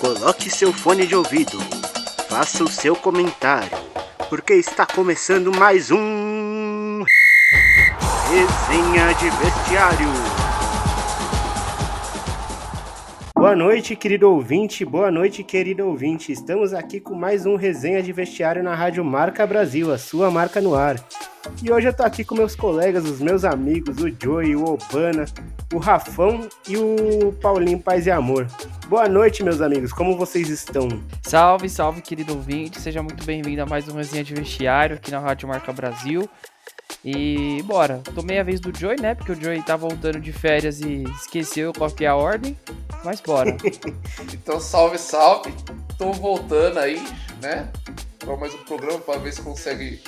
Coloque 0.00 0.48
seu 0.48 0.72
fone 0.72 1.06
de 1.06 1.14
ouvido, 1.14 1.58
faça 2.26 2.64
o 2.64 2.68
seu 2.68 2.96
comentário, 2.96 3.76
porque 4.30 4.54
está 4.54 4.86
começando 4.86 5.54
mais 5.54 5.90
um. 5.90 7.04
Resenha 8.30 9.12
de 9.12 9.28
Vestiário. 9.28 10.08
Boa 13.34 13.54
noite, 13.54 13.94
querido 13.94 14.30
ouvinte. 14.30 14.86
Boa 14.86 15.10
noite, 15.10 15.42
querido 15.44 15.86
ouvinte. 15.86 16.32
Estamos 16.32 16.72
aqui 16.72 16.98
com 16.98 17.14
mais 17.14 17.44
um 17.44 17.56
Resenha 17.56 18.02
de 18.02 18.10
Vestiário 18.10 18.62
na 18.62 18.74
Rádio 18.74 19.04
Marca 19.04 19.46
Brasil, 19.46 19.92
a 19.92 19.98
sua 19.98 20.30
marca 20.30 20.62
no 20.62 20.74
ar. 20.74 20.96
E 21.62 21.70
hoje 21.70 21.88
eu 21.88 21.94
tô 21.94 22.02
aqui 22.02 22.24
com 22.24 22.34
meus 22.34 22.54
colegas, 22.54 23.04
os 23.04 23.20
meus 23.20 23.44
amigos, 23.44 23.96
o 23.98 24.08
Joey, 24.08 24.54
o 24.54 24.64
Obana, 24.64 25.24
o 25.72 25.78
Rafão 25.78 26.48
e 26.68 26.76
o 26.76 27.32
Paulinho 27.40 27.80
Paz 27.80 28.06
e 28.06 28.10
Amor. 28.10 28.46
Boa 28.88 29.08
noite, 29.08 29.42
meus 29.42 29.60
amigos, 29.60 29.92
como 29.92 30.16
vocês 30.16 30.50
estão? 30.50 30.88
Salve, 31.22 31.68
salve, 31.68 32.02
querido 32.02 32.34
ouvinte, 32.34 32.80
seja 32.80 33.02
muito 33.02 33.24
bem-vindo 33.24 33.62
a 33.62 33.66
mais 33.66 33.88
uma 33.88 33.98
resenha 33.98 34.24
de 34.24 34.34
vestiário 34.34 34.96
aqui 34.96 35.10
na 35.10 35.18
Rádio 35.18 35.48
Marca 35.48 35.72
Brasil. 35.72 36.28
E 37.02 37.62
bora, 37.62 38.02
tomei 38.14 38.38
a 38.38 38.42
vez 38.42 38.60
do 38.60 38.76
Joey, 38.76 39.00
né? 39.00 39.14
Porque 39.14 39.32
o 39.32 39.34
Joey 39.34 39.62
tá 39.62 39.76
voltando 39.76 40.20
de 40.20 40.32
férias 40.32 40.80
e 40.80 41.04
esqueceu 41.04 41.72
qual 41.72 41.90
que 41.90 42.04
é 42.04 42.08
a 42.08 42.16
ordem, 42.16 42.58
mas 43.02 43.20
bora. 43.20 43.56
então, 44.34 44.60
salve, 44.60 44.98
salve, 44.98 45.54
tô 45.96 46.12
voltando 46.12 46.78
aí, 46.78 47.02
né? 47.40 47.70
Para 48.18 48.36
mais 48.36 48.52
um 48.54 48.64
programa 48.64 48.98
para 48.98 49.18
ver 49.18 49.32
se 49.32 49.40
consegue 49.40 50.02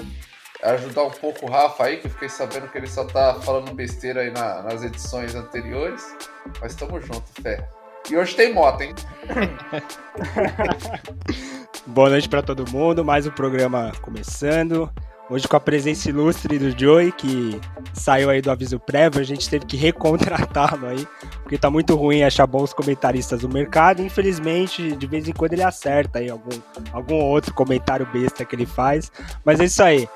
ajudar 0.62 1.04
um 1.04 1.10
pouco 1.10 1.46
o 1.46 1.50
Rafa 1.50 1.84
aí, 1.84 1.98
que 1.98 2.06
eu 2.06 2.10
fiquei 2.10 2.28
sabendo 2.28 2.68
que 2.68 2.78
ele 2.78 2.86
só 2.86 3.04
tá 3.04 3.34
falando 3.42 3.74
besteira 3.74 4.20
aí 4.20 4.30
na, 4.30 4.62
nas 4.62 4.82
edições 4.82 5.34
anteriores. 5.34 6.16
Mas 6.60 6.74
tamo 6.74 7.00
junto, 7.00 7.24
fé. 7.42 7.68
E 8.10 8.16
hoje 8.16 8.34
tem 8.34 8.52
moto, 8.52 8.82
hein? 8.82 8.94
Boa 11.86 12.10
noite 12.10 12.28
para 12.28 12.42
todo 12.42 12.70
mundo, 12.70 13.04
mais 13.04 13.26
um 13.26 13.30
programa 13.30 13.92
começando. 14.02 14.90
Hoje 15.30 15.48
com 15.48 15.56
a 15.56 15.60
presença 15.60 16.10
ilustre 16.10 16.58
do 16.58 16.78
Joey, 16.78 17.10
que 17.12 17.58
saiu 17.94 18.28
aí 18.28 18.42
do 18.42 18.50
aviso 18.50 18.78
prévio, 18.78 19.20
a 19.20 19.24
gente 19.24 19.48
teve 19.48 19.64
que 19.64 19.76
recontratá-lo 19.76 20.86
aí, 20.86 21.06
porque 21.42 21.56
tá 21.56 21.70
muito 21.70 21.94
ruim 21.94 22.22
achar 22.22 22.46
bons 22.46 22.74
comentaristas 22.74 23.42
no 23.42 23.48
mercado. 23.48 24.02
Infelizmente, 24.02 24.94
de 24.94 25.06
vez 25.06 25.26
em 25.26 25.32
quando 25.32 25.54
ele 25.54 25.62
acerta 25.62 26.18
aí 26.18 26.28
algum, 26.28 26.60
algum 26.92 27.14
outro 27.14 27.54
comentário 27.54 28.06
besta 28.12 28.44
que 28.44 28.54
ele 28.54 28.66
faz. 28.66 29.10
Mas 29.44 29.60
é 29.60 29.64
isso 29.64 29.82
aí. 29.82 30.08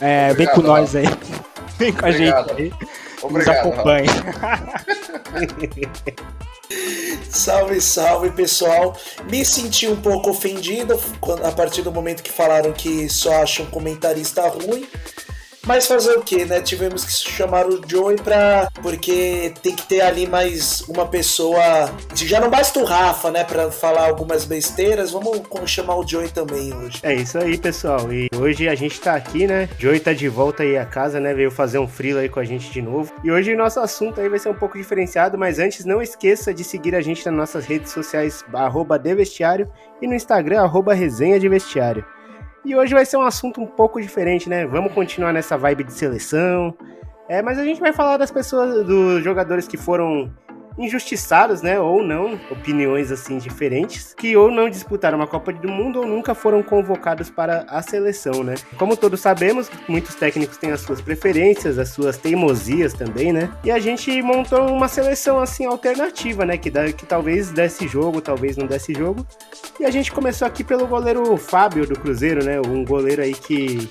É, 0.00 0.32
vem 0.34 0.46
com 0.48 0.62
nós 0.62 0.94
aí. 0.94 1.06
Vem 1.78 1.92
com 1.94 2.06
Obrigado. 2.06 2.50
a 2.50 2.54
gente 2.56 2.62
aí. 2.62 2.72
Obrigado, 3.22 3.64
Nos 3.64 3.72
acompanhe. 3.72 4.08
salve, 7.30 7.80
salve 7.80 8.30
pessoal. 8.30 8.96
Me 9.30 9.44
senti 9.44 9.86
um 9.86 9.96
pouco 9.96 10.30
ofendido 10.30 10.98
a 11.42 11.52
partir 11.52 11.82
do 11.82 11.90
momento 11.90 12.22
que 12.22 12.30
falaram 12.30 12.72
que 12.72 13.08
só 13.08 13.42
acham 13.42 13.66
comentarista 13.66 14.46
ruim. 14.48 14.86
Mas 15.66 15.86
fazer 15.86 16.12
o 16.16 16.22
que, 16.22 16.44
né? 16.44 16.60
Tivemos 16.60 17.04
que 17.04 17.12
chamar 17.12 17.66
o 17.66 17.80
Joey 17.86 18.16
pra. 18.16 18.68
Porque 18.82 19.52
tem 19.62 19.74
que 19.76 19.86
ter 19.86 20.00
ali 20.00 20.26
mais 20.26 20.80
uma 20.88 21.06
pessoa. 21.06 21.62
Já 22.14 22.40
não 22.40 22.48
basta 22.50 22.80
o 22.80 22.84
Rafa, 22.84 23.30
né? 23.30 23.44
Pra 23.44 23.70
falar 23.70 24.08
algumas 24.08 24.44
besteiras. 24.44 25.10
Vamos 25.10 25.42
chamar 25.66 25.96
o 25.96 26.06
Joey 26.06 26.30
também 26.30 26.72
hoje. 26.74 27.00
É 27.02 27.14
isso 27.14 27.38
aí, 27.38 27.58
pessoal. 27.58 28.12
E 28.12 28.28
hoje 28.36 28.68
a 28.68 28.74
gente 28.74 29.00
tá 29.00 29.14
aqui, 29.14 29.46
né? 29.46 29.68
Joey 29.78 30.00
tá 30.00 30.12
de 30.12 30.28
volta 30.28 30.62
aí 30.62 30.78
a 30.78 30.86
casa, 30.86 31.20
né? 31.20 31.34
Veio 31.34 31.50
fazer 31.50 31.78
um 31.78 31.88
frilo 31.88 32.18
aí 32.18 32.28
com 32.28 32.40
a 32.40 32.44
gente 32.44 32.70
de 32.70 32.80
novo. 32.80 33.12
E 33.22 33.30
hoje 33.30 33.52
o 33.54 33.58
nosso 33.58 33.80
assunto 33.80 34.20
aí 34.20 34.28
vai 34.28 34.38
ser 34.38 34.48
um 34.48 34.54
pouco 34.54 34.78
diferenciado, 34.78 35.36
mas 35.36 35.58
antes 35.58 35.84
não 35.84 36.00
esqueça 36.00 36.54
de 36.54 36.64
seguir 36.64 36.94
a 36.94 37.00
gente 37.00 37.24
nas 37.26 37.34
nossas 37.34 37.66
redes 37.66 37.92
sociais, 37.92 38.44
arroba 38.52 38.98
Devestiário, 38.98 39.70
e 40.00 40.06
no 40.06 40.14
Instagram, 40.14 40.62
arroba 40.62 40.94
Resenha 40.94 41.38
de 41.38 41.48
Vestiário. 41.48 42.04
E 42.64 42.76
hoje 42.76 42.92
vai 42.92 43.06
ser 43.06 43.16
um 43.16 43.22
assunto 43.22 43.60
um 43.60 43.66
pouco 43.66 44.00
diferente, 44.00 44.48
né? 44.48 44.66
Vamos 44.66 44.92
continuar 44.92 45.32
nessa 45.32 45.56
vibe 45.56 45.84
de 45.84 45.92
seleção. 45.92 46.74
É, 47.28 47.40
mas 47.40 47.58
a 47.58 47.64
gente 47.64 47.80
vai 47.80 47.92
falar 47.92 48.16
das 48.16 48.30
pessoas, 48.30 48.84
dos 48.84 49.22
jogadores 49.22 49.66
que 49.66 49.76
foram 49.76 50.30
injustiçados, 50.78 51.62
né, 51.62 51.78
ou 51.78 52.02
não, 52.02 52.38
opiniões 52.50 53.10
assim 53.10 53.38
diferentes, 53.38 54.14
que 54.14 54.36
ou 54.36 54.50
não 54.50 54.68
disputaram 54.68 55.18
uma 55.18 55.26
Copa 55.26 55.52
do 55.52 55.68
Mundo 55.68 56.00
ou 56.00 56.06
nunca 56.06 56.34
foram 56.34 56.62
convocados 56.62 57.30
para 57.30 57.64
a 57.68 57.82
seleção, 57.82 58.42
né? 58.42 58.54
Como 58.76 58.96
todos 58.96 59.20
sabemos, 59.20 59.70
muitos 59.88 60.14
técnicos 60.14 60.56
têm 60.56 60.72
as 60.72 60.80
suas 60.80 61.00
preferências, 61.00 61.78
as 61.78 61.90
suas 61.90 62.16
teimosias 62.16 62.92
também, 62.92 63.32
né? 63.32 63.50
E 63.64 63.70
a 63.70 63.78
gente 63.78 64.20
montou 64.22 64.72
uma 64.72 64.88
seleção 64.88 65.40
assim 65.40 65.64
alternativa, 65.64 66.44
né, 66.44 66.56
que 66.56 66.70
dá, 66.70 66.92
que 66.92 67.06
talvez 67.06 67.50
desse 67.50 67.86
jogo, 67.86 68.20
talvez 68.20 68.56
não 68.56 68.66
desse 68.66 68.92
jogo. 68.94 69.26
E 69.78 69.84
a 69.84 69.90
gente 69.90 70.12
começou 70.12 70.46
aqui 70.46 70.62
pelo 70.62 70.86
goleiro 70.86 71.36
Fábio 71.36 71.86
do 71.86 71.98
Cruzeiro, 71.98 72.44
né? 72.44 72.60
Um 72.60 72.84
goleiro 72.84 73.22
aí 73.22 73.34
que 73.34 73.88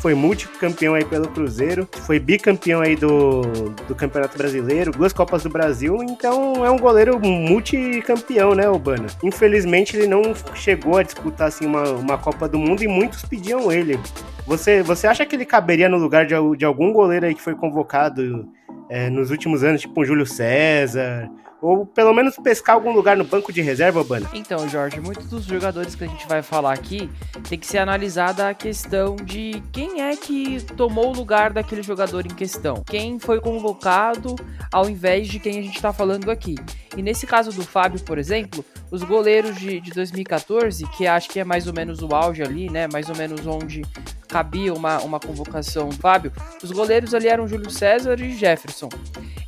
foi 0.00 0.14
multicampeão 0.14 0.94
aí 0.94 1.04
pelo 1.04 1.28
Cruzeiro, 1.28 1.86
foi 2.06 2.18
bicampeão 2.18 2.80
aí 2.80 2.96
do, 2.96 3.42
do 3.86 3.94
Campeonato 3.94 4.36
Brasileiro, 4.36 4.90
duas 4.90 5.12
Copas 5.12 5.42
do 5.42 5.50
Brasil, 5.50 5.96
então 6.20 6.66
é 6.66 6.70
um 6.70 6.78
goleiro 6.78 7.18
multicampeão, 7.18 8.54
né, 8.54 8.68
Urbana? 8.68 9.06
Infelizmente 9.24 9.96
ele 9.96 10.06
não 10.06 10.34
chegou 10.54 10.98
a 10.98 11.02
disputar 11.02 11.48
assim 11.48 11.64
uma, 11.64 11.92
uma 11.92 12.18
Copa 12.18 12.46
do 12.46 12.58
Mundo 12.58 12.84
e 12.84 12.86
muitos 12.86 13.24
pediam 13.24 13.72
ele. 13.72 13.98
Você, 14.46 14.82
você 14.82 15.06
acha 15.06 15.24
que 15.24 15.34
ele 15.34 15.46
caberia 15.46 15.88
no 15.88 15.96
lugar 15.96 16.26
de, 16.26 16.34
de 16.58 16.64
algum 16.66 16.92
goleiro 16.92 17.24
aí 17.24 17.34
que 17.34 17.40
foi 17.40 17.54
convocado 17.54 18.46
é, 18.90 19.08
nos 19.08 19.30
últimos 19.30 19.64
anos, 19.64 19.80
tipo 19.80 19.98
um 19.98 20.04
Júlio 20.04 20.26
César, 20.26 21.30
ou 21.60 21.84
pelo 21.86 22.12
menos 22.12 22.36
pescar 22.36 22.74
algum 22.74 22.92
lugar 22.92 23.16
no 23.16 23.24
banco 23.24 23.52
de 23.52 23.60
reserva, 23.60 24.02
Bana? 24.02 24.28
Então, 24.32 24.68
Jorge, 24.68 25.00
muitos 25.00 25.26
dos 25.28 25.44
jogadores 25.44 25.94
que 25.94 26.04
a 26.04 26.06
gente 26.06 26.26
vai 26.26 26.42
falar 26.42 26.72
aqui 26.72 27.10
tem 27.48 27.58
que 27.58 27.66
ser 27.66 27.78
analisada 27.78 28.48
a 28.48 28.54
questão 28.54 29.16
de 29.16 29.62
quem 29.72 30.02
é 30.02 30.16
que 30.16 30.60
tomou 30.76 31.08
o 31.08 31.14
lugar 31.14 31.52
daquele 31.52 31.82
jogador 31.82 32.26
em 32.26 32.34
questão. 32.34 32.82
Quem 32.86 33.18
foi 33.18 33.40
convocado 33.40 34.34
ao 34.72 34.88
invés 34.88 35.28
de 35.28 35.38
quem 35.38 35.58
a 35.58 35.62
gente 35.62 35.76
está 35.76 35.92
falando 35.92 36.30
aqui. 36.30 36.56
E 36.96 37.02
nesse 37.02 37.26
caso 37.26 37.52
do 37.52 37.62
Fábio, 37.62 38.00
por 38.00 38.18
exemplo, 38.18 38.64
os 38.90 39.02
goleiros 39.02 39.56
de, 39.56 39.80
de 39.80 39.90
2014, 39.92 40.84
que 40.88 41.06
acho 41.06 41.28
que 41.28 41.38
é 41.38 41.44
mais 41.44 41.66
ou 41.66 41.72
menos 41.72 42.02
o 42.02 42.14
auge 42.14 42.42
ali, 42.42 42.68
né? 42.68 42.88
Mais 42.92 43.08
ou 43.08 43.16
menos 43.16 43.46
onde 43.46 43.82
cabia 44.28 44.72
uma, 44.72 45.00
uma 45.00 45.20
convocação 45.20 45.88
do 45.88 45.96
Fábio, 45.96 46.32
os 46.62 46.70
goleiros 46.70 47.14
ali 47.14 47.28
eram 47.28 47.48
Júlio 47.48 47.70
César 47.70 48.18
e 48.20 48.32
Jefferson. 48.32 48.88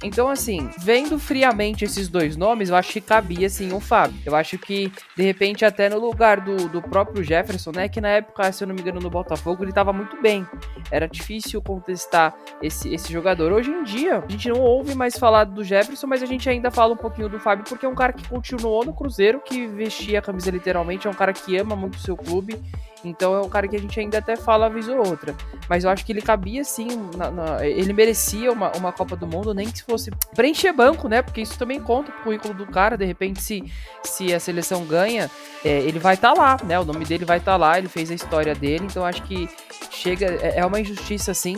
Então, 0.02 0.28
assim, 0.28 0.68
vendo 0.78 1.18
friamente 1.18 1.84
esses 1.84 2.01
dois 2.08 2.36
nomes, 2.36 2.68
eu 2.68 2.76
acho 2.76 2.92
que 2.92 3.00
cabia 3.00 3.48
sim 3.48 3.72
o 3.72 3.80
Fábio. 3.80 4.18
Eu 4.24 4.34
acho 4.34 4.58
que, 4.58 4.92
de 5.16 5.22
repente, 5.22 5.64
até 5.64 5.88
no 5.88 5.98
lugar 5.98 6.40
do, 6.40 6.68
do 6.68 6.82
próprio 6.82 7.22
Jefferson, 7.22 7.72
né? 7.74 7.88
Que 7.88 8.00
na 8.00 8.08
época, 8.08 8.50
se 8.52 8.64
eu 8.64 8.68
não 8.68 8.74
me 8.74 8.80
engano, 8.80 9.00
no 9.00 9.10
Botafogo, 9.10 9.64
ele 9.64 9.72
tava 9.72 9.92
muito 9.92 10.20
bem. 10.20 10.46
Era 10.90 11.08
difícil 11.08 11.60
contestar 11.62 12.34
esse, 12.62 12.92
esse 12.92 13.12
jogador. 13.12 13.52
Hoje 13.52 13.70
em 13.70 13.82
dia, 13.84 14.24
a 14.26 14.30
gente 14.30 14.48
não 14.48 14.60
ouve 14.60 14.94
mais 14.94 15.16
falar 15.18 15.44
do 15.44 15.64
Jefferson, 15.64 16.06
mas 16.06 16.22
a 16.22 16.26
gente 16.26 16.48
ainda 16.48 16.70
fala 16.70 16.94
um 16.94 16.96
pouquinho 16.96 17.28
do 17.28 17.38
Fábio, 17.38 17.64
porque 17.68 17.86
é 17.86 17.88
um 17.88 17.94
cara 17.94 18.12
que 18.12 18.28
continuou 18.28 18.84
no 18.84 18.92
Cruzeiro, 18.92 19.40
que 19.40 19.66
vestia 19.66 20.18
a 20.18 20.22
camisa 20.22 20.50
literalmente, 20.50 21.06
é 21.06 21.10
um 21.10 21.14
cara 21.14 21.32
que 21.32 21.56
ama 21.56 21.74
muito 21.76 21.96
o 21.96 22.00
seu 22.00 22.16
clube 22.16 22.60
então 23.04 23.34
é 23.34 23.40
um 23.40 23.48
cara 23.48 23.66
que 23.66 23.76
a 23.76 23.78
gente 23.78 23.98
ainda 23.98 24.18
até 24.18 24.36
fala 24.36 24.68
vez 24.68 24.88
ou 24.88 24.98
outra. 24.98 25.34
Mas 25.68 25.84
eu 25.84 25.90
acho 25.90 26.04
que 26.04 26.12
ele 26.12 26.22
cabia 26.22 26.64
sim, 26.64 26.88
na, 27.16 27.30
na, 27.30 27.66
ele 27.66 27.92
merecia 27.92 28.52
uma, 28.52 28.72
uma 28.76 28.92
Copa 28.92 29.16
do 29.16 29.26
Mundo, 29.26 29.54
nem 29.54 29.70
que 29.70 29.78
se 29.78 29.84
fosse 29.84 30.10
preencher 30.34 30.72
banco, 30.72 31.08
né? 31.08 31.22
Porque 31.22 31.40
isso 31.40 31.58
também 31.58 31.80
conta 31.80 32.12
pro 32.12 32.22
currículo 32.24 32.54
do 32.54 32.66
cara. 32.66 32.96
De 32.96 33.04
repente, 33.04 33.42
se, 33.42 33.64
se 34.04 34.32
a 34.32 34.38
seleção 34.38 34.84
ganha, 34.84 35.30
é, 35.64 35.80
ele 35.80 35.98
vai 35.98 36.14
estar 36.14 36.34
tá 36.34 36.40
lá, 36.40 36.56
né? 36.64 36.78
O 36.78 36.84
nome 36.84 37.04
dele 37.04 37.24
vai 37.24 37.38
estar 37.38 37.52
tá 37.52 37.56
lá, 37.56 37.78
ele 37.78 37.88
fez 37.88 38.10
a 38.10 38.14
história 38.14 38.54
dele. 38.54 38.84
Então 38.84 39.04
acho 39.04 39.22
que 39.22 39.48
chega, 39.90 40.26
é, 40.26 40.58
é 40.58 40.66
uma 40.66 40.80
injustiça 40.80 41.30
assim. 41.30 41.56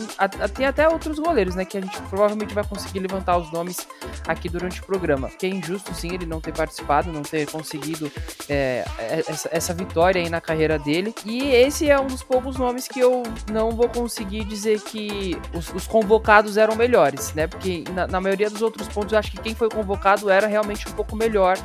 Tem 0.55 0.65
até 0.65 0.87
outros 0.87 1.19
goleiros, 1.19 1.55
né? 1.55 1.65
Que 1.65 1.77
a 1.77 1.81
gente 1.81 2.01
provavelmente 2.03 2.53
vai 2.53 2.63
conseguir 2.63 2.99
levantar 2.99 3.37
os 3.37 3.51
nomes 3.51 3.87
aqui 4.27 4.49
durante 4.49 4.81
o 4.81 4.85
programa. 4.85 5.29
Que 5.29 5.45
é 5.45 5.49
injusto 5.49 5.93
sim 5.93 6.13
ele 6.13 6.25
não 6.25 6.41
ter 6.41 6.53
participado, 6.53 7.11
não 7.11 7.21
ter 7.21 7.49
conseguido 7.49 8.11
é, 8.49 8.85
é 8.97 9.23
essa, 9.27 9.49
essa 9.51 9.73
vitória 9.73 10.21
aí 10.21 10.29
na 10.29 10.41
carreira 10.41 10.79
dele. 10.79 11.13
E 11.25 11.34
e 11.35 11.51
esse 11.53 11.89
é 11.89 11.99
um 11.99 12.07
dos 12.07 12.23
poucos 12.23 12.55
nomes 12.55 12.87
que 12.87 12.99
eu 12.99 13.23
não 13.51 13.71
vou 13.71 13.89
conseguir 13.89 14.45
dizer 14.45 14.79
que 14.79 15.37
os, 15.53 15.73
os 15.73 15.85
convocados 15.85 16.55
eram 16.55 16.77
melhores, 16.77 17.33
né? 17.33 17.45
Porque 17.45 17.83
na, 17.93 18.07
na, 18.07 18.21
maioria 18.21 18.49
dos 18.49 18.61
outros 18.61 18.87
pontos 18.87 19.11
eu 19.11 19.19
acho 19.19 19.31
que 19.31 19.39
quem 19.39 19.53
foi 19.53 19.67
convocado 19.67 20.29
era 20.29 20.47
realmente 20.47 20.87
um 20.87 20.93
pouco 20.93 21.13
melhor 21.13 21.57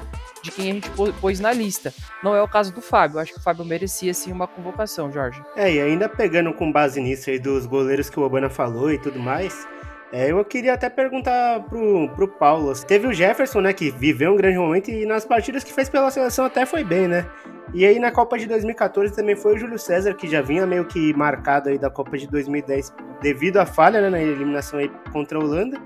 de 0.42 0.50
quem 0.50 0.70
a 0.70 0.74
gente 0.74 0.90
pôs 1.20 1.38
na 1.38 1.52
lista. 1.52 1.94
Não 2.20 2.34
é 2.34 2.42
o 2.42 2.48
caso 2.48 2.72
do 2.72 2.80
Fábio. 2.80 3.16
Eu 3.16 3.20
acho 3.20 3.32
que 3.32 3.38
o 3.38 3.42
Fábio 3.42 3.64
merecia 3.64 4.12
sim 4.12 4.32
uma 4.32 4.48
convocação, 4.48 5.12
Jorge. 5.12 5.40
É, 5.54 5.72
e 5.72 5.80
ainda 5.80 6.08
pegando 6.08 6.52
com 6.52 6.72
base 6.72 7.00
nisso 7.00 7.30
aí 7.30 7.38
dos 7.38 7.64
goleiros 7.64 8.10
que 8.10 8.18
o 8.18 8.24
Obana 8.24 8.50
falou 8.50 8.90
e 8.90 8.98
tudo 8.98 9.20
mais. 9.20 9.68
É, 10.12 10.32
eu 10.32 10.44
queria 10.44 10.74
até 10.74 10.88
perguntar 10.90 11.60
pro, 11.68 12.08
pro 12.10 12.26
Paulo. 12.26 12.72
Teve 12.84 13.06
o 13.06 13.12
Jefferson, 13.12 13.60
né, 13.60 13.72
que 13.72 13.90
viveu 13.90 14.32
um 14.32 14.36
grande 14.36 14.58
momento 14.58 14.90
e 14.90 15.06
nas 15.06 15.24
partidas 15.24 15.62
que 15.62 15.72
fez 15.72 15.88
pela 15.88 16.10
seleção 16.10 16.44
até 16.44 16.66
foi 16.66 16.82
bem, 16.82 17.06
né? 17.06 17.26
E 17.72 17.86
aí 17.86 18.00
na 18.00 18.10
Copa 18.10 18.36
de 18.36 18.46
2014 18.46 19.14
também 19.14 19.36
foi 19.36 19.54
o 19.54 19.58
Júlio 19.58 19.78
César, 19.78 20.12
que 20.14 20.28
já 20.28 20.42
vinha 20.42 20.66
meio 20.66 20.84
que 20.84 21.14
marcado 21.14 21.68
aí 21.68 21.78
da 21.78 21.88
Copa 21.88 22.18
de 22.18 22.26
2010 22.26 22.92
devido 23.22 23.58
à 23.58 23.66
falha 23.66 24.00
né, 24.00 24.10
na 24.10 24.20
eliminação 24.20 24.80
aí 24.80 24.90
contra 25.12 25.38
a 25.38 25.40
Holanda. 25.40 25.80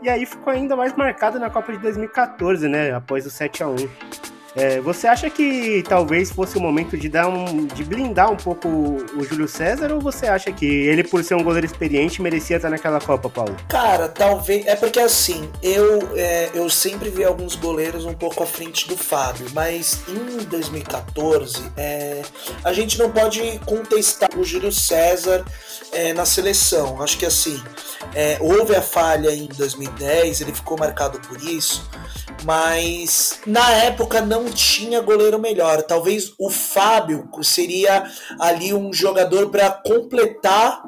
E 0.00 0.08
aí 0.08 0.24
ficou 0.24 0.52
ainda 0.52 0.76
mais 0.76 0.94
marcado 0.94 1.40
na 1.40 1.50
Copa 1.50 1.72
de 1.72 1.78
2014, 1.78 2.68
né? 2.68 2.94
Após 2.94 3.26
o 3.26 3.30
7 3.30 3.62
a 3.64 3.68
1 3.68 3.76
É, 4.56 4.80
você 4.80 5.06
acha 5.06 5.28
que 5.28 5.82
talvez 5.88 6.30
fosse 6.30 6.56
o 6.56 6.60
momento 6.60 6.96
de 6.96 7.08
dar 7.08 7.28
um. 7.28 7.66
de 7.66 7.82
blindar 7.82 8.30
um 8.30 8.36
pouco 8.36 8.68
o 8.68 9.24
Júlio 9.24 9.48
César 9.48 9.92
ou 9.92 10.00
você 10.00 10.26
acha 10.26 10.52
que 10.52 10.64
ele, 10.64 11.02
por 11.02 11.24
ser 11.24 11.34
um 11.34 11.42
goleiro 11.42 11.66
experiente, 11.66 12.22
merecia 12.22 12.56
estar 12.56 12.70
naquela 12.70 13.00
Copa, 13.00 13.28
Paulo? 13.28 13.56
Cara, 13.68 14.08
talvez. 14.08 14.66
É 14.66 14.76
porque 14.76 15.00
assim, 15.00 15.50
eu, 15.62 16.08
é, 16.14 16.50
eu 16.54 16.70
sempre 16.70 17.10
vi 17.10 17.24
alguns 17.24 17.56
goleiros 17.56 18.04
um 18.04 18.14
pouco 18.14 18.42
à 18.42 18.46
frente 18.46 18.86
do 18.86 18.96
Fábio, 18.96 19.46
mas 19.52 20.02
em 20.08 20.44
2014 20.44 21.72
é, 21.76 22.22
a 22.62 22.72
gente 22.72 22.98
não 22.98 23.10
pode 23.10 23.60
contestar 23.66 24.30
o 24.36 24.44
Júlio 24.44 24.70
César 24.72 25.44
é, 25.92 26.12
na 26.12 26.24
seleção. 26.24 27.02
Acho 27.02 27.18
que 27.18 27.26
assim, 27.26 27.60
é, 28.14 28.38
houve 28.40 28.74
a 28.74 28.82
falha 28.82 29.30
em 29.30 29.46
2010, 29.46 30.40
ele 30.40 30.52
ficou 30.52 30.78
marcado 30.78 31.18
por 31.20 31.40
isso, 31.42 31.88
mas 32.44 33.40
na 33.46 33.70
época 33.70 34.20
não 34.20 34.43
tinha 34.50 35.00
goleiro 35.00 35.38
melhor. 35.38 35.82
Talvez 35.82 36.32
o 36.38 36.50
Fábio 36.50 37.28
seria 37.42 38.04
ali 38.38 38.72
um 38.72 38.92
jogador 38.92 39.50
para 39.50 39.70
completar 39.70 40.82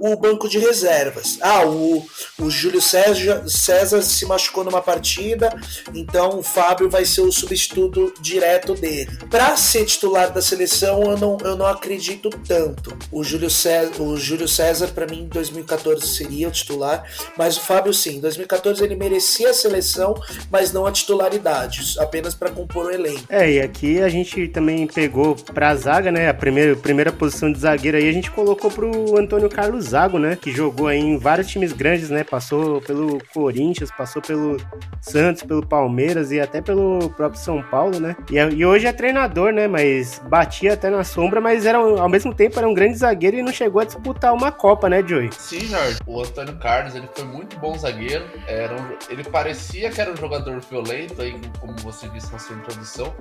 o 0.00 0.16
banco 0.16 0.48
de 0.48 0.58
reservas. 0.58 1.38
Ah, 1.42 1.66
o, 1.66 2.02
o 2.38 2.50
Júlio 2.50 2.80
César, 2.80 3.46
César 3.46 4.00
se 4.00 4.24
machucou 4.24 4.64
numa 4.64 4.80
partida, 4.80 5.54
então 5.94 6.38
o 6.38 6.42
Fábio 6.42 6.88
vai 6.88 7.04
ser 7.04 7.20
o 7.20 7.30
substituto 7.30 8.14
direto 8.18 8.74
dele. 8.74 9.10
Para 9.30 9.54
ser 9.56 9.84
titular 9.84 10.32
da 10.32 10.40
seleção, 10.40 11.02
eu 11.02 11.18
não, 11.18 11.38
eu 11.42 11.54
não 11.54 11.66
acredito 11.66 12.30
tanto. 12.30 12.96
O 13.12 13.22
Júlio 13.22 13.50
César, 13.50 14.02
o 14.02 14.16
Júlio 14.16 14.48
César 14.48 14.88
para 14.88 15.06
mim, 15.06 15.24
em 15.24 15.28
2014 15.28 16.06
seria 16.06 16.48
o 16.48 16.50
titular, 16.50 17.04
mas 17.36 17.58
o 17.58 17.60
Fábio 17.60 17.92
sim. 17.92 18.16
Em 18.16 18.20
2014 18.20 18.82
ele 18.82 18.96
merecia 18.96 19.50
a 19.50 19.54
seleção, 19.54 20.14
mas 20.50 20.72
não 20.72 20.86
a 20.86 20.92
titularidade, 20.92 21.96
apenas 21.98 22.34
para 22.34 22.50
compor 22.50 22.86
o 22.86 22.90
elenco. 22.90 23.24
É, 23.28 23.50
e 23.50 23.60
aqui 23.60 24.00
a 24.00 24.08
gente 24.08 24.48
também 24.48 24.86
pegou 24.86 25.36
para 25.36 25.68
a 25.68 25.76
zaga, 25.76 26.10
né? 26.10 26.30
A 26.30 26.34
primeira, 26.34 26.74
primeira 26.74 27.12
posição 27.12 27.52
de 27.52 27.58
zagueiro 27.58 27.98
aí 27.98 28.08
a 28.08 28.12
gente 28.12 28.30
colocou 28.30 28.70
pro 28.70 29.18
Antônio 29.18 29.48
Carlos 29.50 29.89
Zago, 29.90 30.18
né? 30.18 30.36
Que 30.40 30.52
jogou 30.52 30.86
aí 30.86 30.98
em 30.98 31.18
vários 31.18 31.48
times 31.48 31.72
grandes, 31.72 32.10
né? 32.10 32.22
Passou 32.22 32.80
pelo 32.80 33.18
Corinthians, 33.34 33.90
passou 33.90 34.22
pelo 34.22 34.56
Santos, 35.00 35.42
pelo 35.42 35.66
Palmeiras 35.66 36.30
e 36.30 36.40
até 36.40 36.60
pelo 36.60 37.10
próprio 37.10 37.40
São 37.40 37.62
Paulo, 37.62 37.98
né? 37.98 38.16
E, 38.30 38.36
e 38.36 38.64
hoje 38.64 38.86
é 38.86 38.92
treinador, 38.92 39.52
né? 39.52 39.66
Mas 39.66 40.20
batia 40.28 40.74
até 40.74 40.88
na 40.90 41.02
sombra, 41.02 41.40
mas 41.40 41.66
era 41.66 41.78
ao 41.78 42.08
mesmo 42.08 42.32
tempo 42.32 42.58
era 42.58 42.68
um 42.68 42.74
grande 42.74 42.98
zagueiro 42.98 43.36
e 43.36 43.42
não 43.42 43.52
chegou 43.52 43.80
a 43.80 43.84
disputar 43.84 44.32
uma 44.32 44.52
Copa, 44.52 44.88
né, 44.88 45.02
Joey? 45.06 45.30
Sim, 45.32 45.60
Jorge. 45.60 45.98
O 46.06 46.20
Antônio 46.20 46.56
Carlos, 46.58 46.94
ele 46.94 47.08
foi 47.14 47.24
muito 47.24 47.58
bom 47.58 47.76
zagueiro. 47.76 48.24
Era 48.46 48.74
um, 48.74 48.96
ele 49.08 49.24
parecia 49.24 49.90
que 49.90 50.00
era 50.00 50.12
um 50.12 50.16
jogador 50.16 50.60
violento, 50.60 51.20
aí, 51.20 51.34
como 51.58 51.74
você 51.78 52.08
disse 52.08 52.32
na 52.32 52.38
sua 52.38 52.56
introdução, 52.56 53.14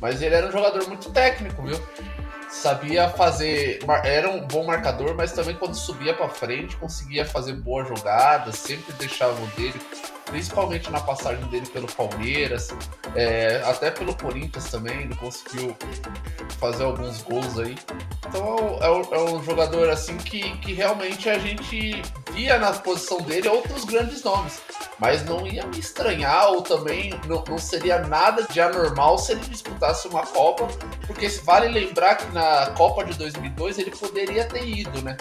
mas 0.00 0.22
ele 0.22 0.34
era 0.34 0.46
um 0.46 0.52
jogador 0.52 0.86
muito 0.88 1.10
técnico, 1.10 1.62
viu? 1.62 1.78
Sabia 2.62 3.08
fazer. 3.10 3.78
Era 4.04 4.28
um 4.30 4.40
bom 4.46 4.64
marcador, 4.64 5.14
mas 5.14 5.32
também 5.32 5.54
quando 5.54 5.74
subia 5.74 6.14
para 6.14 6.28
frente 6.28 6.76
conseguia 6.76 7.24
fazer 7.24 7.54
boas 7.54 7.88
jogadas, 7.88 8.56
sempre 8.56 8.92
deixava 8.94 9.40
o 9.40 9.46
dele, 9.48 9.80
principalmente 10.26 10.90
na 10.90 11.00
passagem 11.00 11.44
dele 11.46 11.66
pelo 11.66 11.86
Palmeiras, 11.86 12.68
é, 13.14 13.62
até 13.64 13.90
pelo 13.90 14.14
Corinthians 14.14 14.70
também, 14.70 15.02
ele 15.02 15.14
conseguiu 15.16 15.74
fazer 16.58 16.84
alguns 16.84 17.22
gols 17.22 17.58
aí. 17.58 17.76
Então 18.28 18.78
é 18.80 18.90
um, 18.90 19.14
é 19.14 19.30
um 19.30 19.42
jogador 19.42 19.88
assim 19.88 20.16
que, 20.18 20.56
que 20.58 20.72
realmente 20.74 21.30
a 21.30 21.38
gente 21.38 22.02
via 22.32 22.58
na 22.58 22.72
posição 22.72 23.20
dele 23.22 23.48
outros 23.48 23.84
grandes 23.84 24.22
nomes 24.22 24.60
mas 24.98 25.24
não 25.24 25.46
ia 25.46 25.66
me 25.66 25.78
estranhar 25.78 26.48
ou 26.52 26.62
também 26.62 27.10
não, 27.26 27.44
não, 27.46 27.58
seria 27.58 27.98
nada 28.00 28.42
de 28.44 28.60
anormal 28.60 29.18
se 29.18 29.32
ele 29.32 29.42
disputasse 29.42 30.08
uma 30.08 30.26
Copa, 30.26 30.68
porque 31.06 31.28
vale 31.28 31.68
lembrar 31.68 32.16
que 32.16 32.26
na 32.32 32.70
Copa 32.76 33.04
de 33.04 33.16
2002 33.18 33.78
ele 33.78 33.90
poderia 33.90 34.44
ter 34.46 34.66
ido, 34.66 35.02
né? 35.02 35.16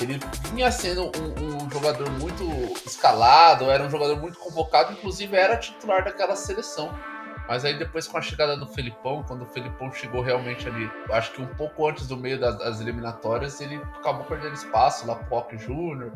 Ele 0.00 0.20
vinha 0.52 0.70
sendo 0.70 1.06
um, 1.06 1.64
um 1.64 1.70
jogador 1.70 2.10
muito 2.10 2.44
escalado, 2.84 3.70
era 3.70 3.82
um 3.82 3.90
jogador 3.90 4.16
muito 4.16 4.38
convocado, 4.38 4.92
inclusive 4.92 5.34
era 5.34 5.56
titular 5.56 6.04
daquela 6.04 6.36
seleção. 6.36 6.92
Mas 7.48 7.64
aí 7.64 7.78
depois 7.78 8.08
com 8.08 8.18
a 8.18 8.22
chegada 8.22 8.56
do 8.56 8.66
Felipão, 8.66 9.22
quando 9.22 9.42
o 9.42 9.46
Felipão 9.46 9.90
chegou 9.92 10.20
realmente 10.20 10.68
ali, 10.68 10.90
acho 11.10 11.32
que 11.32 11.40
um 11.40 11.46
pouco 11.46 11.88
antes 11.88 12.06
do 12.06 12.16
meio 12.16 12.38
das, 12.38 12.58
das 12.58 12.80
eliminatórias, 12.80 13.60
ele 13.60 13.76
acabou 13.94 14.24
perdendo 14.24 14.54
espaço 14.54 15.06
lá 15.06 15.14
pro 15.14 15.36
Rock 15.36 15.56
Júnior, 15.56 16.12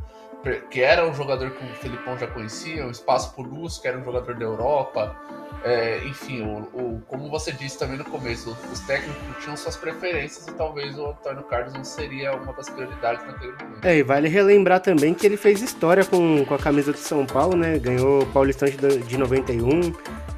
que 0.70 0.81
era 0.81 1.06
um 1.06 1.14
jogador 1.14 1.50
que 1.50 1.64
o 1.64 1.69
Felipão 1.76 2.16
já 2.19 2.26
conhecia, 2.26 2.87
um 2.87 2.90
espaço 2.90 3.34
pro 3.34 3.42
Lúcio, 3.42 3.82
que 3.82 3.88
era 3.88 3.98
um 3.98 4.04
jogador 4.04 4.34
da 4.34 4.44
Europa. 4.44 5.16
É, 5.62 5.98
enfim, 6.06 6.40
o, 6.40 6.60
o, 6.72 7.02
como 7.06 7.28
você 7.28 7.52
disse 7.52 7.78
também 7.78 7.98
no 7.98 8.04
começo, 8.04 8.56
os 8.72 8.81
técnicos 8.81 9.20
tinham 9.42 9.54
suas 9.56 9.76
preferências 9.76 10.48
e 10.48 10.52
talvez 10.52 10.98
o 10.98 11.06
Antônio 11.06 11.42
Carlos 11.42 11.75
não 11.75 11.84
seria 11.84 12.34
uma 12.34 12.52
das 12.54 12.70
prioridades 12.70 13.26
naquele 13.26 13.52
momento. 13.52 13.84
É, 13.84 13.98
e 13.98 14.02
vale 14.02 14.28
relembrar 14.28 14.81
também 14.81 15.12
que 15.12 15.26
ele 15.26 15.37
fez 15.37 15.60
história 15.60 16.02
com, 16.04 16.44
com 16.46 16.54
a 16.54 16.58
camisa 16.58 16.93
do 16.93 16.98
São 16.98 17.26
Paulo, 17.26 17.56
né? 17.56 17.78
Ganhou 17.78 18.22
o 18.22 18.26
Paulistão 18.26 18.66
de, 18.66 18.98
de 19.00 19.19
91, 19.19 19.93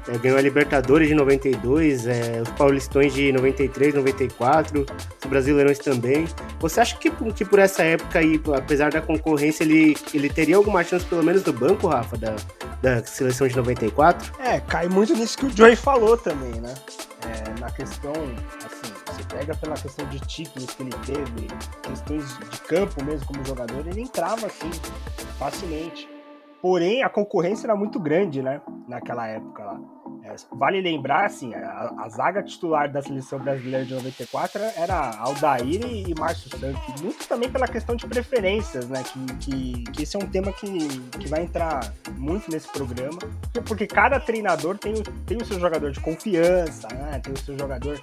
é, 0.07 0.17
ganhou 0.17 0.37
a 0.37 0.41
Libertadores 0.41 1.07
de 1.07 1.15
92, 1.15 2.07
é, 2.07 2.41
os 2.41 2.49
Paulistões 2.49 3.13
de 3.13 3.31
93, 3.31 3.93
94, 3.93 4.85
os 5.23 5.29
Brasileirões 5.29 5.79
também. 5.79 6.27
Você 6.59 6.81
acha 6.81 6.97
que, 6.97 7.09
que 7.09 7.45
por 7.45 7.59
essa 7.59 7.83
época 7.83 8.19
aí, 8.19 8.41
apesar 8.55 8.91
da 8.91 9.01
concorrência, 9.01 9.63
ele, 9.63 9.95
ele 10.13 10.29
teria 10.29 10.57
alguma 10.57 10.83
chance 10.83 11.05
pelo 11.05 11.23
menos 11.23 11.43
do 11.43 11.53
banco, 11.53 11.87
Rafa, 11.87 12.17
da, 12.17 12.35
da 12.81 13.03
seleção 13.05 13.47
de 13.47 13.55
94? 13.55 14.33
É, 14.39 14.59
cai 14.59 14.89
muito 14.89 15.13
nisso 15.13 15.37
que 15.37 15.45
o 15.45 15.49
Joey 15.49 15.75
falou 15.75 16.17
também, 16.17 16.59
né? 16.59 16.73
É, 17.25 17.59
na 17.59 17.71
questão, 17.71 18.11
assim, 18.11 18.93
você 19.05 19.23
pega 19.33 19.55
pela 19.55 19.75
questão 19.75 20.05
de 20.09 20.19
títulos 20.19 20.69
que 20.71 20.83
ele 20.83 20.93
teve, 21.05 21.47
questões 21.81 22.37
de 22.49 22.61
campo 22.61 23.01
mesmo 23.03 23.25
como 23.27 23.45
jogador, 23.45 23.87
ele 23.87 24.01
entrava 24.01 24.47
assim, 24.47 24.69
facilmente. 25.39 26.09
Porém, 26.61 27.03
a 27.03 27.09
concorrência 27.09 27.65
era 27.67 27.75
muito 27.75 27.99
grande, 27.99 28.41
né? 28.41 28.61
Naquela 28.87 29.27
época 29.27 29.63
lá. 29.63 29.81
É, 30.23 30.35
vale 30.51 30.81
lembrar, 30.81 31.25
assim, 31.25 31.53
a, 31.53 31.93
a, 31.99 32.09
zaga 32.09 32.41
titular 32.43 32.91
da 32.91 33.01
seleção 33.01 33.39
brasileira 33.39 33.85
de 33.85 33.93
94 33.93 34.61
era 34.77 35.17
Aldair 35.17 35.85
e, 35.85 36.13
Márcio 36.17 36.49
Santos. 36.49 37.01
Muito 37.01 37.27
também 37.27 37.49
pela 37.49 37.67
questão 37.67 37.95
de 37.95 38.07
preferências, 38.07 38.89
né? 38.89 39.03
Que, 39.03 39.35
que, 39.35 39.83
que, 39.91 40.03
esse 40.03 40.15
é 40.15 40.19
um 40.19 40.27
tema 40.27 40.51
que, 40.51 40.67
que 41.19 41.27
vai 41.27 41.43
entrar 41.43 41.93
muito 42.17 42.49
nesse 42.51 42.67
programa. 42.67 43.19
Porque 43.65 43.87
cada 43.87 44.19
treinador 44.19 44.77
tem, 44.77 44.93
tem 45.25 45.37
o 45.37 45.45
seu 45.45 45.59
jogador 45.59 45.91
de 45.91 45.99
confiança, 45.99 46.87
né? 46.87 47.19
Tem 47.19 47.33
o 47.33 47.37
seu 47.37 47.57
jogador 47.57 47.99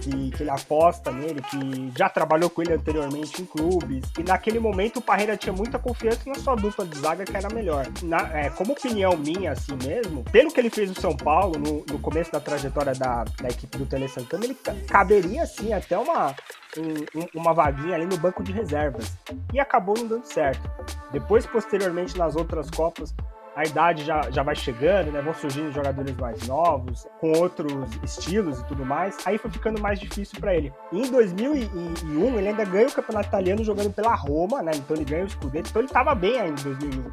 que, 0.00 0.30
que, 0.30 0.42
ele 0.42 0.50
aposta 0.50 1.10
nele, 1.10 1.42
que 1.42 1.92
já 1.96 2.08
trabalhou 2.08 2.48
com 2.50 2.62
ele 2.62 2.74
anteriormente 2.74 3.42
em 3.42 3.44
clubes. 3.44 4.04
E 4.18 4.22
naquele 4.22 4.58
momento 4.58 4.98
o 4.98 5.02
Parreira 5.02 5.36
tinha 5.36 5.52
muita 5.52 5.78
confiança 5.78 6.20
na 6.26 6.34
sua 6.34 6.54
dupla 6.54 6.84
de 6.84 6.98
zaga, 6.98 7.24
que 7.24 7.36
era 7.36 7.48
melhor. 7.52 7.86
Na, 8.02 8.20
é, 8.36 8.50
como 8.50 8.72
opinião 8.72 9.16
minha, 9.16 9.52
assim 9.52 9.76
mesmo, 9.84 10.24
pelo 10.24 10.52
que 10.52 10.60
ele 10.60 10.70
fez 10.70 10.88
no 10.88 11.00
São 11.00 11.16
Paulo, 11.16 11.29
no, 11.50 11.84
no 11.90 11.98
começo 11.98 12.32
da 12.32 12.40
trajetória 12.40 12.92
da, 12.94 13.24
da 13.24 13.48
equipe 13.48 13.76
do 13.78 13.86
Tele 13.86 14.08
Santana, 14.08 14.44
ele 14.44 14.56
caberia, 14.88 15.42
assim, 15.42 15.72
até 15.72 15.96
uma, 15.96 16.34
um, 16.76 17.40
uma 17.40 17.54
vaguinha 17.54 17.94
ali 17.94 18.06
no 18.06 18.16
banco 18.18 18.42
de 18.42 18.52
reservas. 18.52 19.16
E 19.52 19.60
acabou 19.60 19.96
não 19.96 20.06
dando 20.06 20.24
certo. 20.24 20.70
Depois, 21.12 21.46
posteriormente, 21.46 22.16
nas 22.18 22.36
outras 22.36 22.70
Copas, 22.70 23.14
a 23.54 23.64
idade 23.64 24.04
já, 24.04 24.30
já 24.30 24.42
vai 24.42 24.54
chegando, 24.54 25.10
né? 25.10 25.20
Vão 25.20 25.34
surgindo 25.34 25.72
jogadores 25.72 26.16
mais 26.16 26.46
novos, 26.46 27.06
com 27.20 27.32
outros 27.38 27.72
estilos 28.02 28.60
e 28.60 28.64
tudo 28.64 28.84
mais. 28.84 29.16
Aí 29.26 29.38
foi 29.38 29.50
ficando 29.50 29.80
mais 29.80 29.98
difícil 29.98 30.38
para 30.40 30.54
ele. 30.54 30.72
Em 30.92 31.10
2001, 31.10 32.38
ele 32.38 32.48
ainda 32.48 32.64
ganha 32.64 32.86
o 32.86 32.92
campeonato 32.92 33.28
italiano 33.28 33.64
jogando 33.64 33.92
pela 33.92 34.14
Roma, 34.14 34.62
né? 34.62 34.72
Então 34.74 34.96
ele 34.96 35.04
ganha 35.04 35.24
o 35.24 35.30
Scudetto. 35.30 35.70
Então 35.70 35.80
ele 35.82 35.88
estava 35.88 36.14
bem 36.14 36.38
ainda 36.38 36.60
em 36.60 36.64
2001. 36.64 37.10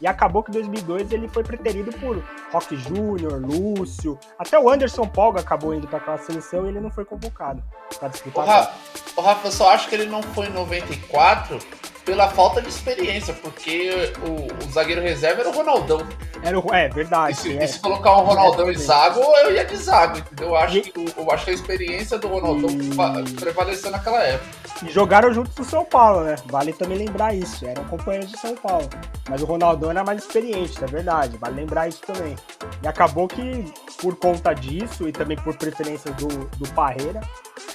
E 0.00 0.06
acabou 0.06 0.42
que 0.42 0.50
em 0.50 0.54
2002 0.54 1.12
ele 1.12 1.28
foi 1.28 1.42
preterido 1.42 1.92
por 1.98 2.22
Rock 2.52 2.76
Júnior, 2.76 3.40
Lúcio. 3.40 4.18
Até 4.38 4.58
o 4.58 4.70
Anderson 4.70 5.06
Polga 5.06 5.40
acabou 5.40 5.74
indo 5.74 5.86
para 5.86 5.98
aquela 5.98 6.18
seleção 6.18 6.64
e 6.66 6.68
ele 6.68 6.80
não 6.80 6.90
foi 6.90 7.04
convocado 7.04 7.62
para 7.98 8.08
disputar. 8.08 8.44
O 8.44 8.48
Rafa, 8.48 8.72
o 9.16 9.20
Rafa, 9.20 9.48
eu 9.48 9.52
só 9.52 9.70
acho 9.70 9.88
que 9.88 9.94
ele 9.94 10.06
não 10.06 10.22
foi 10.22 10.46
em 10.46 10.52
94 10.52 11.58
pela 12.04 12.28
falta 12.28 12.60
de 12.60 12.68
experiência, 12.68 13.32
porque 13.34 14.12
o, 14.26 14.64
o 14.64 14.72
zagueiro 14.72 15.00
reserva 15.00 15.40
era 15.40 15.50
o 15.50 15.52
Ronaldão. 15.52 16.06
Era 16.42 16.60
o, 16.60 16.74
é, 16.74 16.88
verdade. 16.88 17.32
E 17.32 17.34
se, 17.34 17.58
é. 17.58 17.64
e 17.64 17.68
se 17.68 17.80
colocar 17.80 18.18
um 18.18 18.24
Ronaldão 18.24 18.70
e 18.70 18.76
Zago, 18.76 19.20
eu 19.20 19.52
ia 19.52 19.64
de 19.64 19.76
Zago, 19.76 20.18
entendeu? 20.18 20.48
Eu 20.48 20.56
acho, 20.56 20.82
que, 20.82 21.14
eu 21.16 21.30
acho 21.30 21.44
que 21.44 21.50
a 21.50 21.54
experiência 21.54 22.18
do 22.18 22.28
Ronaldão 22.28 22.70
e... 22.70 23.32
prevaleceu 23.32 23.90
naquela 23.90 24.22
época. 24.22 24.64
E 24.82 24.90
jogaram 24.90 25.32
juntos 25.32 25.56
no 25.56 25.64
São 25.64 25.84
Paulo, 25.84 26.24
né? 26.24 26.36
Vale 26.46 26.72
também 26.74 26.98
lembrar 26.98 27.34
isso. 27.34 27.66
Eram 27.66 27.84
companheiros 27.84 28.30
de 28.30 28.38
São 28.38 28.54
Paulo. 28.54 28.88
Mas 29.30 29.40
o 29.40 29.46
Ronaldão 29.46 29.90
era 29.90 30.04
mais 30.04 30.20
experiente, 30.20 30.82
é 30.84 30.86
verdade. 30.86 31.38
Vale 31.38 31.56
lembrar 31.56 31.88
isso 31.88 32.02
também. 32.02 32.36
E 32.82 32.86
acabou 32.86 33.26
que, 33.26 33.64
por 33.98 34.16
conta 34.16 34.52
disso, 34.52 35.08
e 35.08 35.12
também 35.12 35.38
por 35.38 35.56
preferência 35.56 36.10
do, 36.12 36.28
do 36.28 36.68
Parreira, 36.74 37.20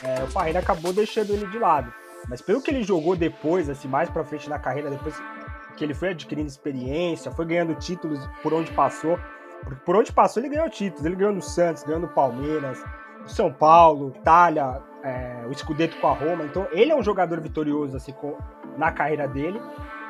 é, 0.03 0.23
o 0.23 0.27
Parreira 0.27 0.59
acabou 0.59 0.93
deixando 0.93 1.33
ele 1.33 1.47
de 1.47 1.57
lado. 1.57 1.91
Mas 2.29 2.41
pelo 2.41 2.61
que 2.61 2.69
ele 2.69 2.83
jogou 2.83 3.15
depois, 3.15 3.69
assim, 3.69 3.87
mais 3.87 4.09
pra 4.09 4.23
frente 4.23 4.49
na 4.49 4.59
carreira, 4.59 4.89
depois 4.89 5.19
que 5.75 5.83
ele 5.83 5.93
foi 5.93 6.09
adquirindo 6.09 6.47
experiência, 6.47 7.31
foi 7.31 7.45
ganhando 7.45 7.73
títulos 7.75 8.19
por 8.43 8.53
onde 8.53 8.71
passou, 8.71 9.17
Por 9.85 9.95
onde 9.95 10.11
passou, 10.11 10.41
ele 10.41 10.49
ganhou 10.49 10.69
títulos. 10.69 11.05
Ele 11.05 11.15
ganhou 11.15 11.33
no 11.33 11.41
Santos, 11.41 11.83
ganhou 11.83 11.99
no 11.99 12.07
Palmeiras, 12.07 12.83
no 13.21 13.29
São 13.29 13.51
Paulo, 13.51 14.13
Itália, 14.15 14.81
é, 15.03 15.45
o 15.49 15.53
Scudetto 15.53 15.97
com 15.97 16.07
a 16.07 16.13
Roma. 16.13 16.45
Então, 16.45 16.67
ele 16.71 16.91
é 16.91 16.95
um 16.95 17.03
jogador 17.03 17.39
vitorioso 17.41 17.97
assim, 17.97 18.13
com, 18.13 18.37
na 18.77 18.91
carreira 18.91 19.27
dele. 19.27 19.61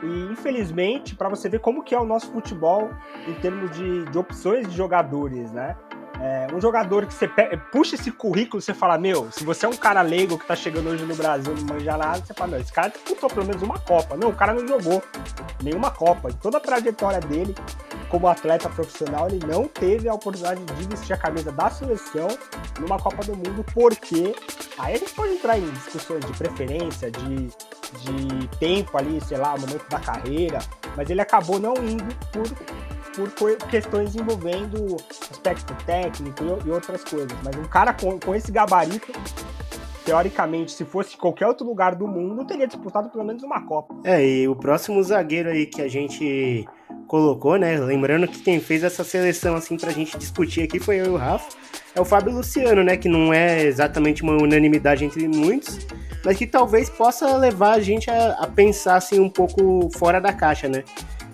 E, 0.03 0.31
infelizmente, 0.31 1.15
para 1.15 1.29
você 1.29 1.49
ver 1.49 1.59
como 1.59 1.83
que 1.83 1.93
é 1.93 1.99
o 1.99 2.05
nosso 2.05 2.31
futebol 2.31 2.89
em 3.27 3.33
termos 3.35 3.71
de, 3.71 4.05
de 4.05 4.17
opções 4.17 4.67
de 4.67 4.75
jogadores, 4.75 5.51
né? 5.51 5.75
É, 6.21 6.47
um 6.53 6.59
jogador 6.59 7.05
que 7.05 7.13
você 7.13 7.27
puxa 7.71 7.95
esse 7.95 8.11
currículo, 8.11 8.61
você 8.61 8.73
fala, 8.73 8.97
meu, 8.97 9.31
se 9.31 9.45
você 9.45 9.65
é 9.65 9.69
um 9.69 9.75
cara 9.75 10.01
leigo 10.01 10.37
que 10.37 10.45
tá 10.45 10.55
chegando 10.55 10.89
hoje 10.89 11.05
no 11.05 11.15
Brasil, 11.15 11.55
não 11.55 11.63
manja 11.63 11.95
nada, 11.95 12.19
você 12.25 12.33
fala, 12.33 12.51
meu, 12.51 12.59
esse 12.59 12.73
cara 12.73 12.89
disputou 12.89 13.29
pelo 13.29 13.45
menos 13.45 13.61
uma 13.61 13.79
Copa. 13.79 14.17
Não, 14.17 14.29
o 14.29 14.35
cara 14.35 14.53
não 14.53 14.67
jogou 14.67 15.01
nenhuma 15.63 15.91
Copa. 15.91 16.29
Toda 16.41 16.57
a 16.57 16.59
trajetória 16.59 17.21
dele 17.21 17.55
como 18.09 18.27
atleta 18.27 18.67
profissional, 18.69 19.27
ele 19.27 19.39
não 19.45 19.65
teve 19.65 20.09
a 20.09 20.13
oportunidade 20.13 20.61
de 20.65 20.87
vestir 20.87 21.13
a 21.13 21.17
camisa 21.17 21.51
da 21.51 21.69
seleção 21.69 22.27
numa 22.79 22.97
Copa 22.97 23.23
do 23.23 23.35
Mundo, 23.35 23.63
porque 23.73 24.35
aí 24.77 24.95
a 24.95 24.97
gente 24.97 25.13
pode 25.13 25.33
entrar 25.33 25.57
em 25.57 25.69
discussões 25.69 26.25
de 26.25 26.33
preferência, 26.33 27.11
de, 27.11 27.47
de 27.47 28.47
tempo 28.59 28.97
ali, 28.97 29.21
sei 29.21 29.37
lá, 29.37 29.55
momento 29.57 29.87
da 29.89 29.99
carreira, 29.99 30.59
mas 30.97 31.09
ele 31.09 31.21
acabou 31.21 31.59
não 31.59 31.75
indo 31.75 32.15
por 32.31 32.47
por 33.27 33.55
questões 33.69 34.15
envolvendo 34.15 34.97
aspecto 35.29 35.73
técnico 35.85 36.43
e, 36.65 36.69
outras 36.69 37.03
coisas. 37.03 37.35
Mas 37.43 37.55
um 37.55 37.65
cara 37.65 37.93
com, 37.93 38.19
com 38.19 38.35
esse 38.35 38.51
gabarito 38.51 39.11
teoricamente, 40.05 40.71
se 40.71 40.85
fosse 40.85 41.15
qualquer 41.15 41.45
outro 41.45 41.67
lugar 41.67 41.93
do 41.93 42.07
mundo, 42.07 42.43
teria 42.43 42.65
disputado 42.65 43.09
pelo 43.09 43.23
menos 43.23 43.43
uma 43.43 43.61
Copa. 43.61 43.93
É, 44.03 44.25
e 44.25 44.47
o 44.47 44.55
próximo 44.55 45.03
zagueiro 45.03 45.49
aí 45.49 45.67
que 45.67 45.81
a 45.81 45.87
gente 45.87 46.67
colocou, 47.07 47.57
né? 47.57 47.77
Lembrando 47.77 48.27
que 48.27 48.39
quem 48.39 48.59
fez 48.59 48.83
essa 48.83 49.03
seleção 49.03 49.55
assim 49.55 49.77
pra 49.77 49.91
gente 49.91 50.17
discutir 50.17 50.63
aqui 50.63 50.79
foi 50.79 50.99
eu 50.99 51.05
e 51.05 51.09
o 51.09 51.15
Rafa. 51.15 51.49
É 51.93 52.01
o 52.01 52.05
Fábio 52.05 52.33
Luciano, 52.33 52.83
né? 52.83 52.97
Que 52.97 53.07
não 53.09 53.33
é 53.33 53.63
exatamente 53.63 54.23
uma 54.23 54.33
unanimidade 54.33 55.05
entre 55.05 55.27
muitos, 55.27 55.79
mas 56.23 56.37
que 56.37 56.47
talvez 56.47 56.89
possa 56.89 57.35
levar 57.37 57.73
a 57.73 57.79
gente 57.79 58.09
a, 58.09 58.31
a 58.39 58.47
pensar 58.47 58.95
assim 58.95 59.19
um 59.19 59.29
pouco 59.29 59.89
fora 59.95 60.19
da 60.19 60.33
caixa, 60.33 60.67
né? 60.67 60.83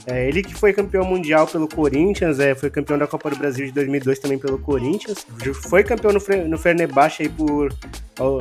É, 0.08 0.28
ele 0.28 0.44
que 0.44 0.54
foi 0.54 0.72
campeão 0.72 1.04
mundial 1.04 1.48
pelo 1.48 1.68
Corinthians, 1.68 2.40
é, 2.40 2.54
foi 2.54 2.70
campeão 2.70 2.98
da 2.98 3.08
Copa 3.08 3.30
do 3.30 3.36
Brasil 3.36 3.66
de 3.66 3.72
2002 3.72 4.20
também 4.20 4.38
pelo 4.38 4.60
Corinthians, 4.60 5.26
foi 5.68 5.84
campeão 5.84 6.14
no, 6.14 6.48
no 6.48 6.58
Fenerbahçe 6.60 7.24
aí 7.24 7.30
por, 7.30 7.74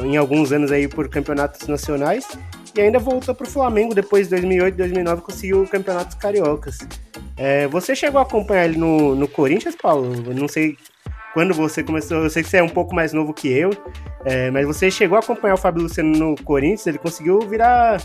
em 0.04 0.16
alguns 0.16 0.52
anos 0.52 0.70
aí 0.70 0.86
por 0.86 1.08
campeonatos 1.08 1.66
nacionais 1.66 2.28
e 2.76 2.80
ainda 2.80 2.98
voltou 2.98 3.34
para 3.34 3.46
o 3.46 3.50
Flamengo 3.50 3.94
depois 3.94 4.26
de 4.26 4.30
2008 4.32 4.76
2009 4.76 5.22
conseguiu 5.22 5.66
campeonatos 5.66 6.16
cariocas. 6.16 6.78
É, 7.36 7.66
você 7.68 7.96
chegou 7.96 8.18
a 8.18 8.22
acompanhar 8.22 8.66
ele 8.66 8.76
no, 8.76 9.14
no 9.14 9.26
Corinthians, 9.26 9.74
Paulo? 9.74 10.12
Eu 10.26 10.34
não 10.34 10.48
sei 10.48 10.76
quando 11.32 11.52
você 11.54 11.82
começou, 11.82 12.18
eu 12.22 12.30
sei 12.30 12.42
que 12.42 12.48
você 12.48 12.58
é 12.58 12.62
um 12.62 12.68
pouco 12.68 12.94
mais 12.94 13.12
novo 13.12 13.34
que 13.34 13.48
eu, 13.48 13.70
é, 14.24 14.50
mas 14.50 14.66
você 14.66 14.90
chegou 14.90 15.16
a 15.16 15.20
acompanhar 15.20 15.54
o 15.54 15.58
Fábio 15.58 15.82
Luciano 15.82 16.16
no 16.16 16.36
Corinthians, 16.44 16.86
ele 16.86 16.98
conseguiu 16.98 17.40
virar 17.40 18.00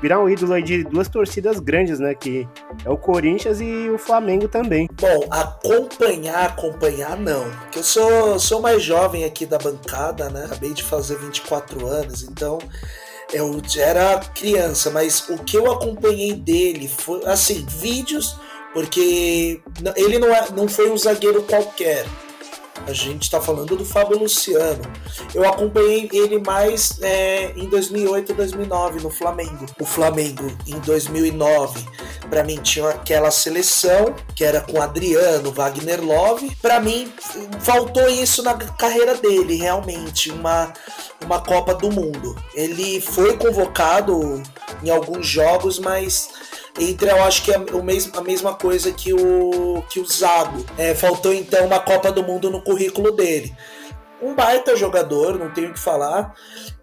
virar 0.00 0.22
um 0.22 0.28
ídolo 0.28 0.54
aí 0.54 0.62
de 0.62 0.84
duas 0.84 1.08
torcidas 1.08 1.58
grandes, 1.60 1.98
né? 1.98 2.14
Que 2.14 2.48
é 2.84 2.90
o 2.90 2.96
Corinthians 2.96 3.60
e 3.60 3.88
o 3.90 3.98
Flamengo 3.98 4.48
também. 4.48 4.88
Bom, 5.00 5.26
acompanhar, 5.30 6.46
acompanhar 6.46 7.16
não. 7.16 7.50
Porque 7.50 7.78
eu 7.78 7.84
sou, 7.84 8.38
sou 8.38 8.60
mais 8.60 8.82
jovem 8.82 9.24
aqui 9.24 9.46
da 9.46 9.58
bancada, 9.58 10.30
né? 10.30 10.44
Acabei 10.46 10.72
de 10.72 10.82
fazer 10.82 11.18
24 11.18 11.86
anos, 11.86 12.22
então 12.22 12.58
eu 13.32 13.60
era 13.78 14.18
criança, 14.34 14.90
mas 14.90 15.28
o 15.28 15.38
que 15.38 15.56
eu 15.56 15.70
acompanhei 15.70 16.34
dele 16.34 16.88
foi, 16.88 17.24
assim, 17.26 17.64
vídeos, 17.68 18.36
porque 18.72 19.60
ele 19.96 20.18
não, 20.18 20.28
é, 20.34 20.50
não 20.50 20.68
foi 20.68 20.90
um 20.90 20.96
zagueiro 20.96 21.42
qualquer. 21.42 22.06
A 22.86 22.92
gente 22.92 23.22
está 23.22 23.40
falando 23.40 23.76
do 23.76 23.84
Fábio 23.84 24.18
Luciano. 24.18 24.82
Eu 25.34 25.48
acompanhei 25.48 26.08
ele 26.12 26.38
mais 26.40 26.98
é, 27.00 27.52
em 27.56 27.68
2008 27.68 28.32
e 28.32 28.34
2009 28.34 29.00
no 29.02 29.10
Flamengo. 29.10 29.66
O 29.78 29.84
Flamengo 29.84 30.50
em 30.66 30.78
2009, 30.80 31.84
para 32.28 32.42
mim 32.42 32.56
tinha 32.56 32.88
aquela 32.88 33.30
seleção 33.30 34.14
que 34.34 34.44
era 34.44 34.60
com 34.60 34.80
Adriano, 34.80 35.52
Wagner 35.52 36.02
Love. 36.02 36.56
Para 36.60 36.80
mim 36.80 37.12
faltou 37.60 38.08
isso 38.08 38.42
na 38.42 38.54
carreira 38.54 39.14
dele, 39.14 39.56
realmente 39.56 40.30
uma 40.30 40.72
uma 41.24 41.40
Copa 41.40 41.74
do 41.74 41.90
Mundo. 41.90 42.36
Ele 42.54 43.00
foi 43.00 43.36
convocado 43.36 44.42
em 44.82 44.90
alguns 44.90 45.26
jogos, 45.26 45.78
mas 45.78 46.28
entre 46.78 47.10
eu 47.10 47.22
acho 47.24 47.42
que 47.44 47.52
é 47.52 47.58
o 47.58 47.82
mesmo, 47.82 48.16
a 48.18 48.22
mesma 48.22 48.54
coisa 48.54 48.92
que 48.92 49.12
o, 49.12 49.82
que 49.90 50.00
o 50.00 50.06
Zago. 50.06 50.64
É, 50.78 50.94
faltou 50.94 51.32
então 51.32 51.66
uma 51.66 51.80
Copa 51.80 52.12
do 52.12 52.22
Mundo 52.22 52.50
no 52.50 52.62
currículo 52.62 53.12
dele. 53.12 53.54
Um 54.22 54.34
baita 54.34 54.76
jogador, 54.76 55.38
não 55.38 55.50
tenho 55.50 55.70
o 55.70 55.72
que 55.72 55.80
falar. 55.80 56.34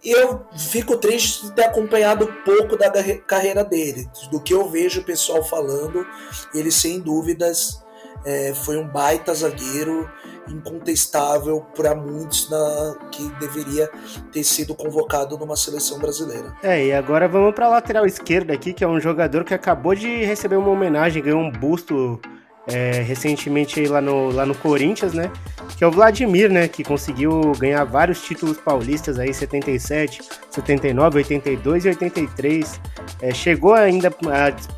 E 0.03 0.11
eu 0.11 0.45
fico 0.57 0.97
triste 0.97 1.45
de 1.45 1.51
ter 1.53 1.65
acompanhado 1.65 2.27
pouco 2.43 2.75
da 2.75 2.91
carreira 3.19 3.63
dele. 3.63 4.09
Do 4.31 4.41
que 4.41 4.53
eu 4.53 4.67
vejo 4.67 5.01
o 5.01 5.03
pessoal 5.03 5.43
falando, 5.43 6.05
ele 6.53 6.71
sem 6.71 6.99
dúvidas 6.99 7.79
é, 8.25 8.53
foi 8.53 8.77
um 8.77 8.87
baita 8.87 9.33
zagueiro 9.33 10.09
incontestável 10.49 11.65
para 11.75 11.95
muitos 11.95 12.49
na, 12.49 12.95
que 13.11 13.27
deveria 13.39 13.89
ter 14.31 14.43
sido 14.43 14.73
convocado 14.75 15.37
numa 15.37 15.55
seleção 15.55 15.99
brasileira. 15.99 16.53
É, 16.63 16.85
e 16.85 16.93
agora 16.93 17.27
vamos 17.27 17.53
para 17.53 17.65
a 17.65 17.69
lateral 17.69 18.05
esquerda 18.05 18.53
aqui, 18.53 18.73
que 18.73 18.83
é 18.83 18.87
um 18.87 18.99
jogador 18.99 19.43
que 19.43 19.53
acabou 19.53 19.95
de 19.95 20.23
receber 20.23 20.55
uma 20.55 20.69
homenagem, 20.69 21.23
ganhou 21.23 21.41
um 21.41 21.51
busto 21.51 22.19
é, 22.67 23.01
recentemente 23.01 23.87
lá 23.87 24.01
no, 24.01 24.29
lá 24.29 24.45
no 24.45 24.53
Corinthians, 24.53 25.13
né? 25.13 25.31
Que 25.77 25.83
é 25.83 25.87
o 25.87 25.91
Vladimir, 25.91 26.51
né? 26.51 26.67
Que 26.67 26.83
conseguiu 26.83 27.53
ganhar 27.57 27.83
vários 27.85 28.21
títulos 28.21 28.57
paulistas 28.57 29.17
aí, 29.17 29.33
77, 29.33 30.21
79, 30.51 31.19
82 31.19 31.85
e 31.85 31.89
83. 31.89 32.81
É, 33.21 33.33
chegou 33.33 33.73
ainda 33.73 34.13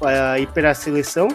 a, 0.01 0.33
a 0.33 0.39
ir 0.39 0.47
para 0.47 0.71
a 0.71 0.73
seleção, 0.75 1.27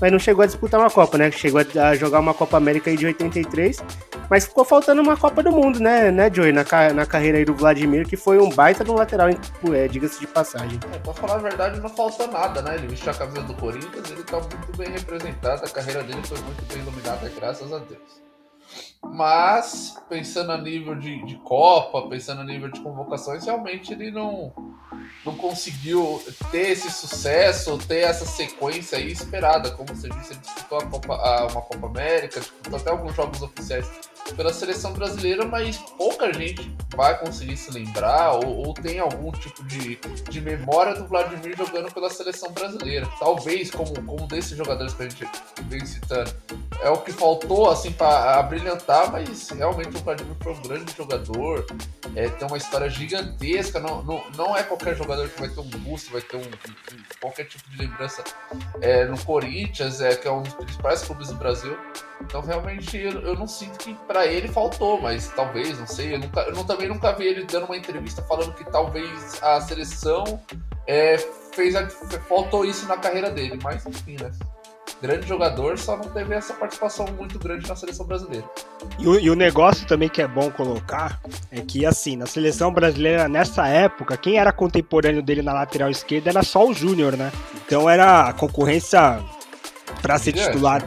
mas 0.00 0.10
não 0.10 0.18
chegou 0.18 0.42
a 0.42 0.46
disputar 0.46 0.80
uma 0.80 0.90
Copa, 0.90 1.18
né? 1.18 1.30
Chegou 1.30 1.60
a 1.60 1.94
jogar 1.94 2.20
uma 2.20 2.34
Copa 2.34 2.56
América 2.56 2.90
aí 2.90 2.96
de 2.96 3.06
83, 3.06 3.82
mas 4.28 4.46
ficou 4.46 4.64
faltando 4.64 5.02
uma 5.02 5.16
Copa 5.16 5.42
do 5.42 5.50
Mundo, 5.50 5.80
né, 5.80 6.10
né 6.10 6.30
Joey? 6.32 6.52
Na, 6.52 6.64
na 6.94 7.06
carreira 7.06 7.38
aí 7.38 7.44
do 7.44 7.54
Vladimir, 7.54 8.06
que 8.06 8.16
foi 8.16 8.38
um 8.38 8.48
baita 8.48 8.84
de 8.84 8.90
um 8.90 8.94
lateral, 8.94 9.28
é, 9.28 9.88
diga-se 9.88 10.20
de 10.20 10.26
passagem. 10.26 10.78
É, 10.92 10.98
pra 10.98 11.12
falar 11.12 11.34
a 11.34 11.38
verdade, 11.38 11.80
não 11.80 11.88
faltou 11.88 12.26
nada, 12.28 12.62
né? 12.62 12.76
Ele 12.76 12.88
vestiu 12.88 13.10
a 13.10 13.14
camisa 13.14 13.42
do 13.42 13.54
Corinthians, 13.54 14.10
ele 14.10 14.22
tá 14.22 14.38
muito 14.38 14.76
bem 14.76 14.90
representado, 14.90 15.64
a 15.64 15.68
carreira 15.68 16.02
dele 16.02 16.22
foi 16.24 16.38
muito 16.38 16.64
bem 16.72 16.78
iluminada, 16.82 17.30
graças 17.36 17.72
a 17.72 17.78
Deus. 17.78 18.29
Mas, 19.02 19.96
pensando 20.08 20.52
a 20.52 20.58
nível 20.58 20.94
de, 20.94 21.24
de 21.24 21.36
Copa, 21.36 22.08
pensando 22.08 22.42
a 22.42 22.44
nível 22.44 22.70
de 22.70 22.80
convocações, 22.80 23.44
realmente 23.44 23.92
ele 23.92 24.10
não, 24.10 24.52
não 25.24 25.34
conseguiu 25.34 26.22
ter 26.50 26.70
esse 26.70 26.90
sucesso, 26.90 27.78
ter 27.78 28.00
essa 28.00 28.24
sequência 28.24 28.98
aí 28.98 29.10
esperada. 29.10 29.70
Como 29.72 29.88
você 29.88 30.08
disse, 30.08 30.32
ele 30.32 30.40
disputou 30.40 30.78
a 30.78 30.86
Copa, 30.86 31.14
a, 31.14 31.46
uma 31.46 31.62
Copa 31.62 31.86
América, 31.86 32.40
disputou 32.40 32.78
até 32.78 32.90
alguns 32.90 33.14
jogos 33.14 33.42
oficiais 33.42 33.90
pela 34.36 34.52
seleção 34.52 34.92
brasileira, 34.92 35.44
mas 35.44 35.76
pouca 35.96 36.32
gente 36.32 36.74
vai 36.94 37.18
conseguir 37.18 37.56
se 37.56 37.70
lembrar 37.70 38.32
ou, 38.34 38.66
ou, 38.66 38.74
tem 38.74 38.98
algum 38.98 39.30
tipo 39.32 39.64
de, 39.64 39.96
de 40.28 40.40
memória 40.40 40.94
do 40.94 41.06
Vladimir 41.06 41.56
jogando 41.56 41.92
pela 41.92 42.10
seleção 42.10 42.52
brasileira. 42.52 43.08
Talvez, 43.18 43.70
como, 43.70 44.02
como 44.02 44.26
desses 44.26 44.56
jogadores 44.56 44.94
que 44.94 45.02
a 45.02 45.08
gente 45.08 45.28
vem 45.64 45.84
citando, 45.84 46.32
é 46.82 46.90
o 46.90 46.98
que 46.98 47.12
faltou 47.12 47.70
assim 47.70 47.92
para 47.92 48.42
brilhantar, 48.42 49.10
mas 49.10 49.50
realmente 49.50 49.96
o 49.96 50.00
Vladimir 50.00 50.36
foi 50.42 50.52
um 50.52 50.62
grande 50.62 50.94
jogador, 50.96 51.66
é, 52.14 52.28
tem 52.28 52.46
uma 52.46 52.56
história 52.56 52.88
gigantesca, 52.88 53.78
não, 53.80 54.02
não, 54.02 54.22
não 54.36 54.56
é 54.56 54.62
qualquer 54.62 54.96
jogador 54.96 55.28
que 55.28 55.38
vai 55.40 55.48
ter 55.48 55.60
um 55.60 55.68
busto, 55.68 56.12
vai 56.12 56.22
ter 56.22 56.36
um, 56.36 56.40
um 56.40 57.02
qualquer 57.20 57.44
tipo 57.44 57.68
de 57.70 57.78
lembrança 57.78 58.24
é, 58.80 59.04
no 59.04 59.18
Corinthians, 59.24 60.00
é, 60.00 60.16
que 60.16 60.26
é 60.26 60.32
um 60.32 60.42
dos 60.42 60.54
principais 60.54 61.02
clubes 61.02 61.28
do 61.28 61.34
Brasil. 61.34 61.76
Então 62.22 62.40
realmente 62.40 62.96
eu, 62.96 63.20
eu 63.22 63.34
não 63.34 63.46
sinto 63.46 63.78
que 63.78 63.94
para 64.10 64.26
ele 64.26 64.48
faltou, 64.48 65.00
mas 65.00 65.28
talvez, 65.28 65.78
não 65.78 65.86
sei. 65.86 66.16
Eu, 66.16 66.18
nunca, 66.18 66.40
eu 66.40 66.64
também 66.64 66.88
nunca 66.88 67.12
vi 67.12 67.28
ele 67.28 67.44
dando 67.44 67.66
uma 67.66 67.76
entrevista 67.76 68.20
falando 68.22 68.52
que 68.54 68.64
talvez 68.64 69.40
a 69.40 69.60
seleção 69.60 70.42
é, 70.84 71.16
fez 71.52 71.76
a, 71.76 71.88
faltou 72.28 72.64
isso 72.64 72.88
na 72.88 72.96
carreira 72.96 73.30
dele, 73.30 73.56
mas 73.62 73.86
enfim, 73.86 74.16
né? 74.20 74.32
grande 75.00 75.28
jogador, 75.28 75.78
só 75.78 75.96
não 75.96 76.10
teve 76.10 76.34
essa 76.34 76.52
participação 76.52 77.06
muito 77.16 77.38
grande 77.38 77.68
na 77.68 77.76
seleção 77.76 78.04
brasileira. 78.04 78.44
E 78.98 79.06
o, 79.06 79.18
e 79.18 79.30
o, 79.30 79.36
negócio 79.36 79.86
também 79.86 80.08
que 80.08 80.20
é 80.20 80.26
bom 80.26 80.50
colocar 80.50 81.20
é 81.50 81.60
que, 81.60 81.86
assim, 81.86 82.16
na 82.16 82.26
seleção 82.26 82.72
brasileira, 82.72 83.28
nessa 83.28 83.66
época, 83.68 84.16
quem 84.16 84.38
era 84.38 84.52
contemporâneo 84.52 85.22
dele 85.22 85.40
na 85.40 85.52
lateral 85.52 85.88
esquerda 85.88 86.30
era 86.30 86.42
só 86.42 86.66
o 86.66 86.74
Júnior, 86.74 87.16
né? 87.16 87.32
Então 87.64 87.88
era 87.88 88.28
a 88.28 88.32
concorrência 88.32 89.20
para 90.02 90.18
ser 90.18 90.32
titular. 90.32 90.82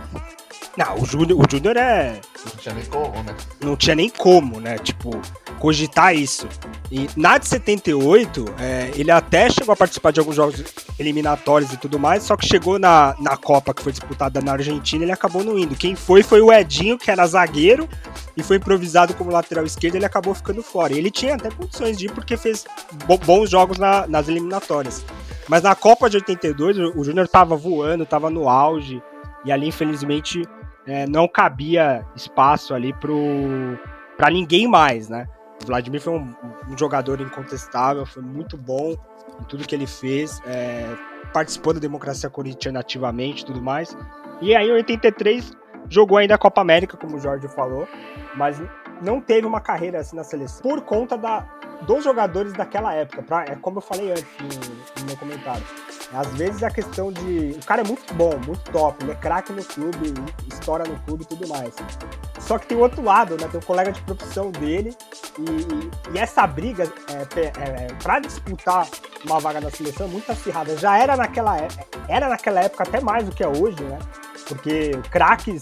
Não, 0.75 0.95
o 0.95 1.05
Júnior, 1.05 1.39
o 1.39 1.43
Júnior 1.49 1.77
é. 1.77 2.19
Não 2.43 2.55
tinha 2.57 2.73
nem 2.73 2.85
como, 2.85 3.23
né? 3.23 3.35
Não 3.61 3.75
tinha 3.75 3.95
nem 3.95 4.09
como, 4.09 4.59
né? 4.59 4.77
Tipo, 4.79 5.21
cogitar 5.59 6.15
isso. 6.15 6.47
E 6.91 7.07
na 7.15 7.37
de 7.37 7.47
78, 7.47 8.45
é, 8.59 8.91
ele 8.95 9.11
até 9.11 9.51
chegou 9.51 9.73
a 9.73 9.75
participar 9.75 10.11
de 10.11 10.19
alguns 10.19 10.35
jogos 10.35 10.63
eliminatórios 10.97 11.71
e 11.71 11.77
tudo 11.77 11.99
mais, 11.99 12.23
só 12.23 12.35
que 12.35 12.47
chegou 12.47 12.79
na, 12.79 13.15
na 13.19 13.37
Copa 13.37 13.73
que 13.73 13.83
foi 13.83 13.91
disputada 13.91 14.41
na 14.41 14.53
Argentina, 14.53 15.03
ele 15.03 15.11
acabou 15.11 15.43
não 15.43 15.59
indo. 15.59 15.75
Quem 15.75 15.95
foi 15.95 16.23
foi 16.23 16.41
o 16.41 16.51
Edinho, 16.51 16.97
que 16.97 17.11
era 17.11 17.25
zagueiro, 17.27 17.87
e 18.35 18.41
foi 18.41 18.57
improvisado 18.57 19.13
como 19.13 19.31
lateral 19.31 19.65
esquerdo, 19.65 19.95
ele 19.95 20.05
acabou 20.05 20.33
ficando 20.33 20.63
fora. 20.63 20.93
E 20.93 20.97
ele 20.97 21.11
tinha 21.11 21.35
até 21.35 21.51
condições 21.51 21.99
de 21.99 22.07
ir 22.07 22.11
porque 22.11 22.35
fez 22.35 22.65
bons 23.23 23.47
jogos 23.47 23.77
na, 23.77 24.07
nas 24.07 24.27
eliminatórias. 24.27 25.05
Mas 25.47 25.61
na 25.61 25.75
Copa 25.75 26.09
de 26.09 26.17
82, 26.17 26.77
o 26.95 27.03
Júnior 27.03 27.27
tava 27.27 27.55
voando, 27.55 28.07
tava 28.07 28.29
no 28.31 28.49
auge, 28.49 29.03
e 29.45 29.51
ali, 29.51 29.67
infelizmente, 29.67 30.43
é, 30.87 31.07
não 31.07 31.27
cabia 31.27 32.05
espaço 32.15 32.73
ali 32.73 32.93
para 34.17 34.29
ninguém 34.29 34.67
mais, 34.67 35.09
né? 35.09 35.27
O 35.63 35.65
Vladimir 35.65 36.01
foi 36.01 36.13
um, 36.13 36.33
um, 36.69 36.77
jogador 36.77 37.21
incontestável, 37.21 38.05
foi 38.05 38.21
muito 38.21 38.57
bom 38.57 38.95
em 39.39 39.43
tudo 39.45 39.65
que 39.65 39.73
ele 39.73 39.87
fez, 39.87 40.41
é, 40.45 40.95
participou 41.31 41.73
da 41.73 41.79
democracia 41.79 42.29
corintiana 42.29 42.79
ativamente 42.79 43.45
tudo 43.45 43.61
mais. 43.61 43.95
E 44.41 44.55
aí, 44.55 44.67
em 44.67 44.73
83, 44.73 45.53
jogou 45.89 46.17
ainda 46.17 46.35
a 46.35 46.37
Copa 46.37 46.59
América, 46.59 46.97
como 46.97 47.15
o 47.15 47.19
Jorge 47.19 47.47
falou, 47.47 47.87
mas 48.35 48.61
não 49.01 49.21
teve 49.21 49.47
uma 49.47 49.61
carreira 49.61 49.99
assim 49.99 50.15
na 50.15 50.23
seleção 50.23 50.61
por 50.61 50.81
conta 50.81 51.17
da, 51.17 51.41
dos 51.81 52.03
jogadores 52.03 52.53
daquela 52.53 52.93
época. 52.93 53.23
Pra, 53.23 53.45
é 53.45 53.55
como 53.55 53.77
eu 53.77 53.81
falei 53.81 54.11
antes 54.11 54.25
no, 54.39 55.01
no 55.01 55.07
meu 55.07 55.17
comentário. 55.17 55.63
Às 56.13 56.27
vezes 56.35 56.61
a 56.63 56.69
questão 56.69 57.11
de. 57.11 57.57
O 57.61 57.65
cara 57.65 57.81
é 57.81 57.85
muito 57.85 58.13
bom, 58.13 58.37
muito 58.45 58.71
top, 58.71 59.03
ele 59.03 59.11
é 59.11 59.15
craque 59.15 59.51
no 59.51 59.63
clube, 59.63 60.13
estoura 60.51 60.83
no 60.83 60.97
clube 60.99 61.23
e 61.23 61.27
tudo 61.27 61.47
mais. 61.47 61.73
Só 62.39 62.57
que 62.57 62.67
tem 62.67 62.77
o 62.77 62.81
outro 62.81 63.01
lado, 63.01 63.37
né? 63.39 63.47
Tem 63.47 63.59
o 63.59 63.65
colega 63.65 63.91
de 63.91 64.01
profissão 64.01 64.51
dele. 64.51 64.95
E, 65.39 66.15
e 66.15 66.19
essa 66.19 66.45
briga 66.45 66.83
é, 66.83 67.39
é, 67.39 67.85
é 67.85 67.87
para 68.01 68.19
disputar 68.19 68.87
uma 69.25 69.39
vaga 69.39 69.61
na 69.61 69.71
seleção 69.71 70.05
é 70.05 70.09
muito 70.09 70.31
acirrada. 70.31 70.77
Já 70.77 70.97
era 70.97 71.15
naquela, 71.15 71.57
é, 71.57 71.67
era 72.07 72.29
naquela 72.29 72.61
época 72.61 72.83
até 72.83 72.99
mais 72.99 73.25
do 73.25 73.31
que 73.31 73.43
é 73.43 73.47
hoje, 73.47 73.81
né? 73.83 73.97
Porque 74.47 74.91
craques 75.09 75.61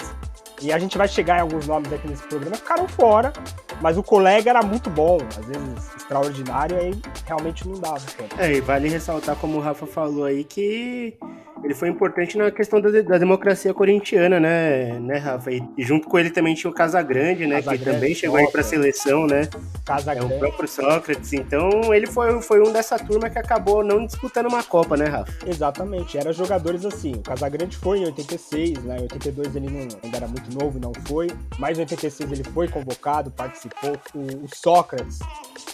e 0.62 0.72
a 0.72 0.77
gente 0.77 0.98
vai 0.98 1.08
chegar 1.08 1.38
em 1.38 1.41
alguns 1.41 1.67
nomes 1.67 1.91
aqui 1.91 2.08
nesse 2.08 2.24
programa, 2.24 2.55
ficaram 2.55 2.88
fora, 2.88 3.34
mas 3.81 3.97
o 3.97 4.03
colega 4.03 4.50
era 4.50 4.61
muito 4.61 4.89
bom, 4.89 5.17
às 5.38 5.45
vezes 5.45 5.95
extraordinário, 5.95 6.77
aí 6.77 6.93
realmente 7.25 7.67
não 7.67 7.79
dava. 7.79 8.01
É, 8.38 8.53
e 8.53 8.61
vale 8.61 8.88
ressaltar, 8.88 9.35
como 9.35 9.57
o 9.57 9.61
Rafa 9.61 9.85
falou 9.85 10.25
aí, 10.25 10.43
que 10.43 11.17
ele 11.63 11.74
foi 11.74 11.89
importante 11.89 12.38
na 12.38 12.51
questão 12.51 12.82
da, 12.82 12.89
da 12.89 13.18
democracia 13.18 13.74
corintiana, 13.74 14.39
né, 14.39 15.00
né, 15.00 15.18
Rafa? 15.18 15.51
E, 15.51 15.63
e, 15.77 15.84
junto 15.84 16.08
com 16.08 16.18
ele 16.18 16.30
também 16.30 16.53
tinha 16.56 16.70
o 16.70 16.74
Casagrande, 16.74 17.46
né, 17.46 17.62
Casa 17.62 17.77
que 17.77 17.84
Grande, 17.84 18.00
também 18.00 18.15
chegou 18.15 18.38
aí 18.38 18.48
para 18.51 18.62
a 18.62 18.63
seleção, 18.63 19.27
né? 19.27 19.48
Casagrande. 19.86 20.34
É 20.34 20.36
o 20.36 20.39
próprio 20.39 20.68
Sócrates. 20.68 21.34
Então, 21.34 21.94
ele 21.94 22.08
foi, 22.08 22.41
foi 22.41 22.62
um 22.62 22.72
dessa 22.72 22.98
turma 22.98 23.30
que 23.30 23.39
acabou 23.39 23.84
não 23.84 24.06
disputando 24.06 24.48
uma 24.48 24.63
Copa, 24.63 24.96
né, 24.96 25.06
Rafa? 25.06 25.32
Exatamente. 25.48 26.18
Eram 26.18 26.32
jogadores 26.34 26.86
assim. 26.86 27.13
O 27.13 27.22
Casagrande 27.22 27.77
foi 27.77 28.00
em 28.00 28.06
86, 28.06 28.84
né? 28.84 28.98
Em 28.98 29.03
82 29.03 29.56
ele 29.56 29.70
não, 29.70 29.88
ainda 30.03 30.18
era 30.18 30.27
muito 30.27 30.51
novo, 30.58 30.80
não 30.80 30.94
foi. 31.08 31.27
Mas 31.58 31.77
em 31.77 31.82
86 31.82 32.32
ele 32.32 32.44
foi 32.44 32.68
convocado, 32.68 33.32
participou. 33.32 33.98
O, 34.13 34.46
o 34.46 34.48
Sócrates 34.53 35.20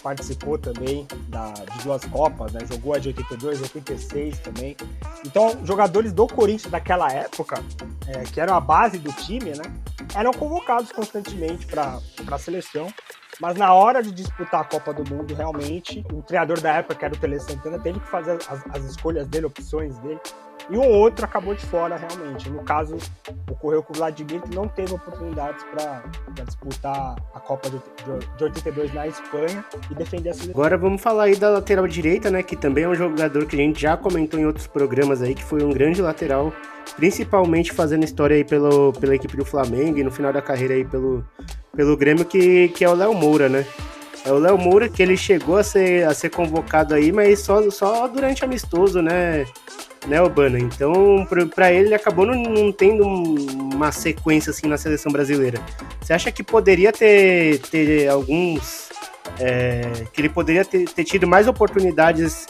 participou 0.02 0.58
também 0.58 1.06
da, 1.28 1.52
de 1.52 1.84
duas 1.84 2.04
Copas, 2.06 2.52
né? 2.52 2.60
Jogou 2.70 2.94
a 2.94 2.98
de 2.98 3.08
82, 3.08 3.62
86 3.62 4.38
também. 4.38 4.76
Então, 5.26 5.58
jogadores 5.64 6.12
do 6.12 6.26
Corinthians 6.26 6.70
daquela 6.70 7.10
época, 7.12 7.62
é, 8.06 8.22
que 8.24 8.40
eram 8.40 8.54
a 8.54 8.60
base 8.60 8.98
do 8.98 9.12
time, 9.12 9.50
né? 9.50 9.64
Eram 10.14 10.32
convocados 10.32 10.92
constantemente 10.92 11.66
para 11.66 11.98
a 12.30 12.38
seleção. 12.38 12.92
Mas 13.40 13.56
na 13.56 13.72
hora 13.72 14.02
de 14.02 14.10
disputar 14.10 14.62
a 14.62 14.64
Copa 14.64 14.92
do 14.92 15.08
Mundo, 15.14 15.32
realmente, 15.34 16.04
o 16.12 16.22
treinador 16.22 16.60
da 16.60 16.74
época, 16.74 16.94
que 16.96 17.04
era 17.04 17.14
o 17.14 17.16
Tele 17.16 17.38
Santana, 17.38 17.78
teve 17.78 18.00
que 18.00 18.08
fazer 18.08 18.32
as, 18.48 18.64
as 18.70 18.84
escolhas 18.84 19.28
dele, 19.28 19.46
opções 19.46 19.96
dele 19.98 20.18
e 20.70 20.76
um 20.76 20.86
outro 20.86 21.24
acabou 21.24 21.54
de 21.54 21.64
fora 21.64 21.96
realmente. 21.96 22.50
No 22.50 22.62
caso, 22.62 22.96
ocorreu 23.50 23.82
com 23.82 23.92
o 23.92 23.96
Vladimir, 23.96 24.40
que 24.42 24.54
não 24.54 24.68
teve 24.68 24.94
oportunidades 24.94 25.64
para 25.64 26.02
disputar 26.44 27.16
a 27.34 27.40
Copa 27.40 27.70
de, 27.70 27.78
de 28.36 28.44
82 28.44 28.92
na 28.92 29.06
Espanha 29.06 29.64
e 29.90 29.94
defender 29.94 30.30
a 30.30 30.34
seleção. 30.34 30.52
Agora 30.52 30.76
vamos 30.76 31.00
falar 31.00 31.24
aí 31.24 31.36
da 31.36 31.48
lateral 31.48 31.86
direita, 31.86 32.30
né? 32.30 32.42
Que 32.42 32.56
também 32.56 32.84
é 32.84 32.88
um 32.88 32.94
jogador 32.94 33.46
que 33.46 33.56
a 33.56 33.58
gente 33.58 33.80
já 33.80 33.96
comentou 33.96 34.38
em 34.38 34.46
outros 34.46 34.66
programas 34.66 35.22
aí, 35.22 35.34
que 35.34 35.44
foi 35.44 35.62
um 35.62 35.70
grande 35.70 36.02
lateral, 36.02 36.52
principalmente 36.96 37.72
fazendo 37.72 38.04
história 38.04 38.36
aí 38.36 38.44
pelo, 38.44 38.92
pela 38.92 39.14
equipe 39.14 39.36
do 39.36 39.44
Flamengo 39.44 39.98
e 39.98 40.04
no 40.04 40.10
final 40.10 40.32
da 40.32 40.42
carreira 40.42 40.74
aí 40.74 40.84
pelo, 40.84 41.24
pelo 41.74 41.96
Grêmio, 41.96 42.24
que, 42.24 42.68
que 42.68 42.84
é 42.84 42.88
o 42.88 42.94
Léo 42.94 43.14
Moura, 43.14 43.48
né? 43.48 43.64
É 44.28 44.32
o 44.32 44.38
Léo 44.38 44.58
Moura 44.58 44.90
que 44.90 45.02
ele 45.02 45.16
chegou 45.16 45.56
a 45.56 45.62
ser, 45.62 46.06
a 46.06 46.12
ser 46.12 46.28
convocado 46.28 46.94
aí, 46.94 47.10
mas 47.10 47.38
só, 47.38 47.70
só 47.70 48.06
durante 48.06 48.44
amistoso, 48.44 49.00
né? 49.00 49.46
né, 50.06 50.20
Urbana? 50.20 50.58
Então, 50.58 51.26
para 51.54 51.72
ele, 51.72 51.88
ele 51.88 51.94
acabou 51.94 52.26
não, 52.26 52.34
não, 52.34 52.70
tendo 52.70 53.04
uma 53.04 53.90
sequência 53.90 54.50
assim 54.50 54.66
na 54.66 54.76
seleção 54.76 55.10
brasileira. 55.10 55.58
Você 56.00 56.12
acha 56.12 56.30
que 56.30 56.42
poderia 56.42 56.92
ter, 56.92 57.58
ter 57.70 58.08
alguns. 58.08 58.88
É, 59.40 59.82
que 60.12 60.20
ele 60.20 60.28
poderia 60.28 60.64
ter, 60.64 60.88
ter 60.88 61.04
tido 61.04 61.26
mais 61.26 61.46
oportunidades, 61.46 62.46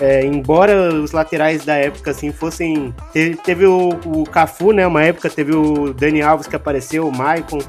é, 0.00 0.24
embora 0.24 0.92
os 0.92 1.12
laterais 1.12 1.64
da 1.64 1.76
época 1.76 2.10
assim 2.10 2.30
fossem. 2.30 2.94
Teve, 3.12 3.36
teve 3.36 3.66
o, 3.66 3.90
o 4.04 4.24
Cafu, 4.24 4.72
né? 4.72 4.86
Uma 4.86 5.02
época 5.02 5.30
teve 5.30 5.54
o 5.54 5.94
Dani 5.94 6.20
Alves 6.20 6.46
que 6.46 6.56
apareceu, 6.56 7.08
o 7.08 7.16
Maicon. 7.16 7.60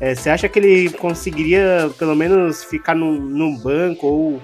É, 0.00 0.14
você 0.14 0.30
acha 0.30 0.48
que 0.48 0.58
ele 0.58 0.90
conseguiria 0.90 1.90
pelo 1.98 2.16
menos 2.16 2.64
ficar 2.64 2.94
no, 2.94 3.12
no 3.12 3.58
banco 3.58 4.06
ou 4.06 4.42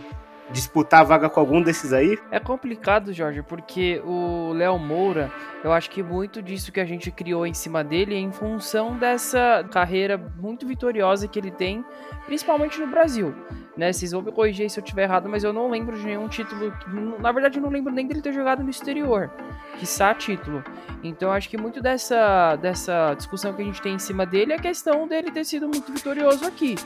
disputar 0.51 1.01
a 1.01 1.05
vaga 1.05 1.29
com 1.29 1.41
algum 1.41 1.63
desses 1.63 1.93
aí? 1.93 2.19
É 2.31 2.39
complicado, 2.39 3.13
Jorge, 3.13 3.43
porque 3.43 4.01
o 4.05 4.53
Léo 4.53 4.79
Moura, 4.79 5.33
eu 5.67 5.73
acho 5.73 5.91
que 5.91 6.01
muito 6.01 6.41
disso 6.41 6.71
que 6.71 6.79
a 6.79 6.85
gente 6.85 7.11
criou 7.11 7.45
em 7.45 7.53
cima 7.53 7.83
dele 7.83 8.15
é 8.15 8.19
em 8.19 8.31
função 8.31 8.97
dessa 8.97 9.67
carreira 9.73 10.17
muito 10.17 10.65
vitoriosa 10.65 11.27
que 11.27 11.37
ele 11.37 11.51
tem, 11.51 11.85
principalmente 12.25 12.79
no 12.79 12.87
Brasil. 12.87 13.35
Né? 13.77 13.93
Vocês 13.93 14.13
vão 14.13 14.23
me 14.23 14.33
corrigir 14.33 14.71
se 14.71 14.79
eu 14.79 14.85
estiver 14.85 15.03
errado, 15.03 15.29
mas 15.29 15.45
eu 15.45 15.53
não 15.53 15.69
lembro 15.69 15.99
de 15.99 16.05
nenhum 16.05 16.29
título. 16.29 16.73
Na 17.21 17.31
verdade, 17.31 17.59
eu 17.59 17.63
não 17.63 17.69
lembro 17.69 17.93
nem 17.93 18.07
dele 18.07 18.23
ter 18.23 18.33
jogado 18.33 18.63
no 18.63 18.71
exterior, 18.71 19.31
quiçá 19.79 20.15
título. 20.15 20.65
Então, 21.03 21.31
acho 21.31 21.49
que 21.49 21.59
muito 21.59 21.83
dessa, 21.83 22.57
dessa 22.57 23.13
discussão 23.15 23.53
que 23.53 23.61
a 23.61 23.65
gente 23.65 23.83
tem 23.83 23.95
em 23.95 23.99
cima 23.99 24.25
dele 24.25 24.53
é 24.53 24.57
a 24.57 24.61
questão 24.61 25.07
dele 25.07 25.31
ter 25.31 25.45
sido 25.45 25.69
muito 25.69 25.93
vitorioso 25.93 26.47
aqui. 26.47 26.77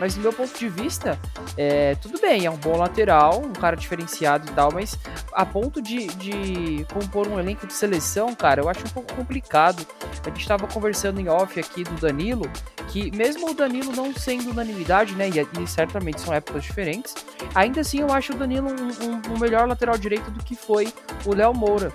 Mas, 0.00 0.14
do 0.14 0.20
meu 0.20 0.32
ponto 0.32 0.58
de 0.58 0.68
vista, 0.68 1.18
é, 1.56 1.94
tudo 1.96 2.20
bem, 2.20 2.46
é 2.46 2.50
um 2.50 2.56
bom 2.56 2.76
lateral, 2.76 3.42
um 3.42 3.52
cara 3.52 3.76
diferenciado 3.76 4.50
e 4.50 4.52
tal, 4.52 4.72
mas 4.72 4.98
a 5.32 5.46
ponto 5.46 5.80
de, 5.80 6.08
de 6.08 6.84
compor 6.92 7.28
um 7.28 7.38
elenco 7.38 7.66
de 7.66 7.72
seleção, 7.72 8.29
cara, 8.34 8.60
eu 8.60 8.68
acho 8.68 8.84
um 8.86 8.90
pouco 8.90 9.12
complicado. 9.14 9.86
A 10.02 10.28
gente 10.28 10.40
estava 10.40 10.66
conversando 10.66 11.20
em 11.20 11.28
off 11.28 11.58
aqui 11.58 11.84
do 11.84 11.94
Danilo, 12.00 12.50
que 12.88 13.10
mesmo 13.16 13.50
o 13.50 13.54
Danilo 13.54 13.92
não 13.92 14.14
sendo 14.14 14.50
unanimidade, 14.50 15.14
né, 15.14 15.28
e, 15.28 15.62
e 15.62 15.66
certamente 15.66 16.20
são 16.20 16.34
épocas 16.34 16.64
diferentes, 16.64 17.14
ainda 17.54 17.80
assim 17.80 18.00
eu 18.00 18.12
acho 18.12 18.32
o 18.32 18.36
Danilo 18.36 18.68
um, 18.68 18.72
um, 18.72 19.34
um 19.34 19.38
melhor 19.38 19.66
lateral 19.68 19.96
direito 19.96 20.30
do 20.30 20.44
que 20.44 20.54
foi 20.54 20.92
o 21.24 21.34
Léo 21.34 21.54
Moura. 21.54 21.92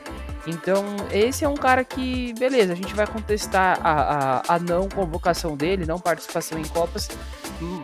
Então, 0.48 0.84
esse 1.12 1.44
é 1.44 1.50
um 1.50 1.56
cara 1.56 1.84
que, 1.84 2.34
beleza, 2.38 2.74
a 2.74 2.76
gente 2.76 2.94
vai 2.94 3.08
contestar 3.08 3.80
a, 3.84 4.42
a, 4.48 4.56
a 4.56 4.60
não 4.60 4.88
convocação 4.88 5.58
dele, 5.58 5.86
não 5.86 6.00
participação 6.00 6.60
em 6.60 6.66
Copas, 6.66 7.10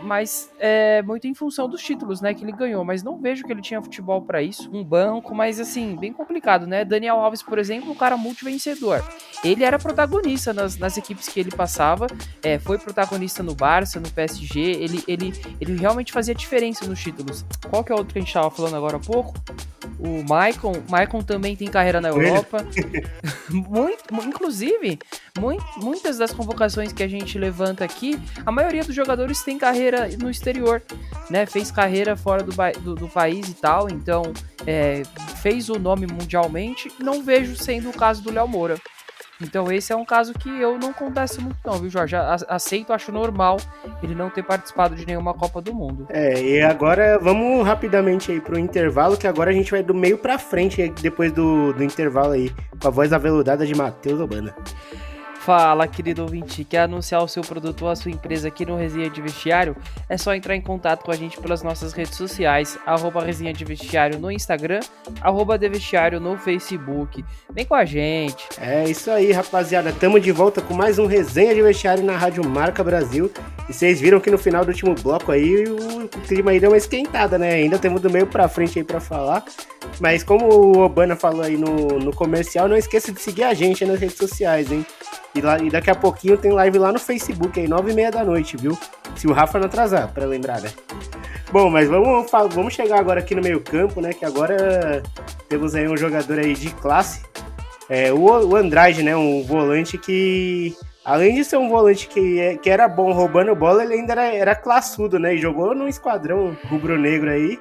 mas 0.03 0.51
é 0.60 1.01
muito 1.01 1.27
em 1.27 1.34
função 1.34 1.67
dos 1.67 1.81
títulos, 1.81 2.21
né, 2.21 2.34
que 2.34 2.43
ele 2.43 2.51
ganhou. 2.51 2.84
Mas 2.84 3.03
não 3.03 3.17
vejo 3.17 3.43
que 3.43 3.51
ele 3.51 3.62
tinha 3.62 3.81
futebol 3.81 4.21
para 4.21 4.41
isso, 4.41 4.69
um 4.73 4.84
banco, 4.84 5.34
mas 5.34 5.60
assim, 5.60 5.95
bem 5.95 6.13
complicado, 6.13 6.67
né? 6.67 6.84
Daniel 6.84 7.19
Alves, 7.19 7.41
por 7.41 7.57
exemplo, 7.57 7.91
um 7.91 7.95
cara 7.95 8.17
multivencedor. 8.17 9.01
Ele 9.43 9.63
era 9.63 9.79
protagonista 9.79 10.53
nas, 10.53 10.77
nas 10.77 10.97
equipes 10.97 11.27
que 11.27 11.39
ele 11.39 11.51
passava, 11.51 12.07
é, 12.43 12.60
foi 12.60 12.77
protagonista 12.77 13.41
no 13.41 13.55
Barça, 13.55 13.99
no 13.99 14.10
PSG, 14.10 14.60
ele, 14.60 15.03
ele, 15.07 15.34
ele 15.60 15.77
realmente 15.77 16.12
fazia 16.12 16.36
diferença 16.36 16.86
nos 16.86 16.99
títulos. 16.99 17.45
Qual 17.69 17.84
que 17.84 17.91
é 17.91 17.95
o 17.95 17.97
outro 17.97 18.13
que 18.13 18.19
a 18.19 18.21
gente 18.21 18.34
tava 18.34 18.49
falando 18.51 18.75
agora 18.75 18.97
há 18.97 18.99
pouco? 18.99 19.34
O 19.99 20.23
Maicon, 20.27 20.73
Maicon 20.89 21.21
também 21.21 21.55
tem 21.55 21.67
carreira 21.67 22.01
na 22.01 22.10
Europa. 22.10 22.65
muito, 23.49 24.03
inclusive, 24.25 24.97
muito, 25.39 25.63
muitas 25.77 26.17
das 26.17 26.34
convocações 26.34 26.91
que 26.91 27.03
a 27.03 27.07
gente 27.07 27.38
levanta 27.38 27.84
aqui, 27.86 28.19
a 28.45 28.51
maioria 28.51 28.84
dos 28.84 28.95
jogadores 28.95 29.43
tem 29.43 29.57
carreira 29.62 30.10
no 30.19 30.30
exterior, 30.30 30.82
né? 31.30 31.45
Fez 31.45 31.69
carreira 31.69 32.17
fora 32.17 32.41
do, 32.41 32.52
do, 32.82 32.95
do 32.95 33.08
país 33.08 33.47
e 33.47 33.54
tal, 33.54 33.88
então 33.88 34.24
é, 34.65 35.04
fez 35.41 35.69
o 35.69 35.78
nome 35.78 36.08
mundialmente. 36.08 36.91
Não 37.00 37.24
vejo 37.24 37.56
sendo 37.56 37.91
o 37.91 37.93
caso 37.93 38.24
do 38.24 38.32
Léo 38.32 38.47
Moura. 38.47 38.76
Então 39.39 39.71
esse 39.71 39.91
é 39.91 39.95
um 39.95 40.06
caso 40.06 40.34
que 40.34 40.50
eu 40.50 40.78
não 40.78 40.93
contesto 40.93 41.41
muito 41.41 41.58
não, 41.65 41.74
viu, 41.74 41.89
Jorge? 41.89 42.15
Aceito, 42.47 42.93
acho 42.93 43.12
normal 43.12 43.58
ele 44.04 44.13
não 44.13 44.30
ter 44.30 44.43
participado 44.43 44.95
de 44.95 45.06
nenhuma 45.06 45.34
Copa 45.34 45.62
do 45.62 45.74
Mundo. 45.74 46.08
É, 46.10 46.41
e 46.41 46.62
agora 46.62 47.17
vamos 47.19 47.65
rapidamente 47.65 48.32
aí 48.32 48.39
pro 48.39 48.60
intervalo, 48.60 49.17
que 49.17 49.28
agora 49.28 49.50
a 49.50 49.54
gente 49.54 49.71
vai 49.71 49.82
do 49.82 49.93
meio 49.93 50.17
pra 50.17 50.38
frente 50.38 50.88
depois 51.02 51.32
do, 51.32 51.74
do 51.74 51.84
intervalo 51.84 52.34
aí, 52.34 52.52
com 52.80 52.88
a 52.88 52.91
voz 52.91 53.12
aveludada 53.12 53.65
de 53.65 53.74
Matheus 53.74 54.19
Obana. 54.19 54.56
Fala, 55.41 55.88
querido 55.88 56.21
ouvinte, 56.21 56.63
quer 56.63 56.82
anunciar 56.82 57.23
o 57.23 57.27
seu 57.27 57.41
produto 57.41 57.82
ou 57.82 57.89
a 57.89 57.95
sua 57.95 58.12
empresa 58.12 58.47
aqui 58.47 58.63
no 58.63 58.75
Resenha 58.75 59.10
de 59.10 59.19
Vestiário? 59.23 59.75
É 60.08 60.15
só 60.15 60.36
entrar 60.36 60.56
em 60.56 60.62
contato 60.62 61.04
com 61.04 61.10
a 61.10 61.15
gente 61.15 61.39
pelas 61.39 61.63
nossas 61.63 61.93
redes 61.93 62.15
sociais, 62.15 62.77
arroba 62.86 63.23
Resenha 63.23 63.51
de 63.51 63.65
Vestiário 63.65 64.19
no 64.19 64.32
Instagram, 64.32 64.82
arroba 65.19 65.58
de 65.58 65.67
Vestiário 65.67 66.19
no 66.19 66.38
Facebook. 66.38 67.25
Vem 67.51 67.65
com 67.65 67.73
a 67.73 67.86
gente. 67.86 68.47
É 68.60 68.88
isso 68.88 69.10
aí, 69.10 69.32
rapaziada. 69.32 69.91
Tamo 69.91 70.19
de 70.19 70.32
volta 70.32 70.62
com 70.62 70.75
mais 70.75 70.99
um 70.99 71.08
Resenha 71.08 71.56
de 71.56 71.62
Vestiário 71.63 72.04
na 72.04 72.15
Rádio 72.15 72.47
Marca 72.47 72.84
Brasil. 72.84 73.32
E 73.67 73.73
vocês 73.73 73.99
viram 73.99 74.19
que 74.19 74.30
no 74.30 74.38
final 74.38 74.63
do 74.63 74.67
último 74.67 74.93
bloco 74.93 75.32
aí 75.32 75.65
o 75.65 76.08
clima 76.27 76.51
aí 76.51 76.60
deu 76.60 76.69
uma 76.69 76.77
esquentada, 76.77 77.39
né? 77.39 77.54
Ainda 77.54 77.80
temos 77.80 77.99
do 77.99 78.12
meio 78.12 78.27
pra 78.27 78.47
frente 78.47 78.77
aí 78.77 78.86
pra 78.86 78.99
falar. 78.99 79.43
Mas 79.99 80.23
como 80.23 80.45
o 80.45 80.77
Obana 80.82 81.15
falou 81.15 81.41
aí 81.41 81.58
no, 81.58 81.97
no 81.97 82.15
comercial, 82.15 82.67
não 82.67 82.77
esqueça 82.77 83.12
de 83.12 83.19
seguir 83.19 83.43
a 83.43 83.56
gente 83.56 83.84
nas 83.84 83.99
redes 83.99 84.17
sociais, 84.17 84.71
hein? 84.71 84.86
E, 85.33 85.41
lá, 85.41 85.57
e 85.59 85.69
daqui 85.69 85.89
a 85.89 85.95
pouquinho 85.95 86.37
tem 86.37 86.51
live 86.51 86.77
lá 86.77 86.91
no 86.91 86.99
Facebook, 86.99 87.59
aí, 87.59 87.67
nove 87.67 87.91
e 87.91 87.95
meia 87.95 88.11
da 88.11 88.23
noite, 88.23 88.57
viu? 88.57 88.77
Se 89.15 89.27
o 89.27 89.31
Rafa 89.31 89.59
não 89.59 89.67
atrasar, 89.67 90.09
para 90.09 90.25
lembrar, 90.25 90.59
né? 90.61 90.69
Bom, 91.51 91.69
mas 91.69 91.89
vamos, 91.89 92.29
vamos 92.53 92.73
chegar 92.73 92.99
agora 92.99 93.19
aqui 93.19 93.35
no 93.35 93.41
meio 93.41 93.61
campo, 93.61 94.01
né? 94.01 94.13
Que 94.13 94.25
agora 94.25 95.01
temos 95.47 95.75
aí 95.75 95.87
um 95.87 95.97
jogador 95.97 96.39
aí 96.39 96.53
de 96.53 96.69
classe. 96.75 97.23
É, 97.89 98.11
o, 98.11 98.19
o 98.19 98.55
Andrade, 98.55 99.03
né? 99.03 99.15
Um 99.15 99.43
volante 99.43 99.97
que, 99.97 100.75
além 101.03 101.35
de 101.35 101.43
ser 101.43 101.57
um 101.57 101.69
volante 101.69 102.07
que, 102.07 102.39
é, 102.39 102.57
que 102.57 102.69
era 102.69 102.87
bom 102.87 103.11
roubando 103.11 103.55
bola, 103.55 103.83
ele 103.83 103.95
ainda 103.95 104.13
era, 104.13 104.25
era 104.33 104.55
classudo, 104.55 105.19
né? 105.19 105.35
E 105.35 105.37
jogou 105.37 105.75
num 105.75 105.87
esquadrão 105.87 106.57
rubro-negro 106.69 107.29
aí. 107.29 107.59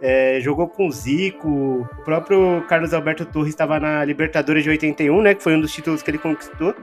É, 0.00 0.38
jogou 0.40 0.68
com 0.68 0.90
Zico, 0.90 1.48
o 1.48 2.04
próprio 2.04 2.64
Carlos 2.68 2.94
Alberto 2.94 3.24
Torres 3.26 3.50
estava 3.50 3.80
na 3.80 4.04
Libertadores 4.04 4.62
de 4.62 4.70
81, 4.70 5.22
né? 5.22 5.34
Que 5.34 5.42
foi 5.42 5.56
um 5.56 5.60
dos 5.60 5.72
títulos 5.72 6.02
que 6.02 6.10
ele 6.10 6.18
conquistou. 6.18 6.74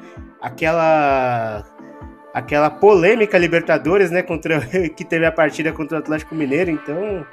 Aquela 0.41 1.63
aquela 2.34 2.69
polêmica 2.69 3.38
Libertadores, 3.38 4.12
né? 4.12 4.21
Contra, 4.21 4.60
que 4.95 5.06
teve 5.06 5.25
a 5.25 5.32
partida 5.32 5.71
contra 5.71 5.97
o 5.97 5.99
Atlético 5.99 6.36
Mineiro, 6.36 6.71
então. 6.71 7.25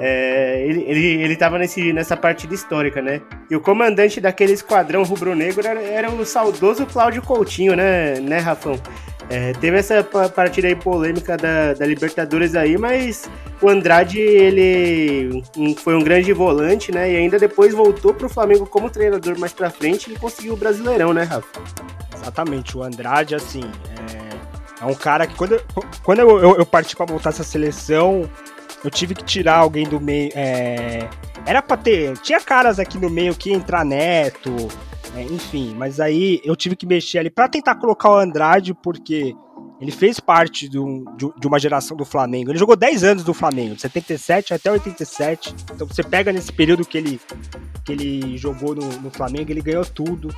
É, 0.00 0.64
ele, 0.66 0.84
ele, 0.88 1.22
ele 1.22 1.36
tava 1.36 1.58
nesse, 1.58 1.92
nessa 1.92 2.16
partida 2.16 2.54
histórica, 2.54 3.02
né? 3.02 3.20
E 3.50 3.56
o 3.56 3.60
comandante 3.60 4.20
daquele 4.20 4.52
esquadrão 4.52 5.02
rubro-negro 5.02 5.66
era, 5.66 5.80
era 5.82 6.10
o 6.10 6.24
saudoso 6.24 6.86
Cláudio 6.86 7.22
Coutinho, 7.22 7.76
né, 7.76 8.18
né 8.20 8.38
Rafão? 8.38 8.80
É, 9.28 9.52
teve 9.54 9.78
essa 9.78 10.02
partida 10.02 10.68
aí 10.68 10.74
polêmica 10.74 11.36
da, 11.36 11.72
da, 11.74 11.86
Libertadores 11.86 12.54
aí, 12.54 12.76
mas 12.76 13.30
o 13.62 13.68
Andrade 13.68 14.20
ele 14.20 15.42
foi 15.78 15.94
um 15.94 16.02
grande 16.02 16.32
volante, 16.32 16.92
né? 16.92 17.10
E 17.10 17.16
ainda 17.16 17.38
depois 17.38 17.72
voltou 17.72 18.12
para 18.12 18.26
o 18.26 18.28
Flamengo 18.28 18.66
como 18.66 18.90
treinador 18.90 19.38
mais 19.38 19.52
para 19.52 19.70
frente 19.70 20.12
e 20.12 20.18
conseguiu 20.18 20.54
o 20.54 20.56
Brasileirão, 20.56 21.14
né, 21.14 21.22
Rafa? 21.22 21.48
Exatamente, 22.14 22.76
o 22.76 22.82
Andrade, 22.82 23.34
assim, 23.34 23.62
é, 24.80 24.84
é 24.84 24.86
um 24.86 24.94
cara 24.94 25.26
que 25.26 25.34
quando, 25.34 25.62
quando 26.02 26.18
eu, 26.18 26.38
eu, 26.38 26.56
eu 26.58 26.66
parti 26.66 26.94
para 26.94 27.10
montar 27.10 27.30
essa 27.30 27.44
seleção, 27.44 28.28
eu 28.84 28.90
tive 28.90 29.14
que 29.14 29.24
tirar 29.24 29.58
alguém 29.58 29.86
do 29.86 30.00
meio. 30.00 30.30
É, 30.34 31.08
era 31.46 31.62
para 31.62 31.76
ter. 31.76 32.16
Tinha 32.18 32.40
caras 32.40 32.78
aqui 32.78 32.98
no 32.98 33.10
meio 33.10 33.34
que 33.34 33.52
entrar 33.52 33.84
neto 33.84 34.68
é, 35.14 35.22
enfim, 35.24 35.74
mas 35.76 36.00
aí 36.00 36.40
eu 36.42 36.56
tive 36.56 36.74
que 36.74 36.86
mexer 36.86 37.18
ali 37.18 37.28
para 37.28 37.48
tentar 37.48 37.74
colocar 37.74 38.10
o 38.10 38.16
Andrade, 38.16 38.72
porque 38.72 39.34
ele 39.78 39.90
fez 39.90 40.18
parte 40.18 40.68
do, 40.68 41.04
de, 41.16 41.46
uma 41.46 41.58
geração 41.58 41.94
do 41.96 42.04
Flamengo. 42.04 42.50
Ele 42.50 42.58
jogou 42.58 42.74
10 42.74 43.04
anos 43.04 43.24
do 43.24 43.34
Flamengo, 43.34 43.74
de 43.74 43.82
77 43.82 44.54
até 44.54 44.70
87. 44.70 45.54
Então 45.74 45.86
você 45.86 46.02
pega 46.02 46.32
nesse 46.32 46.50
período 46.50 46.86
que 46.86 46.96
ele, 46.96 47.20
que 47.84 47.92
ele 47.92 48.38
jogou 48.38 48.74
no, 48.74 48.88
no 49.00 49.10
Flamengo, 49.10 49.50
ele 49.50 49.60
ganhou 49.60 49.84
tudo. 49.84 50.34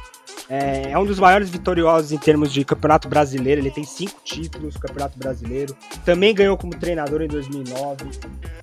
É, 0.49 0.91
é, 0.91 0.99
um 0.99 1.07
dos 1.07 1.19
maiores 1.19 1.49
vitoriosos 1.49 2.13
em 2.13 2.19
termos 2.19 2.53
de 2.53 2.65
campeonato 2.65 3.09
brasileiro. 3.09 3.61
Ele 3.61 3.71
tem 3.71 3.85
cinco 3.85 4.21
títulos 4.25 4.77
campeonato 4.77 5.19
brasileiro. 5.19 5.77
Também 6.05 6.35
ganhou 6.35 6.57
como 6.57 6.75
treinador 6.75 7.23
em 7.23 7.29
2009. 7.29 8.11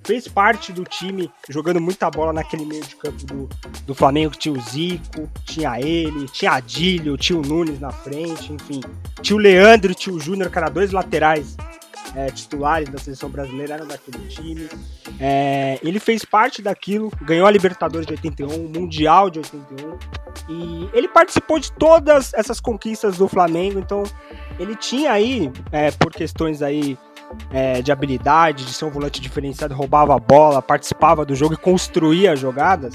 Fez 0.03 0.27
parte 0.27 0.71
do 0.71 0.83
time 0.83 1.31
jogando 1.49 1.81
muita 1.81 2.09
bola 2.09 2.31
naquele 2.33 2.65
meio 2.65 2.83
de 2.83 2.95
campo 2.95 3.25
do, 3.25 3.49
do 3.85 3.95
Flamengo. 3.95 4.35
Tinha 4.35 4.53
o 4.53 4.61
Zico, 4.61 5.29
tinha 5.45 5.79
ele, 5.79 6.27
tinha 6.27 6.51
Adílio, 6.51 7.17
tinha 7.17 7.37
o 7.37 7.41
Nunes 7.41 7.79
na 7.79 7.91
frente, 7.91 8.53
enfim. 8.53 8.81
Tinha 9.21 9.35
o 9.35 9.39
Leandro, 9.39 9.95
tinha 9.95 10.15
o 10.15 10.19
Júnior, 10.19 10.49
cara, 10.49 10.69
dois 10.69 10.91
laterais 10.91 11.55
é, 12.15 12.27
titulares 12.27 12.89
da 12.89 12.97
seleção 12.97 13.29
brasileira 13.29 13.75
eram 13.75 13.87
daquele 13.87 14.27
time. 14.27 14.69
É, 15.19 15.79
ele 15.81 15.99
fez 15.99 16.25
parte 16.25 16.61
daquilo, 16.61 17.11
ganhou 17.21 17.47
a 17.47 17.51
Libertadores 17.51 18.05
de 18.05 18.13
81, 18.13 18.47
o 18.47 18.69
Mundial 18.69 19.29
de 19.29 19.39
81, 19.39 19.97
e 20.49 20.89
ele 20.93 21.07
participou 21.07 21.59
de 21.59 21.71
todas 21.71 22.33
essas 22.33 22.59
conquistas 22.59 23.17
do 23.17 23.27
Flamengo, 23.27 23.79
então 23.79 24.03
ele 24.59 24.75
tinha 24.75 25.11
aí, 25.11 25.51
é, 25.71 25.91
por 25.91 26.11
questões 26.11 26.61
aí 26.61 26.97
é, 27.51 27.81
de 27.81 27.91
habilidade, 27.91 28.65
de 28.65 28.73
ser 28.73 28.85
um 28.85 28.89
volante 28.89 29.21
diferenciado, 29.21 29.73
roubava 29.73 30.15
a 30.15 30.19
bola, 30.19 30.61
participava 30.61 31.25
do 31.25 31.35
jogo 31.35 31.53
e 31.53 31.57
construía 31.57 32.35
jogadas, 32.35 32.93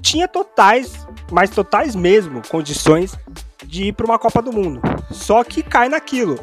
tinha 0.00 0.26
totais, 0.26 1.06
mas 1.30 1.50
totais 1.50 1.94
mesmo, 1.94 2.42
condições 2.48 3.16
de 3.64 3.84
ir 3.84 3.92
para 3.92 4.06
uma 4.06 4.18
Copa 4.18 4.42
do 4.42 4.52
Mundo. 4.52 4.80
Só 5.12 5.44
que 5.44 5.62
cai 5.62 5.88
naquilo 5.88 6.38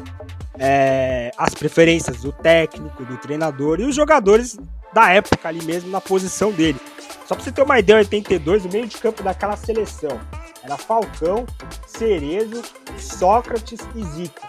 é, 0.58 1.30
as 1.36 1.54
preferências 1.54 2.20
do 2.20 2.32
técnico, 2.32 3.04
do 3.04 3.16
treinador 3.18 3.80
e 3.80 3.84
os 3.84 3.94
jogadores 3.94 4.58
da 4.92 5.12
época 5.12 5.48
ali 5.48 5.62
mesmo 5.64 5.90
na 5.90 6.00
posição 6.00 6.50
dele. 6.50 6.80
Só 7.26 7.34
pra 7.34 7.44
você 7.44 7.52
ter 7.52 7.62
uma 7.62 7.78
ideia, 7.78 7.96
em 7.96 8.00
82, 8.00 8.64
o 8.64 8.68
meio 8.68 8.86
de 8.86 8.96
campo 8.96 9.22
daquela 9.22 9.56
seleção 9.56 10.18
era 10.62 10.76
Falcão, 10.76 11.46
Cerezo, 11.86 12.62
Sócrates 12.98 13.80
e 13.94 14.02
Zico. 14.04 14.40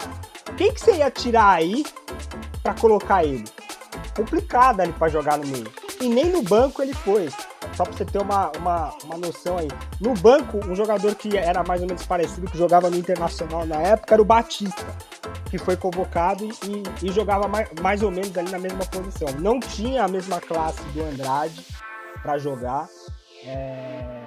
Quem 0.56 0.72
que 0.72 0.80
você 0.80 0.96
ia 0.96 1.10
tirar 1.10 1.50
aí 1.50 1.84
para 2.62 2.74
colocar 2.74 3.24
ele? 3.24 3.44
Complicado 4.16 4.80
ali 4.80 4.92
para 4.92 5.08
jogar 5.08 5.38
no 5.38 5.46
meio. 5.46 5.70
E 6.00 6.08
nem 6.08 6.26
no 6.26 6.42
banco 6.42 6.82
ele 6.82 6.94
foi. 6.94 7.28
Só 7.74 7.84
pra 7.84 7.92
você 7.92 8.04
ter 8.04 8.18
uma, 8.18 8.50
uma, 8.58 8.92
uma 9.04 9.16
noção 9.16 9.58
aí. 9.58 9.68
No 10.00 10.14
banco, 10.14 10.58
um 10.66 10.74
jogador 10.74 11.14
que 11.14 11.36
era 11.36 11.62
mais 11.62 11.80
ou 11.80 11.86
menos 11.86 12.04
parecido, 12.04 12.50
que 12.50 12.58
jogava 12.58 12.90
no 12.90 12.96
Internacional 12.96 13.64
na 13.64 13.76
época, 13.76 14.14
era 14.14 14.22
o 14.22 14.24
Batista 14.24 14.84
que 15.50 15.58
foi 15.58 15.76
convocado 15.76 16.44
e, 16.44 17.06
e 17.06 17.12
jogava 17.12 17.48
mais, 17.48 17.68
mais 17.80 18.02
ou 18.02 18.10
menos 18.10 18.36
ali 18.38 18.50
na 18.50 18.58
mesma 18.58 18.84
posição. 18.86 19.28
Não 19.40 19.58
tinha 19.58 20.04
a 20.04 20.08
mesma 20.08 20.40
classe 20.40 20.82
do 20.90 21.02
Andrade 21.02 21.66
para 22.22 22.38
jogar. 22.38 22.88
É... 23.44 24.20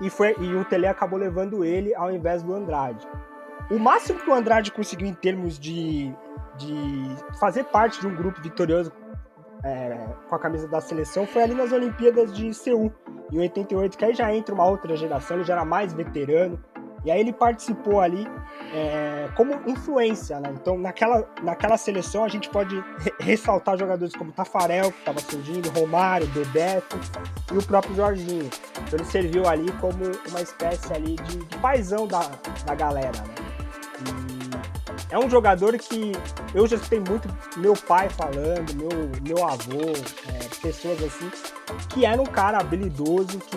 E, 0.00 0.08
foi, 0.08 0.34
e 0.40 0.54
o 0.54 0.64
Tele 0.64 0.86
acabou 0.86 1.18
levando 1.18 1.64
ele 1.64 1.94
ao 1.94 2.10
invés 2.10 2.42
do 2.42 2.54
Andrade. 2.54 3.06
O 3.70 3.78
máximo 3.78 4.18
que 4.18 4.30
o 4.30 4.32
Andrade 4.34 4.72
conseguiu 4.72 5.06
em 5.06 5.12
termos 5.12 5.58
de, 5.58 6.14
de 6.56 7.16
fazer 7.38 7.64
parte 7.64 8.00
de 8.00 8.06
um 8.06 8.14
grupo 8.14 8.40
vitorioso 8.40 8.90
é, 9.64 9.96
com 10.28 10.34
a 10.34 10.38
camisa 10.38 10.68
da 10.68 10.80
seleção 10.80 11.26
foi 11.26 11.42
ali 11.42 11.54
nas 11.54 11.72
Olimpíadas 11.72 12.34
de 12.34 12.52
Seul, 12.54 12.92
em 13.32 13.38
88, 13.38 13.96
que 13.96 14.04
aí 14.04 14.14
já 14.14 14.32
entra 14.32 14.54
uma 14.54 14.66
outra 14.66 14.96
geração, 14.96 15.36
ele 15.36 15.44
já 15.44 15.54
era 15.54 15.64
mais 15.64 15.92
veterano, 15.92 16.62
e 17.04 17.10
aí 17.10 17.20
ele 17.20 17.32
participou 17.32 18.00
ali 18.00 18.26
é, 18.74 19.28
como 19.36 19.52
influência, 19.66 20.40
né? 20.40 20.52
Então 20.60 20.76
naquela, 20.76 21.28
naquela 21.42 21.76
seleção 21.76 22.24
a 22.24 22.28
gente 22.28 22.50
pode 22.50 22.76
re 22.98 23.12
ressaltar 23.20 23.78
jogadores 23.78 24.14
como 24.14 24.32
Tafarel, 24.32 24.90
que 24.90 24.98
estava 24.98 25.20
surgindo, 25.20 25.70
Romário, 25.70 26.26
Bebeto 26.28 26.98
e 27.52 27.56
o 27.56 27.64
próprio 27.64 27.94
Jorginho. 27.94 28.50
Então 28.82 28.98
ele 28.98 29.04
serviu 29.04 29.46
ali 29.46 29.70
como 29.80 30.04
uma 30.28 30.40
espécie 30.40 30.92
ali 30.92 31.14
de, 31.14 31.38
de 31.38 31.58
paizão 31.58 32.06
da, 32.06 32.30
da 32.66 32.74
galera, 32.74 33.12
né? 33.18 33.57
É 35.10 35.18
um 35.18 35.28
jogador 35.28 35.76
que 35.78 36.12
eu 36.54 36.66
já 36.66 36.76
escutei 36.76 37.00
muito 37.00 37.28
meu 37.56 37.74
pai 37.74 38.10
falando, 38.10 38.74
meu, 38.74 38.90
meu 39.22 39.46
avô, 39.46 39.80
é, 40.28 40.60
pessoas 40.60 41.02
assim, 41.02 41.30
que 41.88 42.04
era 42.04 42.20
um 42.20 42.26
cara 42.26 42.58
habilidoso 42.58 43.38
que 43.38 43.56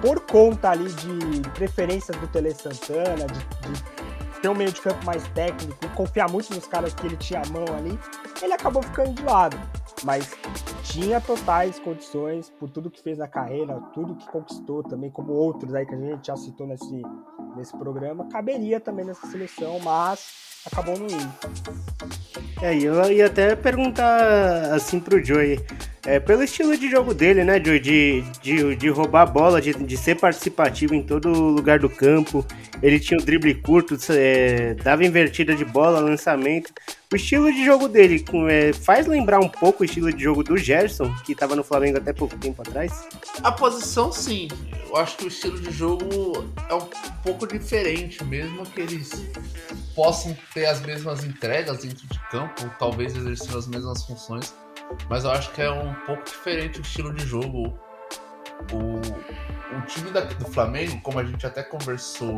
por 0.00 0.20
conta 0.20 0.70
ali 0.70 0.92
de 0.92 1.48
preferências 1.50 2.16
do 2.18 2.26
Tele 2.28 2.52
Santana, 2.52 3.26
de, 3.26 3.72
de 3.72 4.40
ter 4.42 4.48
um 4.48 4.54
meio 4.54 4.72
de 4.72 4.80
campo 4.80 5.04
mais 5.06 5.22
técnico 5.28 5.82
confiar 5.94 6.28
muito 6.28 6.52
nos 6.54 6.66
caras 6.66 6.92
que 6.94 7.06
ele 7.06 7.16
tinha 7.16 7.40
a 7.40 7.48
mão 7.48 7.64
ali, 7.76 7.98
ele 8.42 8.52
acabou 8.52 8.82
ficando 8.82 9.12
de 9.12 9.22
lado. 9.22 9.56
Mas 10.04 10.36
tinha 10.82 11.20
totais 11.20 11.78
condições 11.78 12.50
por 12.50 12.68
tudo 12.68 12.90
que 12.90 13.00
fez 13.00 13.18
na 13.18 13.28
carreira, 13.28 13.80
tudo 13.94 14.16
que 14.16 14.26
conquistou 14.26 14.82
também, 14.82 15.10
como 15.10 15.32
outros 15.32 15.72
aí 15.74 15.86
que 15.86 15.94
a 15.94 15.98
gente 15.98 16.26
já 16.26 16.36
citou 16.36 16.66
nesse, 16.66 17.02
nesse 17.56 17.76
programa, 17.76 18.28
caberia 18.28 18.80
também 18.80 19.04
nessa 19.04 19.26
seleção, 19.28 19.78
mas 19.78 20.51
acabou 20.66 20.98
não 20.98 21.06
indo. 21.06 21.32
É, 22.60 22.76
eu 22.76 23.10
ia 23.10 23.26
até 23.26 23.56
perguntar 23.56 24.72
assim 24.72 25.00
pro 25.00 25.24
Joey. 25.24 25.60
É, 26.04 26.18
pelo 26.18 26.42
estilo 26.42 26.76
de 26.76 26.90
jogo 26.90 27.14
dele, 27.14 27.44
né, 27.44 27.62
Joey? 27.64 27.80
De, 27.80 28.22
de, 28.42 28.76
de 28.76 28.88
roubar 28.88 29.22
a 29.22 29.26
bola, 29.26 29.60
de, 29.60 29.72
de 29.72 29.96
ser 29.96 30.16
participativo 30.16 30.94
em 30.94 31.02
todo 31.02 31.28
lugar 31.28 31.78
do 31.78 31.88
campo. 31.88 32.44
Ele 32.82 32.98
tinha 32.98 33.18
o 33.18 33.22
drible 33.22 33.54
curto, 33.54 33.96
é, 34.10 34.74
dava 34.74 35.04
invertida 35.04 35.54
de 35.54 35.64
bola, 35.64 36.00
lançamento. 36.00 36.72
O 37.12 37.16
estilo 37.16 37.52
de 37.52 37.64
jogo 37.64 37.88
dele 37.88 38.24
é, 38.48 38.72
faz 38.72 39.06
lembrar 39.06 39.38
um 39.38 39.48
pouco 39.48 39.82
o 39.82 39.84
estilo 39.84 40.12
de 40.12 40.22
jogo 40.22 40.42
do 40.42 40.56
Gerson, 40.56 41.12
que 41.24 41.32
estava 41.32 41.54
no 41.54 41.62
Flamengo 41.62 41.98
até 41.98 42.12
pouco 42.12 42.36
tempo 42.38 42.62
atrás? 42.62 43.06
A 43.42 43.52
posição, 43.52 44.10
sim. 44.10 44.48
Eu 44.88 44.96
acho 44.96 45.16
que 45.16 45.24
o 45.24 45.28
estilo 45.28 45.60
de 45.60 45.70
jogo 45.70 46.44
é 46.68 46.74
um 46.74 46.88
pouco 47.22 47.46
diferente, 47.46 48.24
mesmo 48.24 48.64
que 48.66 48.80
eles 48.80 49.10
possam 49.94 50.36
ter 50.52 50.66
as 50.66 50.80
mesmas 50.80 51.24
entregas 51.24 51.78
dentro 51.78 52.06
de 52.06 52.18
campo, 52.30 52.70
talvez 52.78 53.16
exercer 53.16 53.56
as 53.56 53.66
mesmas 53.66 54.04
funções 54.04 54.54
mas 55.08 55.24
eu 55.24 55.30
acho 55.30 55.52
que 55.52 55.62
é 55.62 55.70
um 55.70 55.94
pouco 56.06 56.24
diferente 56.24 56.78
o 56.78 56.82
estilo 56.82 57.12
de 57.12 57.24
jogo. 57.26 57.78
O, 58.72 59.76
o 59.76 59.80
time 59.86 60.10
da, 60.10 60.20
do 60.20 60.44
Flamengo, 60.46 61.00
como 61.02 61.18
a 61.18 61.24
gente 61.24 61.46
até 61.46 61.62
conversou 61.62 62.36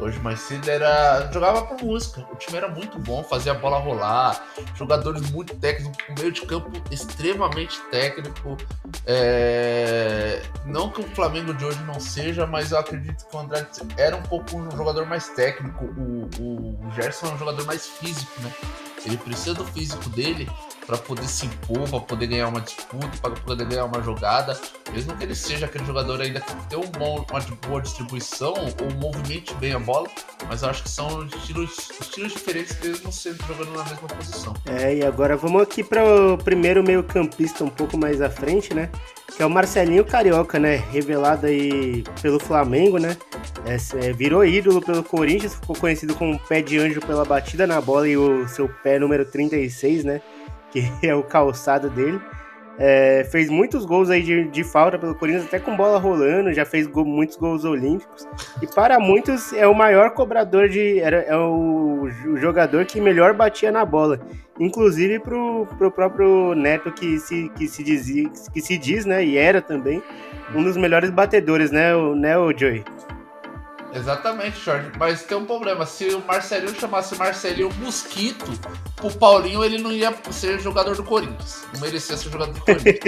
hoje 0.00 0.18
mais 0.20 0.40
cedo, 0.40 0.68
era 0.68 1.30
jogava 1.32 1.62
por 1.62 1.82
música. 1.82 2.26
O 2.32 2.36
time 2.36 2.56
era 2.56 2.68
muito 2.68 2.98
bom, 2.98 3.22
fazia 3.22 3.52
a 3.52 3.54
bola 3.54 3.78
rolar, 3.78 4.42
jogadores 4.74 5.30
muito 5.30 5.54
técnicos, 5.56 5.98
um 6.08 6.14
meio 6.18 6.32
de 6.32 6.42
campo 6.42 6.70
extremamente 6.90 7.78
técnico. 7.90 8.56
É... 9.06 10.42
Não 10.64 10.90
que 10.90 11.00
o 11.00 11.04
Flamengo 11.14 11.52
de 11.52 11.64
hoje 11.64 11.82
não 11.84 12.00
seja, 12.00 12.46
mas 12.46 12.72
eu 12.72 12.78
acredito 12.78 13.26
que 13.26 13.36
o 13.36 13.38
André 13.38 13.66
era 13.96 14.16
um 14.16 14.22
pouco 14.22 14.56
um 14.56 14.70
jogador 14.70 15.06
mais 15.06 15.28
técnico. 15.28 15.84
O, 15.84 16.28
o 16.38 16.92
Gerson 16.94 17.26
é 17.26 17.30
um 17.32 17.38
jogador 17.38 17.64
mais 17.66 17.86
físico, 17.86 18.40
né? 18.40 18.52
Ele 19.04 19.16
precisa 19.16 19.54
do 19.54 19.64
físico 19.64 20.08
dele 20.10 20.48
para 20.86 20.98
poder 20.98 21.26
se 21.28 21.46
impor, 21.46 21.88
para 21.88 22.00
poder 22.00 22.26
ganhar 22.26 22.48
uma 22.48 22.60
disputa, 22.60 23.10
para 23.22 23.30
poder 23.30 23.64
ganhar 23.64 23.84
uma 23.84 24.02
jogada, 24.02 24.60
mesmo 24.92 25.16
que 25.16 25.22
ele 25.22 25.36
seja 25.36 25.66
aquele 25.66 25.84
jogador 25.84 26.20
ainda 26.20 26.40
que 26.40 26.52
tem 26.66 26.78
um 26.78 26.90
bom, 26.90 27.24
uma 27.30 27.40
boa 27.68 27.80
distribuição 27.80 28.54
ou 28.54 28.90
movimente 29.00 29.54
bem 29.54 29.72
a 29.72 29.78
bola, 29.78 30.08
mas 30.48 30.64
acho 30.64 30.82
que 30.82 30.88
são 30.88 31.24
estilos, 31.26 31.90
estilos 32.00 32.32
diferentes 32.32 32.76
mesmo 32.82 33.12
sendo 33.12 33.38
jogando 33.46 33.72
na 33.72 33.84
mesma 33.84 34.08
posição. 34.08 34.54
É, 34.66 34.96
e 34.96 35.04
agora 35.04 35.36
vamos 35.36 35.62
aqui 35.62 35.84
para 35.84 36.04
o 36.04 36.36
primeiro 36.36 36.82
meio 36.82 37.04
campista 37.04 37.62
um 37.62 37.70
pouco 37.70 37.96
mais 37.96 38.20
à 38.20 38.28
frente, 38.28 38.74
né? 38.74 38.90
Que 39.36 39.44
é 39.44 39.46
o 39.46 39.50
Marcelinho 39.50 40.04
Carioca, 40.04 40.58
né? 40.58 40.82
Revelado 40.90 41.46
aí 41.46 42.02
pelo 42.20 42.40
Flamengo, 42.40 42.98
né? 42.98 43.16
É, 43.64 44.12
virou 44.12 44.44
ídolo 44.44 44.80
pelo 44.80 45.04
Corinthians, 45.04 45.54
ficou 45.54 45.76
conhecido 45.76 46.16
como 46.16 46.38
pé 46.40 46.60
de 46.60 46.78
anjo 46.78 47.00
pela 47.00 47.24
batida 47.24 47.64
na 47.64 47.80
bola 47.80 48.08
e 48.08 48.16
o 48.16 48.48
seu 48.48 48.68
pé 48.68 48.89
número 48.98 49.24
36, 49.24 50.04
né? 50.04 50.20
que 50.70 50.84
é 51.02 51.14
o 51.14 51.22
calçado 51.22 51.90
dele. 51.90 52.20
É, 52.82 53.28
fez 53.30 53.50
muitos 53.50 53.84
gols 53.84 54.08
aí 54.08 54.22
de, 54.22 54.44
de, 54.44 54.64
falta 54.64 54.98
pelo 54.98 55.14
Corinthians, 55.14 55.44
até 55.44 55.58
com 55.58 55.76
bola 55.76 55.98
rolando, 55.98 56.50
já 56.50 56.64
fez 56.64 56.86
go, 56.86 57.04
muitos 57.04 57.36
gols 57.36 57.62
olímpicos. 57.62 58.26
E 58.62 58.66
para 58.66 58.98
muitos 58.98 59.52
é 59.52 59.66
o 59.66 59.74
maior 59.74 60.12
cobrador 60.12 60.66
de. 60.66 60.98
Era, 60.98 61.18
é 61.18 61.36
o, 61.36 62.08
o 62.26 62.36
jogador 62.38 62.86
que 62.86 62.98
melhor 62.98 63.34
batia 63.34 63.70
na 63.70 63.84
bola. 63.84 64.18
Inclusive 64.58 65.18
pro, 65.18 65.66
pro 65.76 65.90
próprio 65.90 66.54
Neto 66.54 66.90
que 66.90 67.18
se, 67.18 67.50
que 67.50 67.68
se 67.68 67.82
dizia, 67.82 68.30
que 68.50 68.62
se 68.62 68.78
diz, 68.78 69.04
né? 69.04 69.22
E 69.22 69.36
era 69.36 69.60
também 69.60 70.02
um 70.54 70.62
dos 70.62 70.76
melhores 70.76 71.10
batedores, 71.10 71.70
né, 71.70 71.94
o, 71.94 72.14
né, 72.14 72.36
o 72.36 72.56
Joey? 72.56 72.84
Exatamente, 73.92 74.60
Jorge. 74.60 74.92
Mas 74.98 75.22
tem 75.22 75.36
um 75.36 75.44
problema. 75.44 75.84
Se 75.86 76.08
o 76.08 76.20
Marcelinho 76.24 76.74
chamasse 76.78 77.16
Marcelinho 77.16 77.72
Mosquito, 77.74 78.46
o 79.02 79.10
Paulinho 79.10 79.64
ele 79.64 79.78
não 79.78 79.92
ia 79.92 80.14
ser 80.30 80.60
jogador 80.60 80.96
do 80.96 81.02
Corinthians. 81.02 81.64
Não 81.74 81.80
merecia 81.80 82.16
ser 82.16 82.30
jogador 82.30 82.52
do 82.52 82.60
Corinthians. 82.60 83.00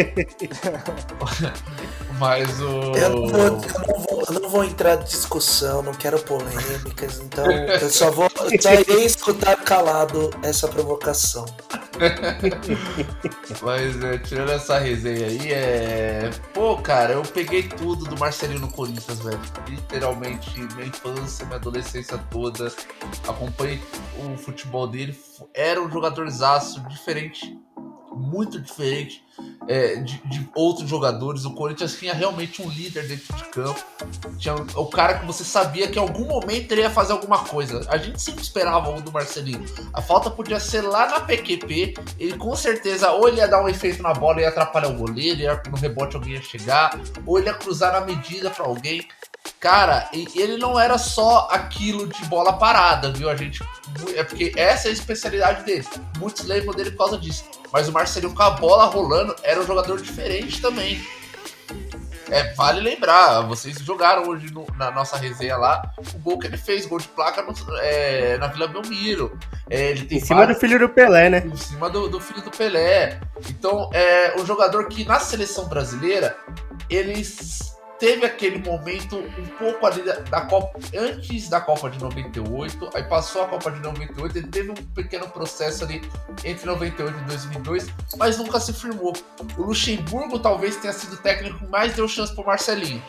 Mas 2.18 2.60
o. 2.60 2.92
Eu 2.96 3.10
não, 3.10 3.38
eu, 3.38 3.50
não 3.52 3.98
vou, 3.98 4.24
eu 4.28 4.40
não 4.40 4.48
vou 4.48 4.64
entrar 4.64 5.00
em 5.00 5.04
discussão, 5.04 5.82
não 5.82 5.92
quero 5.92 6.18
polêmicas, 6.20 7.20
então 7.20 7.50
eu 7.50 7.90
só 7.90 8.10
vou. 8.10 8.30
Só 8.60 8.74
irei 8.74 9.04
escutar 9.04 9.56
calado 9.56 10.30
essa 10.42 10.68
provocação. 10.68 11.44
Mas 13.62 14.02
é, 14.02 14.18
tirando 14.18 14.50
essa 14.50 14.78
resenha 14.78 15.26
aí, 15.26 15.52
é. 15.52 16.30
Pô, 16.52 16.76
cara, 16.78 17.14
eu 17.14 17.22
peguei 17.22 17.64
tudo 17.64 18.04
do 18.04 18.18
Marcelinho 18.18 18.60
no 18.60 18.70
Corinthians, 18.70 19.20
velho. 19.20 19.40
Literalmente, 19.68 20.58
minha 20.74 20.86
infância, 20.86 21.44
minha 21.46 21.56
adolescência 21.56 22.18
toda. 22.30 22.72
Acompanhei 23.28 23.80
o 24.18 24.36
futebol 24.36 24.86
dele. 24.86 25.16
Era 25.54 25.80
um 25.80 25.90
jogadorzaço 25.90 26.80
diferente 26.88 27.58
muito 28.14 28.60
diferente 28.60 29.24
é, 29.68 29.96
de, 29.96 30.18
de, 30.26 30.48
outros 30.54 30.88
jogadores. 30.88 31.44
O 31.44 31.54
Corinthians 31.54 31.96
tinha 31.96 32.14
realmente 32.14 32.62
um 32.62 32.68
líder 32.68 33.06
dentro 33.06 33.34
de 33.34 33.44
campo. 33.44 33.82
Tinha 34.38 34.54
o 34.54 34.86
cara 34.86 35.18
que 35.18 35.26
você 35.26 35.44
sabia 35.44 35.88
que 35.88 35.98
em 35.98 36.02
algum 36.02 36.26
momento 36.26 36.72
ele 36.72 36.82
ia 36.82 36.90
fazer 36.90 37.12
alguma 37.12 37.44
coisa. 37.44 37.86
A 37.88 37.96
gente 37.96 38.20
sempre 38.20 38.42
esperava 38.42 38.90
o 38.90 39.00
do 39.00 39.12
Marcelinho. 39.12 39.64
A 39.92 40.02
falta 40.02 40.30
podia 40.30 40.60
ser 40.60 40.82
lá 40.82 41.08
na 41.08 41.20
PQP. 41.20 41.94
Ele 42.18 42.36
com 42.36 42.54
certeza 42.54 43.10
ou 43.12 43.28
ele 43.28 43.38
ia 43.38 43.48
dar 43.48 43.62
um 43.62 43.68
efeito 43.68 44.02
na 44.02 44.12
bola 44.12 44.40
e 44.40 44.44
atrapalhar 44.44 44.88
o 44.88 44.94
goleiro, 44.94 45.40
ia, 45.40 45.62
no 45.70 45.76
rebote 45.76 46.16
alguém 46.16 46.34
ia 46.34 46.42
chegar, 46.42 46.98
ou 47.26 47.38
ele 47.38 47.48
ia 47.48 47.54
cruzar 47.54 47.92
na 47.92 48.00
medida 48.00 48.50
para 48.50 48.64
alguém. 48.64 49.06
Cara, 49.58 50.08
ele 50.12 50.56
não 50.56 50.78
era 50.78 50.98
só 50.98 51.48
aquilo 51.50 52.08
de 52.08 52.24
bola 52.24 52.52
parada, 52.52 53.12
viu? 53.12 53.30
A 53.30 53.36
gente. 53.36 53.62
É 54.14 54.24
porque 54.24 54.52
essa 54.56 54.88
é 54.88 54.90
a 54.90 54.94
especialidade 54.94 55.64
dele. 55.64 55.86
Muitos 56.18 56.44
lembram 56.46 56.74
dele 56.74 56.90
por 56.92 56.98
causa 56.98 57.18
disso. 57.18 57.44
Mas 57.72 57.88
o 57.88 57.92
Marcelinho 57.92 58.34
com 58.34 58.42
a 58.42 58.50
bola 58.50 58.84
rolando 58.84 59.34
era 59.42 59.60
um 59.60 59.66
jogador 59.66 60.00
diferente 60.00 60.60
também. 60.60 61.00
É, 62.28 62.54
vale 62.54 62.80
lembrar, 62.80 63.42
vocês 63.42 63.78
jogaram 63.80 64.26
hoje 64.26 64.50
no, 64.52 64.66
na 64.78 64.90
nossa 64.90 65.18
resenha 65.18 65.54
lá 65.56 65.82
o 66.14 66.18
gol 66.18 66.38
que 66.38 66.46
ele 66.46 66.56
fez, 66.56 66.86
gol 66.86 66.98
de 66.98 67.08
placa 67.08 67.42
no, 67.42 67.52
é, 67.76 68.38
na 68.38 68.46
Vila 68.46 68.66
Belmiro. 68.68 69.38
É, 69.68 69.90
ele 69.90 70.06
tem 70.06 70.16
em 70.16 70.20
cima 70.20 70.40
vários, 70.40 70.56
do 70.56 70.60
filho 70.60 70.78
do 70.78 70.88
Pelé, 70.88 71.28
né? 71.28 71.42
Em 71.44 71.56
cima 71.56 71.90
do, 71.90 72.08
do 72.08 72.18
filho 72.18 72.40
do 72.40 72.50
Pelé. 72.50 73.20
Então, 73.50 73.90
é 73.92 74.34
um 74.38 74.46
jogador 74.46 74.88
que 74.88 75.04
na 75.04 75.20
seleção 75.20 75.66
brasileira, 75.66 76.34
eles 76.88 77.76
teve 78.02 78.26
aquele 78.26 78.58
momento 78.58 79.16
um 79.16 79.46
pouco 79.56 79.86
ali 79.86 80.02
da, 80.02 80.14
da, 80.14 80.40
Copa, 80.40 80.76
antes 80.92 81.48
da 81.48 81.60
Copa 81.60 81.88
de 81.88 82.00
98, 82.00 82.90
aí 82.94 83.04
passou 83.04 83.42
a 83.42 83.46
Copa 83.46 83.70
de 83.70 83.78
98, 83.78 84.38
ele 84.38 84.48
teve 84.48 84.72
um 84.72 84.74
pequeno 84.74 85.28
processo 85.28 85.84
ali 85.84 86.02
entre 86.44 86.66
98 86.66 87.16
e 87.16 87.22
2002, 87.22 87.86
mas 88.16 88.38
nunca 88.38 88.58
se 88.58 88.72
firmou. 88.72 89.12
O 89.56 89.62
Luxemburgo 89.62 90.40
talvez 90.40 90.74
tenha 90.78 90.92
sido 90.92 91.12
o 91.12 91.16
técnico 91.18 91.60
que 91.60 91.70
mais 91.70 91.94
deu 91.94 92.08
chance 92.08 92.34
pro 92.34 92.44
Marcelinho. 92.44 93.00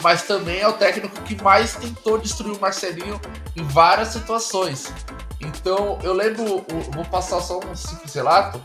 Mas 0.00 0.24
também 0.24 0.58
é 0.58 0.66
o 0.66 0.72
técnico 0.72 1.22
que 1.22 1.40
mais 1.40 1.76
tentou 1.76 2.18
destruir 2.18 2.56
o 2.56 2.60
Marcelinho 2.60 3.20
em 3.54 3.62
várias 3.62 4.08
situações. 4.08 4.92
Então, 5.40 6.00
eu 6.02 6.12
lembro, 6.12 6.66
vou 6.92 7.04
passar 7.04 7.40
só 7.40 7.60
um 7.60 7.76
simples 7.76 8.12
relato. 8.12 8.60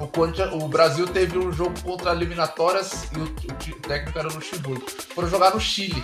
O, 0.00 0.64
o 0.64 0.68
Brasil 0.68 1.06
teve 1.06 1.38
um 1.38 1.52
jogo 1.52 1.74
contra 1.82 2.12
eliminatórias 2.12 3.04
e 3.12 3.18
o, 3.18 3.24
o, 3.24 3.80
técnico 3.80 4.18
era 4.18 4.28
o 4.28 4.34
Luxemburgo. 4.34 4.84
Foram 5.14 5.28
jogar 5.28 5.54
no 5.54 5.60
Chile. 5.60 6.02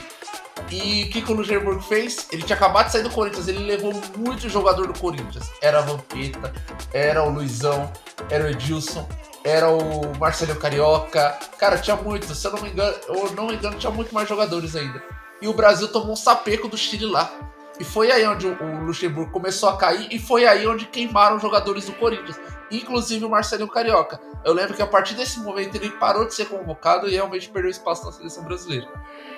E 0.70 1.04
o 1.04 1.10
que, 1.10 1.22
que 1.22 1.32
o 1.32 1.34
Luxemburgo 1.34 1.80
fez? 1.82 2.28
Ele 2.30 2.42
tinha 2.42 2.56
acabado 2.56 2.86
de 2.86 2.92
sair 2.92 3.02
do 3.02 3.10
Corinthians, 3.10 3.48
ele 3.48 3.64
levou 3.64 3.92
muito 4.16 4.48
jogador 4.48 4.86
do 4.86 4.98
Corinthians. 4.98 5.50
Era 5.60 5.78
a 5.78 5.82
Vampeta, 5.82 6.52
era 6.92 7.22
o 7.24 7.30
Luizão, 7.30 7.90
era 8.30 8.44
o 8.44 8.48
Edilson, 8.48 9.08
era 9.42 9.68
o 9.68 10.16
Marcelo 10.18 10.54
Carioca. 10.56 11.36
Cara, 11.58 11.78
tinha 11.78 11.96
muito, 11.96 12.32
se 12.34 12.46
eu 12.46 12.52
não 12.52 12.62
me 12.62 12.70
engano, 12.70 12.94
eu 13.08 13.32
não 13.32 13.46
me 13.48 13.54
engano, 13.54 13.76
tinha 13.76 13.90
muito 13.90 14.14
mais 14.14 14.28
jogadores 14.28 14.76
ainda. 14.76 15.02
E 15.42 15.48
o 15.48 15.54
Brasil 15.54 15.88
tomou 15.88 16.12
um 16.12 16.16
sapeco 16.16 16.68
do 16.68 16.76
Chile 16.76 17.06
lá. 17.06 17.32
E 17.80 17.84
foi 17.84 18.12
aí 18.12 18.26
onde 18.26 18.46
o 18.46 18.84
Luxemburgo 18.84 19.32
começou 19.32 19.70
a 19.70 19.76
cair 19.76 20.06
e 20.10 20.18
foi 20.18 20.46
aí 20.46 20.66
onde 20.66 20.84
queimaram 20.84 21.36
os 21.36 21.42
jogadores 21.42 21.86
do 21.86 21.94
Corinthians, 21.94 22.38
inclusive 22.70 23.24
o 23.24 23.30
Marcelinho 23.30 23.68
Carioca. 23.68 24.20
Eu 24.44 24.52
lembro 24.52 24.74
que 24.74 24.82
a 24.82 24.86
partir 24.86 25.14
desse 25.14 25.40
momento 25.40 25.74
ele 25.74 25.90
parou 25.90 26.26
de 26.26 26.34
ser 26.34 26.46
convocado 26.46 27.08
e 27.08 27.12
realmente 27.12 27.48
perdeu 27.48 27.70
espaço 27.70 28.06
na 28.06 28.12
seleção 28.12 28.44
brasileira. 28.44 28.86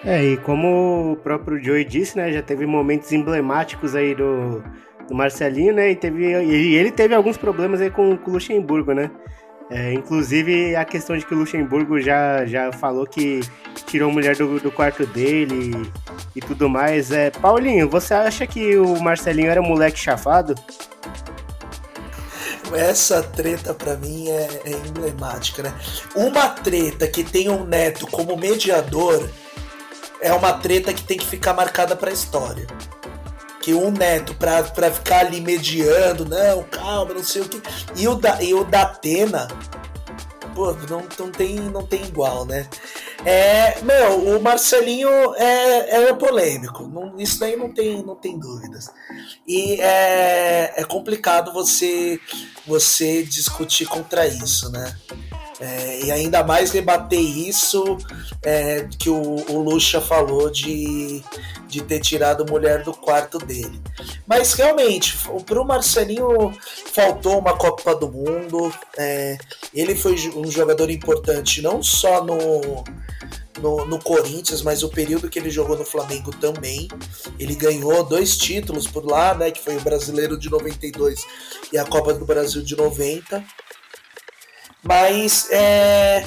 É, 0.05 0.23
e 0.23 0.37
como 0.37 1.13
o 1.13 1.17
próprio 1.17 1.63
Joey 1.63 1.85
disse, 1.85 2.17
né, 2.17 2.33
já 2.33 2.43
teve 2.43 2.67
momentos 2.67 3.13
emblemáticos 3.13 3.95
aí 3.95 4.15
do, 4.15 4.63
do 5.09 5.15
Marcelinho, 5.15 5.75
né, 5.75 5.91
e 5.91 5.97
teve, 5.97 6.25
e 6.25 6.75
ele 6.75 6.91
teve 6.91 7.15
alguns 7.15 7.37
problemas 7.37 7.81
aí 7.81 7.91
com, 7.91 8.17
com 8.17 8.31
o 8.31 8.35
Luxemburgo, 8.35 8.93
né. 8.93 9.11
É, 9.71 9.91
inclusive 9.95 10.77
a 10.77 10.85
questão 10.85 11.17
de 11.17 11.25
que 11.25 11.35
o 11.35 11.39
Luxemburgo 11.39 11.99
já, 11.99 12.45
já 12.45 12.71
falou 12.73 13.07
que 13.07 13.41
tirou 13.87 14.11
a 14.11 14.13
mulher 14.13 14.37
do, 14.37 14.61
do 14.61 14.71
quarto 14.71 15.07
dele 15.07 15.71
e, 16.35 16.39
e, 16.39 16.41
tudo 16.43 16.69
mais. 16.69 17.11
É, 17.11 17.31
Paulinho, 17.31 17.89
você 17.89 18.13
acha 18.13 18.47
que 18.47 18.77
o 18.77 19.01
Marcelinho 19.01 19.51
era 19.51 19.63
um 19.63 19.67
moleque 19.67 19.99
chafado? 19.99 20.55
Essa 22.75 23.23
treta 23.23 23.75
para 23.75 23.97
mim 23.97 24.29
é, 24.29 24.63
é 24.65 24.71
emblemática, 24.71 25.63
né? 25.63 25.75
Uma 26.15 26.49
treta 26.49 27.07
que 27.07 27.23
tem 27.25 27.49
um 27.49 27.65
neto 27.65 28.07
como 28.07 28.37
mediador 28.37 29.29
é 30.21 30.33
uma 30.33 30.53
treta 30.53 30.93
que 30.93 31.03
tem 31.03 31.19
que 31.19 31.27
ficar 31.27 31.53
marcada 31.55 31.97
para 31.97 32.11
a 32.11 32.13
história 32.13 32.67
que 33.63 33.73
um 33.73 33.93
neto 33.93 34.35
pra, 34.35 34.65
pra 34.65 34.91
ficar 34.91 35.21
ali 35.21 35.41
mediando, 35.41 36.29
não, 36.29 36.65
calma, 36.65 37.15
não 37.15 37.23
sei 37.23 37.43
o 37.43 37.49
que. 37.49 37.63
E 37.95 38.09
o 38.09 38.17
da, 38.17 38.43
e 38.43 38.53
o 38.53 38.65
da 38.65 38.83
Atena 38.83 39.47
pô, 40.55 40.73
não, 40.89 41.07
não, 41.19 41.31
tem, 41.31 41.57
não 41.57 41.87
tem 41.87 42.03
igual, 42.05 42.45
né? 42.45 42.69
É, 43.25 43.81
meu, 43.83 44.37
o 44.37 44.43
Marcelinho 44.43 45.09
é, 45.37 46.09
é 46.09 46.15
polêmico, 46.15 46.87
não, 46.87 47.19
isso 47.19 47.39
daí 47.41 47.57
não 47.57 47.73
tem, 47.73 48.03
não 48.05 48.17
tem 48.17 48.39
dúvidas. 48.39 48.91
E 49.47 49.81
é, 49.81 50.73
é 50.77 50.85
complicado 50.85 51.53
você, 51.53 52.21
você 52.67 53.23
discutir 53.23 53.87
contra 53.87 54.27
isso, 54.27 54.71
né? 54.71 54.97
É, 55.63 56.07
e 56.07 56.11
ainda 56.11 56.43
mais 56.43 56.73
rebater 56.73 57.21
isso 57.21 57.97
é, 58.43 58.89
que 58.99 59.09
o, 59.09 59.37
o 59.49 59.63
Lucha 59.63 60.01
falou 60.01 60.51
de, 60.51 61.23
de 61.69 61.81
ter 61.83 62.01
tirado 62.01 62.45
mulher 62.51 62.83
do 62.83 62.93
quarto 62.93 63.39
dele. 63.39 63.81
Mas 64.27 64.55
realmente, 64.55 65.17
para 65.47 65.63
o 65.63 65.65
Marcelinho 65.65 66.53
faltou 66.93 67.39
uma 67.39 67.57
Copa 67.57 67.95
do 67.95 68.11
Mundo. 68.11 68.75
É, 68.99 69.39
ele 69.73 69.95
foi 69.95 70.17
um 70.35 70.51
jogador 70.51 70.91
importante 70.91 71.63
não 71.63 71.81
só 71.81 72.25
no, 72.25 72.83
no, 73.61 73.85
no, 73.87 74.01
Corinthians, 74.01 74.63
mas 74.63 74.83
o 74.83 74.89
período 74.89 75.31
que 75.31 75.39
ele 75.39 75.49
jogou 75.49 75.79
no 75.79 75.85
Flamengo 75.85 76.33
também. 76.39 76.89
Ele 77.39 77.55
ganhou 77.55 78.03
dois 78.03 78.37
títulos 78.37 78.89
por 78.89 79.05
lá, 79.05 79.33
né? 79.33 79.53
Que 79.53 79.61
foi 79.61 79.77
o 79.77 79.81
Brasileiro 79.81 80.37
de 80.37 80.51
92 80.51 81.25
e 81.73 81.79
a 81.79 81.85
Copa 81.85 82.13
do 82.13 82.25
Brasil 82.25 82.63
de 82.63 82.75
90. 82.75 83.45
Mas 84.83 85.49
é, 85.51 86.25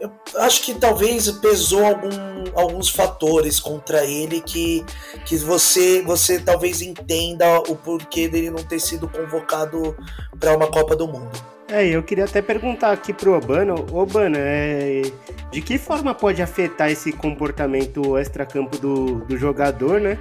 eu 0.00 0.10
acho 0.38 0.62
que 0.62 0.74
talvez 0.74 1.30
pesou 1.30 1.84
algum, 1.84 2.10
alguns 2.54 2.88
fatores 2.88 3.60
contra 3.60 4.04
ele 4.04 4.40
que, 4.40 4.84
que 5.26 5.36
você, 5.36 6.02
você 6.02 6.40
talvez 6.40 6.80
entenda 6.80 7.60
o 7.68 7.76
porquê 7.76 8.28
dele 8.28 8.50
não 8.50 8.64
ter 8.64 8.80
sido 8.80 9.08
convocado 9.08 9.96
para 10.40 10.56
uma 10.56 10.66
Copa 10.66 10.96
do 10.96 11.06
Mundo. 11.06 11.30
É, 11.68 11.86
eu 11.86 12.02
queria 12.02 12.24
até 12.24 12.42
perguntar 12.42 12.92
aqui 12.92 13.14
pro 13.14 13.34
Obano, 13.34 13.86
Obano, 13.92 14.36
é, 14.38 15.02
de 15.50 15.62
que 15.62 15.78
forma 15.78 16.14
pode 16.14 16.42
afetar 16.42 16.90
esse 16.90 17.12
comportamento 17.12 18.18
extracampo 18.18 18.76
do, 18.76 19.24
do 19.24 19.38
jogador, 19.38 19.98
né? 19.98 20.18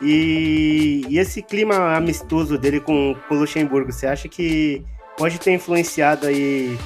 E, 0.00 1.04
e 1.08 1.18
esse 1.18 1.42
clima 1.42 1.96
amistoso 1.96 2.56
dele 2.56 2.78
com, 2.78 3.16
com 3.28 3.34
o 3.34 3.38
Luxemburgo, 3.38 3.90
você 3.90 4.06
acha 4.06 4.28
que 4.28 4.84
pode 5.16 5.40
ter 5.40 5.52
influenciado 5.52 6.26
aí 6.26 6.78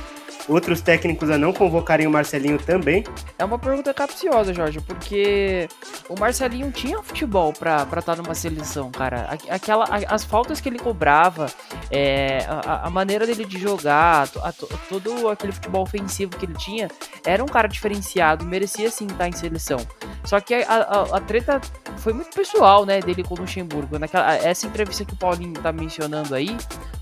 outros 0.49 0.81
técnicos 0.81 1.31
a 1.31 1.39
não 1.39 1.53
convocarem 1.53 2.07
o 2.07 2.11
Marcelinho 2.11 2.59
também? 2.59 3.05
É 3.39 3.45
uma 3.45 3.59
pergunta 3.59 3.93
capciosa, 3.93 4.55
Jorge, 4.55 4.81
porque 4.81 5.69
o 6.09 6.19
Marcelinho 6.19 6.71
tinha 6.71 7.03
futebol 7.03 7.53
pra 7.53 7.83
estar 7.83 8.03
tá 8.03 8.17
numa 8.17 8.35
seleção, 8.35 8.91
cara. 8.91 9.37
Aquela, 9.49 9.85
as 10.09 10.25
faltas 10.25 10.61
que 10.61 10.69
ele 10.69 10.79
cobrava, 10.79 11.47
é, 11.91 12.45
a, 12.49 12.87
a, 12.87 12.91
maneira 12.91 13.27
dele 13.27 13.45
de 13.45 13.59
jogar, 13.59 14.29
a, 14.43 14.49
a, 14.49 14.53
todo 14.89 15.29
aquele 15.29 15.53
futebol 15.53 15.83
ofensivo 15.83 16.37
que 16.37 16.45
ele 16.45 16.55
tinha, 16.55 16.89
era 17.25 17.43
um 17.43 17.49
cara 17.49 17.69
diferenciado, 17.69 18.45
merecia 18.45 18.91
sim 18.91 19.07
estar 19.07 19.29
em 19.29 19.33
seleção. 19.33 19.79
Só 20.25 20.41
que 20.41 20.55
a, 20.55 21.21
treta 21.21 21.61
foi 21.99 22.13
muito 22.13 22.35
pessoal, 22.35 22.85
né, 22.85 23.01
dele 23.01 23.23
com 23.23 23.35
o 23.35 23.39
Luxemburgo. 23.39 23.99
Naquela, 23.99 24.35
essa 24.37 24.67
entrevista 24.67 25.05
que 25.05 25.15
o 25.15 25.17
Paulinho 25.17 25.55
tá 25.55 25.73
mencionando 25.73 26.35
aí, 26.35 26.57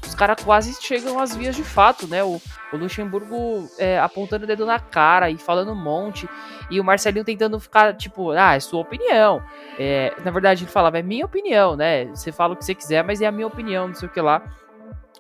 os 0.07 0.15
caras 0.15 0.43
quase 0.43 0.75
chegam 0.81 1.19
às 1.19 1.35
vias 1.35 1.57
de 1.57 1.65
fato, 1.65 2.07
né? 2.07 2.23
O, 2.23 2.41
o 2.73 2.77
Luxemburgo 2.77 3.34
é, 3.79 3.99
apontando 3.99 4.45
o 4.45 4.47
dedo 4.47 4.67
na 4.67 4.79
cara 4.79 5.31
e 5.31 5.37
falando 5.39 5.73
um 5.73 5.83
monte. 5.83 6.29
E 6.71 6.81
o 6.81 6.85
Marcelinho 6.85 7.25
tentando 7.25 7.59
ficar, 7.61 7.95
tipo, 7.95 8.31
ah, 8.31 8.55
é 8.55 8.61
sua 8.61 8.81
opinião. 8.81 9.43
É, 9.79 10.15
na 10.25 10.31
verdade, 10.31 10.65
ele 10.65 10.71
falava, 10.71 10.99
é 10.99 11.03
minha 11.03 11.25
opinião, 11.25 11.77
né? 11.77 12.07
Você 12.07 12.33
fala 12.33 12.55
o 12.55 12.57
que 12.57 12.65
você 12.65 12.75
quiser, 12.75 13.05
mas 13.05 13.21
é 13.21 13.27
a 13.27 13.33
minha 13.33 13.47
opinião, 13.47 13.89
não 13.89 13.95
sei 13.95 14.09
o 14.09 14.11
que 14.11 14.21
lá. 14.21 14.43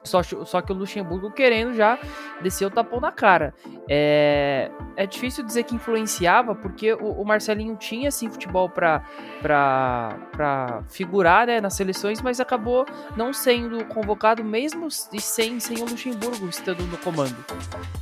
Só, 0.05 0.23
só 0.23 0.61
que 0.61 0.71
o 0.71 0.75
Luxemburgo 0.75 1.31
querendo 1.31 1.75
já 1.75 1.99
descer 2.43 2.67
o 2.67 2.71
tapão 2.71 3.01
na 3.01 3.11
cara. 3.11 3.55
É, 3.88 4.71
é 4.97 5.07
difícil 5.07 5.45
dizer 5.45 5.64
que 5.64 5.75
influenciava, 5.75 6.55
porque 6.55 6.93
o, 6.93 7.21
o 7.21 7.25
Marcelinho 7.25 7.75
tinha 7.77 8.11
sim 8.11 8.31
futebol 8.31 8.69
para 8.69 9.03
figurar 10.90 11.47
né, 11.47 11.61
nas 11.61 11.75
seleções, 11.75 12.21
mas 12.21 12.38
acabou 12.38 12.85
não 13.17 13.33
sendo 13.33 13.85
convocado 13.87 14.45
mesmo 14.45 14.88
e 15.12 15.21
sem, 15.21 15.59
sem 15.59 15.79
o 15.79 15.87
Luxemburgo 15.87 16.47
estando 16.49 16.83
no 16.85 16.99
comando. 16.99 17.37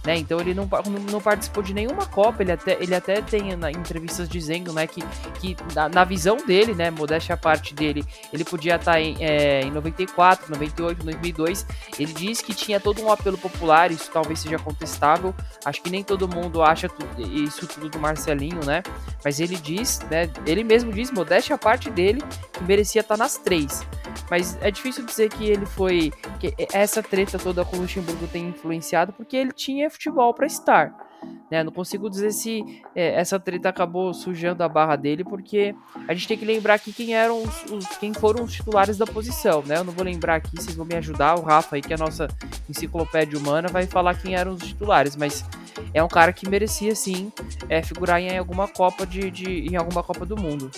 Né? 0.04 0.16
Então 0.16 0.40
ele 0.40 0.54
não, 0.54 0.68
não 1.10 1.20
participou 1.20 1.62
de 1.62 1.72
nenhuma 1.72 2.06
Copa, 2.06 2.42
ele 2.42 2.52
até, 2.52 2.76
ele 2.82 2.94
até 2.94 3.22
tem 3.22 3.56
na, 3.56 3.70
entrevistas 3.70 4.28
dizendo 4.28 4.72
né, 4.72 4.86
que, 4.86 5.02
que 5.40 5.56
na, 5.74 5.88
na 5.88 6.04
visão 6.04 6.36
dele, 6.36 6.74
né, 6.74 6.90
modéstia 6.90 7.34
a 7.34 7.38
parte 7.38 7.74
dele, 7.74 8.04
ele 8.32 8.44
podia 8.44 8.74
estar 8.74 9.00
em, 9.00 9.16
é, 9.20 9.62
em 9.62 9.70
94, 9.70 10.50
98, 10.52 11.04
2002 11.04 11.66
ele 11.98 12.12
diz 12.12 12.40
que 12.40 12.54
tinha 12.54 12.80
todo 12.80 13.02
um 13.02 13.10
apelo 13.10 13.36
popular, 13.36 13.90
isso 13.90 14.10
talvez 14.10 14.40
seja 14.40 14.58
contestável. 14.58 15.34
Acho 15.64 15.82
que 15.82 15.90
nem 15.90 16.02
todo 16.02 16.28
mundo 16.28 16.62
acha 16.62 16.90
isso 17.18 17.66
tudo 17.66 17.88
do 17.88 17.98
Marcelinho, 17.98 18.64
né? 18.64 18.82
Mas 19.24 19.40
ele 19.40 19.56
diz, 19.56 20.00
né? 20.10 20.30
Ele 20.46 20.64
mesmo 20.64 20.92
diz, 20.92 21.10
modéstia 21.10 21.54
a 21.54 21.58
parte 21.58 21.90
dele, 21.90 22.22
que 22.52 22.64
merecia 22.64 23.00
estar 23.00 23.16
nas 23.16 23.36
três. 23.36 23.86
Mas 24.30 24.56
é 24.60 24.70
difícil 24.70 25.04
dizer 25.04 25.28
que 25.28 25.48
ele 25.48 25.66
foi. 25.66 26.12
que 26.40 26.54
essa 26.72 27.02
treta 27.02 27.38
toda 27.38 27.64
com 27.64 27.76
o 27.76 27.80
Luxemburgo 27.80 28.26
tem 28.28 28.48
influenciado, 28.48 29.12
porque 29.12 29.36
ele 29.36 29.52
tinha 29.52 29.90
futebol 29.90 30.32
para 30.32 30.46
estar. 30.46 31.11
Né? 31.50 31.62
Não 31.62 31.72
consigo 31.72 32.08
dizer 32.08 32.32
se 32.32 32.82
é, 32.94 33.14
essa 33.14 33.38
treta 33.38 33.68
acabou 33.68 34.14
sujando 34.14 34.62
a 34.62 34.68
barra 34.68 34.96
dele, 34.96 35.22
porque 35.22 35.74
a 36.08 36.14
gente 36.14 36.26
tem 36.26 36.38
que 36.38 36.44
lembrar 36.44 36.74
aqui 36.74 36.92
quem 36.92 37.14
eram 37.14 37.42
os, 37.42 37.64
os, 37.70 37.86
quem 37.98 38.14
foram 38.14 38.44
os 38.44 38.52
titulares 38.52 38.96
da 38.96 39.06
posição, 39.06 39.62
né? 39.62 39.76
Eu 39.76 39.84
não 39.84 39.92
vou 39.92 40.04
lembrar 40.04 40.36
aqui, 40.36 40.56
vocês 40.56 40.74
vão 40.74 40.86
me 40.86 40.94
ajudar. 40.94 41.38
O 41.38 41.42
Rafa 41.42 41.76
aí, 41.76 41.82
que 41.82 41.92
é 41.92 41.96
a 41.96 41.98
nossa 41.98 42.28
enciclopédia 42.68 43.38
humana, 43.38 43.68
vai 43.68 43.86
falar 43.86 44.14
quem 44.14 44.34
eram 44.34 44.52
os 44.52 44.62
titulares, 44.62 45.14
mas 45.14 45.44
é 45.92 46.02
um 46.02 46.08
cara 46.08 46.32
que 46.32 46.48
merecia 46.48 46.94
sim 46.94 47.30
é, 47.68 47.82
figurar 47.82 48.20
em 48.20 48.36
alguma 48.36 48.66
Copa 48.66 49.06
de, 49.06 49.30
de 49.30 49.68
em 49.68 49.76
alguma 49.76 50.02
Copa 50.02 50.24
do 50.24 50.36
Mundo. 50.36 50.70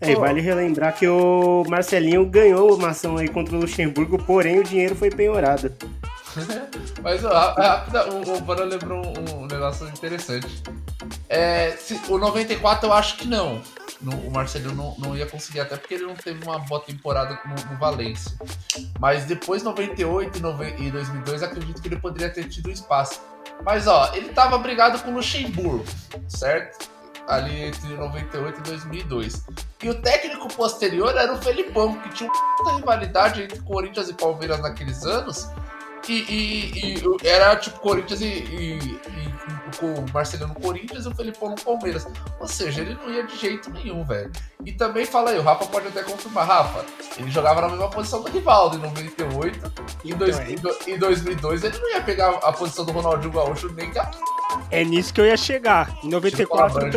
É, 0.00 0.14
vale 0.14 0.40
relembrar 0.40 0.96
que 0.96 1.06
o 1.06 1.64
Marcelinho 1.68 2.24
ganhou 2.24 2.74
uma 2.74 2.88
ação 2.88 3.18
aí 3.18 3.28
contra 3.28 3.54
o 3.54 3.60
Luxemburgo, 3.60 4.18
porém 4.18 4.58
o 4.58 4.64
dinheiro 4.64 4.94
foi 4.94 5.10
penhorado. 5.10 5.72
Mas 7.02 7.22
o, 7.24 8.36
o 8.36 8.40
Bora 8.40 8.64
lembrou 8.64 9.04
um, 9.04 9.42
um, 9.42 9.46
negócio 9.46 9.88
interessante. 9.88 10.62
É, 11.28 11.72
se, 11.72 12.00
o 12.08 12.18
94 12.18 12.86
eu 12.88 12.92
acho 12.92 13.16
que 13.16 13.26
não. 13.26 13.60
No, 14.00 14.12
o 14.16 14.30
Marcelinho 14.30 14.74
não, 14.74 14.96
não 14.98 15.16
ia 15.16 15.26
conseguir, 15.26 15.60
até 15.60 15.76
porque 15.76 15.94
ele 15.94 16.06
não 16.06 16.14
teve 16.14 16.42
uma 16.44 16.58
boa 16.58 16.80
temporada 16.80 17.38
no, 17.44 17.72
no 17.72 17.78
Valência. 17.78 18.32
Mas 18.98 19.24
depois 19.24 19.62
98 19.62 20.38
e, 20.38 20.86
e 20.86 20.90
2002 20.90 21.42
acredito 21.42 21.82
que 21.82 21.88
ele 21.88 21.96
poderia 21.96 22.30
ter 22.30 22.48
tido 22.48 22.70
espaço. 22.70 23.20
Mas 23.64 23.86
ó, 23.86 24.10
ele 24.14 24.30
tava 24.30 24.56
brigado 24.58 24.98
com 25.00 25.10
o 25.10 25.14
Luxemburgo, 25.14 25.84
certo? 26.28 26.88
Ali 27.26 27.64
entre 27.64 27.88
98 27.88 28.58
e 28.58 28.62
2002. 28.62 29.44
E 29.82 29.90
o 29.90 30.00
técnico 30.00 30.48
posterior 30.48 31.14
era 31.16 31.32
o 31.32 31.40
Felipão, 31.40 31.94
que 32.00 32.08
tinha 32.10 32.30
uma 32.60 32.76
rivalidade 32.76 33.42
entre 33.42 33.60
Corinthians 33.60 34.08
e 34.08 34.14
Palmeiras 34.14 34.60
naqueles 34.60 35.04
anos 35.04 35.48
e, 36.10 36.24
e, 36.28 36.94
e, 36.98 37.26
era 37.26 37.56
tipo 37.56 37.78
Corinthians 37.80 38.20
e, 38.20 38.26
e, 38.26 39.00
com 39.78 39.94
o 39.94 40.12
Marcelo 40.12 40.48
no 40.48 40.54
Corinthians 40.54 41.04
e 41.04 41.08
o 41.08 41.14
Felipão 41.14 41.50
no 41.50 41.56
Palmeiras. 41.56 42.06
Ou 42.38 42.48
seja, 42.48 42.80
ele 42.82 42.94
não 42.94 43.12
ia 43.12 43.24
de 43.24 43.36
jeito 43.36 43.70
nenhum, 43.70 44.04
velho. 44.04 44.30
E 44.64 44.72
também 44.72 45.06
fala 45.06 45.30
aí, 45.30 45.38
o 45.38 45.42
Rafa 45.42 45.66
pode 45.66 45.88
até 45.88 46.02
confirmar, 46.02 46.46
Rafa, 46.46 46.84
ele 47.18 47.30
jogava 47.30 47.62
na 47.62 47.68
mesma 47.68 47.88
posição 47.88 48.22
do 48.22 48.30
Rivaldo 48.30 48.76
em 48.76 48.80
98. 48.80 49.72
E 50.04 50.12
em, 50.12 50.16
dois, 50.16 50.38
então, 50.48 50.76
é. 50.86 50.90
em 50.90 50.98
2002 50.98 51.64
ele 51.64 51.78
não 51.78 51.90
ia 51.90 52.02
pegar 52.02 52.30
a 52.30 52.52
posição 52.52 52.84
do 52.84 52.92
Ronaldinho 52.92 53.32
Gaúcho 53.32 53.72
nem 53.72 53.90
que 53.90 53.98
a 53.98 54.10
é 54.70 54.84
nisso 54.84 55.14
que 55.14 55.20
eu 55.20 55.26
ia 55.26 55.36
chegar. 55.36 55.96
Em 56.02 56.08
94. 56.08 56.90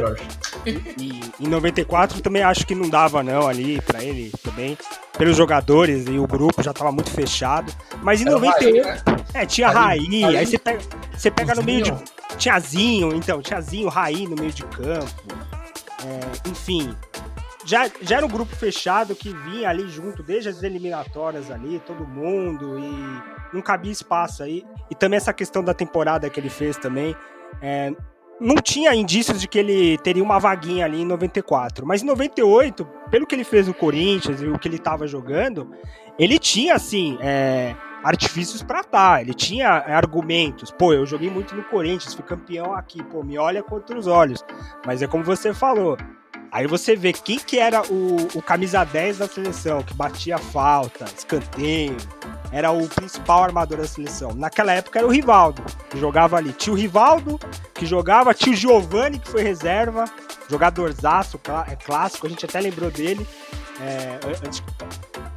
e, 0.66 1.22
em 1.40 1.48
94 1.48 2.20
também 2.22 2.42
acho 2.42 2.66
que 2.66 2.74
não 2.74 2.90
dava, 2.90 3.22
não, 3.22 3.48
ali 3.48 3.82
para 3.82 4.04
ele 4.04 4.32
também. 4.44 4.78
Pelos 5.18 5.38
jogadores 5.38 6.08
e 6.08 6.18
o 6.18 6.26
grupo 6.26 6.64
já 6.64 6.74
tava 6.74 6.92
muito 6.92 7.12
fechado. 7.12 7.72
Mas 8.02 8.22
em 8.22 8.28
Era 8.28 8.34
98. 8.34 8.84
Raí, 8.84 8.96
né? 8.96 9.26
É, 9.34 9.46
tinha 9.46 9.70
Raí, 9.70 10.22
Raí, 10.22 10.38
aí 10.38 10.46
você 10.46 10.58
pega, 10.58 10.80
você 11.16 11.32
pega 11.32 11.56
no 11.56 11.64
meio 11.64 11.84
de. 11.84 11.94
Tiazinho, 12.38 13.14
então, 13.14 13.42
Tiazinho, 13.42 13.90
Raí 13.90 14.28
no 14.28 14.36
meio 14.36 14.52
de 14.52 14.64
campo. 14.64 15.24
É, 16.04 16.50
enfim. 16.50 16.96
Já, 17.66 17.90
já 18.02 18.18
era 18.18 18.26
um 18.26 18.30
grupo 18.30 18.54
fechado 18.56 19.16
que 19.16 19.32
vinha 19.34 19.70
ali 19.70 19.88
junto, 19.88 20.22
desde 20.22 20.50
as 20.50 20.64
eliminatórias 20.64 21.50
ali, 21.50 21.80
todo 21.86 22.06
mundo, 22.06 22.78
e 22.78 23.56
não 23.56 23.62
cabia 23.62 23.92
espaço 23.92 24.44
aí. 24.44 24.66
E 24.90 24.96
também 24.96 25.18
essa 25.18 25.32
questão 25.32 25.64
da 25.64 25.74
temporada 25.74 26.30
que 26.30 26.40
ele 26.40 26.50
fez 26.50 26.76
também. 26.76 27.16
É, 27.62 27.94
não 28.40 28.56
tinha 28.56 28.94
indícios 28.94 29.40
de 29.40 29.48
que 29.48 29.58
ele 29.58 29.98
teria 30.00 30.24
uma 30.24 30.40
vaguinha 30.40 30.86
ali 30.86 31.02
em 31.02 31.06
94. 31.06 31.86
Mas 31.86 32.02
em 32.02 32.06
98, 32.06 32.86
pelo 33.10 33.26
que 33.26 33.36
ele 33.36 33.44
fez 33.44 33.68
no 33.68 33.74
Corinthians 33.74 34.42
e 34.42 34.48
o 34.48 34.60
que 34.60 34.68
ele 34.68 34.78
estava 34.78 35.08
jogando, 35.08 35.72
ele 36.18 36.38
tinha, 36.38 36.76
assim, 36.76 37.18
é, 37.22 37.76
artifícios 38.04 38.62
para 38.62 38.82
estar. 38.82 39.16
Tá. 39.16 39.22
Ele 39.22 39.34
tinha 39.34 39.70
argumentos. 39.70 40.72
Pô, 40.72 40.94
eu 40.94 41.06
joguei 41.06 41.30
muito 41.30 41.56
no 41.56 41.64
Corinthians, 41.64 42.14
fui 42.14 42.24
campeão 42.24 42.74
aqui. 42.74 43.04
Pô, 43.04 43.24
me 43.24 43.38
olha 43.38 43.64
contra 43.64 43.98
os 43.98 44.08
olhos. 44.08 44.44
Mas 44.86 45.02
é 45.02 45.08
como 45.08 45.24
você 45.24 45.54
falou. 45.54 45.98
Aí 46.54 46.68
você 46.68 46.96
vê 46.96 47.12
quem 47.12 47.40
que 47.40 47.58
era 47.58 47.82
o, 47.82 48.28
o 48.36 48.42
camisa 48.42 48.84
10 48.84 49.18
da 49.18 49.28
seleção, 49.28 49.82
que 49.82 49.96
batia 49.96 50.38
falta, 50.38 51.06
escanteio, 51.06 51.98
era 52.52 52.70
o 52.70 52.88
principal 52.88 53.44
armador 53.44 53.80
da 53.80 53.88
seleção. 53.88 54.36
Naquela 54.36 54.72
época 54.72 55.00
era 55.00 55.08
o 55.08 55.10
Rivaldo, 55.10 55.64
que 55.90 56.00
jogava 56.00 56.38
ali. 56.38 56.54
Tinha 56.54 56.72
o 56.72 56.78
Rivaldo, 56.78 57.40
que 57.74 57.88
jogava, 57.88 58.36
tinha 58.36 58.54
o 58.54 58.56
Giovani, 58.56 59.18
que 59.18 59.28
foi 59.28 59.42
reserva, 59.42 60.06
jogadorzaço, 60.48 61.42
é 61.68 61.76
clássico, 61.76 62.28
a 62.28 62.30
gente 62.30 62.46
até 62.46 62.62
lembrou 62.62 62.92
dele 62.92 63.28
é, 63.82 64.20
antes, 64.46 64.64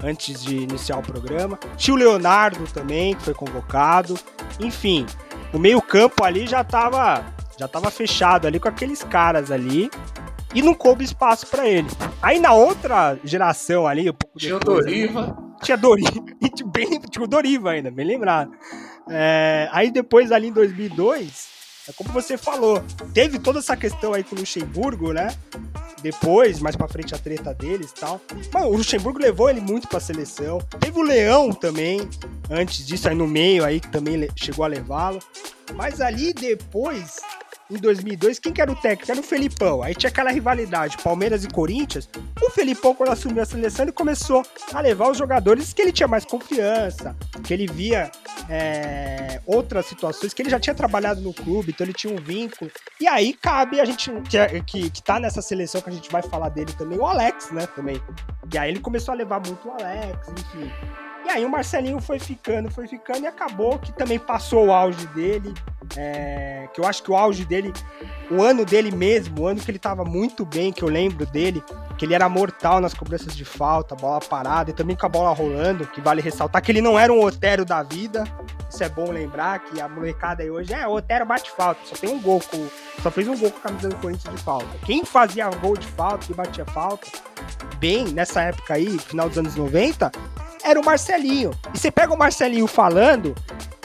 antes 0.05 0.43
de 0.45 0.57
iniciar 0.59 0.99
o 0.99 1.03
programa. 1.03 1.59
Tinha 1.79 1.95
o 1.95 1.99
Leonardo 1.99 2.62
também, 2.67 3.14
que 3.14 3.23
foi 3.23 3.33
convocado. 3.33 4.19
Enfim, 4.61 5.07
o 5.51 5.59
meio-campo 5.59 6.23
ali 6.23 6.47
já 6.47 6.61
estava 6.61 7.25
já 7.59 7.67
tava 7.67 7.91
fechado 7.91 8.47
ali 8.47 8.61
com 8.61 8.69
aqueles 8.69 9.03
caras 9.03 9.51
ali 9.51 9.91
e 10.57 10.63
não 10.63 10.73
coube 10.73 11.05
espaço 11.05 11.47
para 11.49 11.69
ele. 11.69 11.87
Aí 12.23 12.41
na 12.41 12.55
outra 12.55 13.19
geração 13.23 13.87
ali, 13.87 14.09
um 14.09 14.15
pouco 14.15 14.39
tinha 14.39 14.59
depois, 14.59 14.79
o 14.79 14.83
Doriva. 14.83 15.39
Tinha 15.63 15.77
Doriva, 15.77 16.25
bem, 16.73 17.01
tinha 17.11 17.25
o 17.25 17.29
Doriva 17.29 17.73
ainda, 17.73 17.91
bem 17.91 18.07
lembrado. 18.07 18.51
É, 19.07 19.69
aí 19.71 19.91
depois 19.91 20.33
ali 20.33 20.49
em 20.49 20.53
2002, 20.53 21.49
é 21.91 21.93
como 21.93 22.11
você 22.11 22.39
falou, 22.39 22.83
teve 23.13 23.39
toda 23.39 23.59
essa 23.59 23.77
questão 23.77 24.15
aí 24.15 24.25
com 24.25 24.35
o 24.35 24.39
Luxemburgo, 24.39 25.13
né? 25.13 25.29
Depois, 26.01 26.59
mais 26.59 26.75
pra 26.75 26.89
frente, 26.89 27.15
a 27.15 27.19
treta 27.19 27.53
deles 27.53 27.91
e 27.91 27.95
tal. 27.95 28.19
Mano, 28.53 28.69
o 28.69 28.77
Luxemburgo 28.79 29.19
levou 29.19 29.51
ele 29.51 29.61
muito 29.61 29.87
pra 29.87 30.01
seleção. 30.01 30.59
Teve 30.81 30.99
o 30.99 31.03
Leão 31.03 31.53
também, 31.53 32.09
antes 32.51 32.87
disso, 32.87 33.11
aí 33.11 33.15
no 33.15 33.27
meio, 33.27 33.63
aí 33.63 33.79
que 33.79 33.89
também 33.89 34.27
chegou 34.35 34.65
a 34.65 34.69
levá-lo. 34.69 35.21
Mas 35.75 36.01
ali 36.01 36.33
depois, 36.33 37.17
em 37.71 37.77
2002, 37.77 38.39
quem 38.39 38.53
que 38.53 38.61
era 38.61 38.71
o 38.71 38.77
técnico? 38.77 39.11
Era 39.11 39.21
o 39.21 39.25
Felipão. 39.25 39.83
Aí 39.83 39.95
tinha 39.95 40.09
aquela 40.09 40.31
rivalidade, 40.31 40.97
Palmeiras 40.99 41.45
e 41.45 41.49
Corinthians. 41.49 42.09
O 42.41 42.51
Felipão, 42.51 42.95
quando 42.95 43.11
assumiu 43.11 43.43
a 43.43 43.47
seleção, 43.47 43.85
ele 43.85 43.93
começou 43.93 44.45
a 44.73 44.81
levar 44.81 45.11
os 45.11 45.19
jogadores 45.19 45.73
que 45.73 45.83
ele 45.83 45.93
tinha 45.93 46.07
mais 46.07 46.25
confiança, 46.25 47.17
que 47.43 47.53
ele 47.53 47.67
via 47.67 48.11
é, 48.49 49.41
outras 49.47 49.87
situações, 49.87 50.33
que 50.33 50.43
ele 50.43 50.51
já 50.51 50.61
tinha 50.61 50.75
trabalhado 50.75 51.21
no 51.21 51.33
clube, 51.33 51.73
então 51.73 51.85
ele 51.85 51.95
tinha 51.95 52.12
um 52.12 52.23
vínculo. 52.23 52.71
E 53.01 53.07
aí 53.07 53.33
cabe 53.33 53.81
a 53.81 53.85
gente, 53.85 54.11
que, 54.29 54.62
que, 54.62 54.91
que 54.91 55.03
tá 55.03 55.19
nessa 55.19 55.43
seleção 55.43 55.81
que 55.81 55.91
a 55.91 55.93
gente 55.93 56.11
vai 56.11 56.23
falar 56.23 56.51
dele 56.51 56.73
também, 56.73 56.99
o 56.99 57.07
Alex, 57.07 57.51
né, 57.51 57.67
também. 57.75 58.01
E 58.53 58.59
aí 58.59 58.71
ele 58.71 58.81
começou 58.81 59.12
a 59.12 59.17
levar 59.17 59.41
muito 59.45 59.69
o 59.69 59.73
Alex, 59.73 60.29
enfim. 60.29 61.06
E 61.27 61.29
aí 61.29 61.45
o 61.45 61.51
Marcelinho 61.51 62.01
foi 62.01 62.20
ficando, 62.20 62.70
foi 62.70 62.87
ficando 62.87 63.24
e 63.24 63.27
acabou 63.27 63.81
que 63.81 63.93
também 63.93 64.16
passou 64.16 64.66
o 64.66 64.72
auge 64.72 65.09
dele. 65.09 65.53
É, 65.97 66.68
que 66.72 66.81
eu 66.81 66.87
acho 66.87 67.03
que 67.03 67.11
o 67.11 67.16
auge 67.16 67.45
dele, 67.45 67.72
o 68.31 68.41
ano 68.43 68.64
dele 68.64 68.93
mesmo, 68.95 69.43
o 69.43 69.47
ano 69.49 69.61
que 69.61 69.68
ele 69.68 69.79
tava 69.79 70.05
muito 70.05 70.45
bem, 70.45 70.72
que 70.72 70.85
eu 70.85 70.89
lembro 70.89 71.27
dele, 71.27 71.64
que 71.99 72.05
ele 72.05 72.14
era 72.14 72.29
mortal 72.29 72.81
nas 72.81 72.95
cobranças 72.95 73.37
de 73.37 73.45
falta, 73.45 73.97
bola 73.97 74.20
parada 74.20 74.70
e 74.70 74.72
também 74.72 74.95
com 74.95 75.05
a 75.05 75.09
bola 75.09 75.33
rolando, 75.33 75.85
que 75.89 76.01
vale 76.01 76.22
ressaltar 76.22 76.62
que 76.62 76.70
ele 76.70 76.81
não 76.81 76.97
era 76.97 77.12
um 77.12 77.20
Otero 77.20 77.64
da 77.64 77.83
vida. 77.83 78.22
Isso 78.70 78.85
é 78.85 78.89
bom 78.89 79.11
lembrar 79.11 79.59
que 79.61 79.81
a 79.81 79.89
molecada 79.89 80.45
aí 80.45 80.51
hoje 80.51 80.72
é 80.72 80.87
o 80.87 80.93
Otero 80.93 81.27
bate 81.27 81.51
falta, 81.51 81.81
só 81.87 81.97
tem 81.97 82.09
um 82.09 82.20
gol 82.20 82.41
com, 82.41 82.68
só 83.03 83.11
fez 83.11 83.27
um 83.27 83.37
gol 83.37 83.51
com 83.51 83.59
a 83.59 83.62
camisa 83.62 83.89
do 83.89 83.97
Corinthians 83.97 84.33
de 84.33 84.43
falta. 84.43 84.68
Quem 84.85 85.05
fazia 85.05 85.51
gol 85.51 85.77
de 85.77 85.89
falta, 85.89 86.24
que 86.24 86.35
batia 86.35 86.64
falta, 86.66 87.09
bem 87.81 88.05
nessa 88.07 88.43
época 88.43 88.74
aí, 88.74 88.97
final 88.99 89.29
dos 89.29 89.39
anos 89.39 89.57
90, 89.57 90.12
era 90.67 90.81
o 90.81 90.85
Marcelinho. 90.85 91.53
E 91.73 91.79
você 91.79 91.91
pega 91.91 92.12
o 92.12 92.19
Marcelinho 92.19 92.67
falando, 92.67 93.35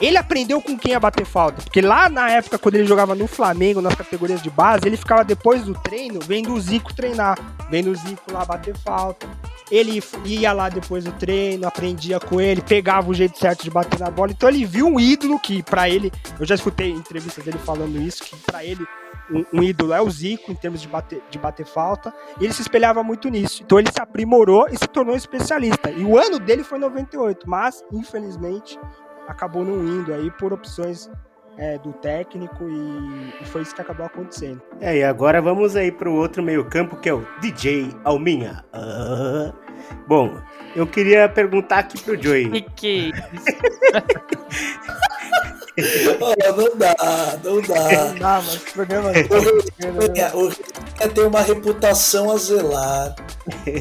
ele 0.02 0.18
aprendeu 0.18 0.60
com 0.60 0.78
quem 0.78 0.96
a 0.96 1.00
bater 1.00 1.26
falta. 1.26 1.62
Porque 1.62 1.80
lá 1.80 2.10
na 2.10 2.30
época, 2.32 2.58
quando 2.58 2.76
ele 2.76 2.88
jogava 2.88 3.14
no 3.14 3.28
Flamengo, 3.28 3.82
nas 3.82 3.94
categorias 3.94 4.42
de 4.42 4.50
base, 4.50 4.88
ele 4.88 4.98
ficava 4.98 5.24
depois 5.24 5.64
do 5.64 5.76
treino 5.76 6.20
vendo 6.20 6.54
o 6.54 6.60
Zico 6.60 6.94
treinar. 6.94 7.38
Vendo 7.70 7.92
o 7.92 7.96
Zico 7.96 8.32
lá 8.32 8.44
bater 8.44 8.76
falta. 8.78 9.30
Ele 9.70 10.04
ia 10.26 10.52
lá 10.52 10.70
depois 10.70 11.04
do 11.04 11.12
treino, 11.14 11.68
aprendia 11.68 12.20
com 12.20 12.42
ele, 12.42 12.62
pegava 12.62 13.10
o 13.10 13.14
jeito 13.14 13.38
certo 13.38 13.64
de 13.64 13.70
bater 13.70 14.00
na 14.00 14.10
bola. 14.10 14.32
Então 14.32 14.50
ele 14.50 14.66
viu 14.66 14.88
um 14.88 15.00
ídolo 15.00 15.40
que, 15.40 15.62
para 15.64 15.88
ele, 15.88 16.12
eu 16.40 16.46
já 16.46 16.56
escutei 16.56 16.90
entrevistas 16.90 17.46
dele 17.46 17.60
falando 17.64 18.02
isso, 18.02 18.24
que 18.24 18.36
para 18.38 18.66
ele 18.66 18.86
um, 19.30 19.46
um, 19.54 19.64
ídolo 19.64 19.94
é 19.94 20.02
o 20.02 20.10
Zico 20.10 20.52
em 20.52 20.56
termos 20.56 20.82
de 20.82 20.88
bater, 20.88 21.22
de 21.30 21.38
bater 21.38 21.66
falta, 21.66 22.14
e 22.40 22.46
ele 22.46 22.54
se 22.54 22.62
espelhava 22.62 23.04
muito 23.04 23.30
nisso. 23.30 23.64
Então 23.64 23.80
ele 23.80 23.92
se 23.92 24.02
aprimorou 24.02 24.68
e 24.70 24.78
se 24.78 24.88
tornou 24.88 25.16
especialista. 25.16 25.92
E 25.92 26.04
o 26.04 26.18
ano 26.18 26.40
dele 26.40 26.64
foi 26.64 26.80
98, 26.80 27.50
mas 27.50 27.84
infelizmente 27.92 28.80
acabou 29.28 29.64
não 29.64 29.86
indo 29.86 30.14
aí 30.14 30.32
por 30.32 30.52
opções 30.52 31.10
é, 31.58 31.78
do 31.78 31.94
técnico 31.94 32.68
e, 32.68 33.34
e, 33.42 33.46
foi 33.46 33.62
isso 33.62 33.76
que 33.76 33.82
acabou 33.82 34.06
acontecendo. 34.06 34.62
É, 34.80 34.98
e 34.98 35.04
agora 35.04 35.42
vamos 35.42 35.76
aí 35.76 35.92
para 35.92 36.10
o 36.10 36.16
outro 36.16 36.42
meio 36.42 36.66
campo 36.66 36.96
que 36.96 37.10
é 37.10 37.14
o 37.14 37.26
DJ 37.40 37.90
Alminha. 38.04 38.66
Uh, 38.74 39.54
bom, 40.08 40.40
eu 40.76 40.88
queria 40.88 41.30
perguntar 41.30 41.80
aqui 41.80 42.02
pro 42.02 42.22
Joey. 42.22 42.50
Que 42.76 43.12
que 43.12 43.12
oh, 45.78 46.52
não 46.58 46.78
dá, 46.78 46.96
não 47.44 47.62
dá. 47.62 48.06
Não 48.06 48.16
dá, 48.16 48.42
mas 48.44 48.56
o 48.56 48.60
programa. 48.74 49.12
O 50.34 50.48
Rica 50.48 51.10
tem 51.14 51.24
uma 51.26 51.42
reputação 51.42 52.32
a 52.32 52.38
zelar. 52.38 53.16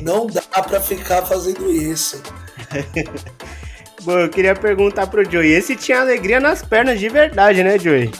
Não 0.02 0.26
dá 0.26 0.42
pra 0.62 0.80
ficar 0.80 1.22
fazendo 1.26 1.70
isso. 1.70 2.22
Bom, 4.02 4.18
eu 4.18 4.28
queria 4.30 4.54
perguntar 4.54 5.06
pro 5.08 5.28
Joey. 5.28 5.52
Esse 5.52 5.76
tinha 5.76 6.00
alegria 6.00 6.40
nas 6.40 6.62
pernas 6.62 6.98
de 6.98 7.08
verdade, 7.08 7.62
né, 7.62 7.78
Joey? 7.78 8.10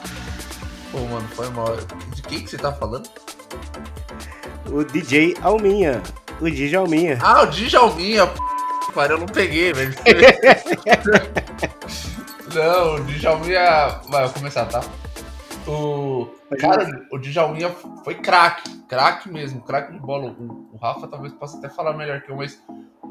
Pô, 0.92 0.98
mano, 0.98 1.26
foi 1.34 1.48
mal. 1.50 1.76
De 2.14 2.22
quem 2.22 2.40
que 2.40 2.50
você 2.50 2.58
tá 2.58 2.72
falando? 2.72 3.08
O 4.66 4.84
DJ 4.84 5.36
Alminha. 5.40 6.02
O 6.40 6.50
DJ 6.50 6.76
Alminha. 6.76 7.18
Ah, 7.22 7.42
o 7.42 7.46
DJ 7.46 7.78
Alminha. 7.78 8.26
P... 8.26 8.36
eu 9.08 9.18
não 9.18 9.26
peguei, 9.26 9.72
velho. 9.72 9.94
Não, 12.54 12.96
o 12.96 13.04
Djalminha. 13.04 14.00
Vai, 14.08 14.24
vou 14.24 14.34
começar, 14.34 14.66
tá? 14.66 14.80
O. 15.66 16.28
Cara, 16.58 17.06
o 17.12 17.18
Djalminha 17.18 17.70
foi 18.04 18.14
craque. 18.14 18.70
Craque 18.88 19.30
mesmo, 19.30 19.60
craque 19.62 19.92
de 19.92 20.00
bola. 20.00 20.32
O, 20.32 20.70
o, 20.72 20.76
Rafa 20.76 21.06
talvez 21.06 21.32
possa 21.34 21.58
até 21.58 21.68
falar 21.68 21.92
melhor 21.92 22.20
que 22.22 22.30
eu, 22.30 22.36
mas 22.36 22.60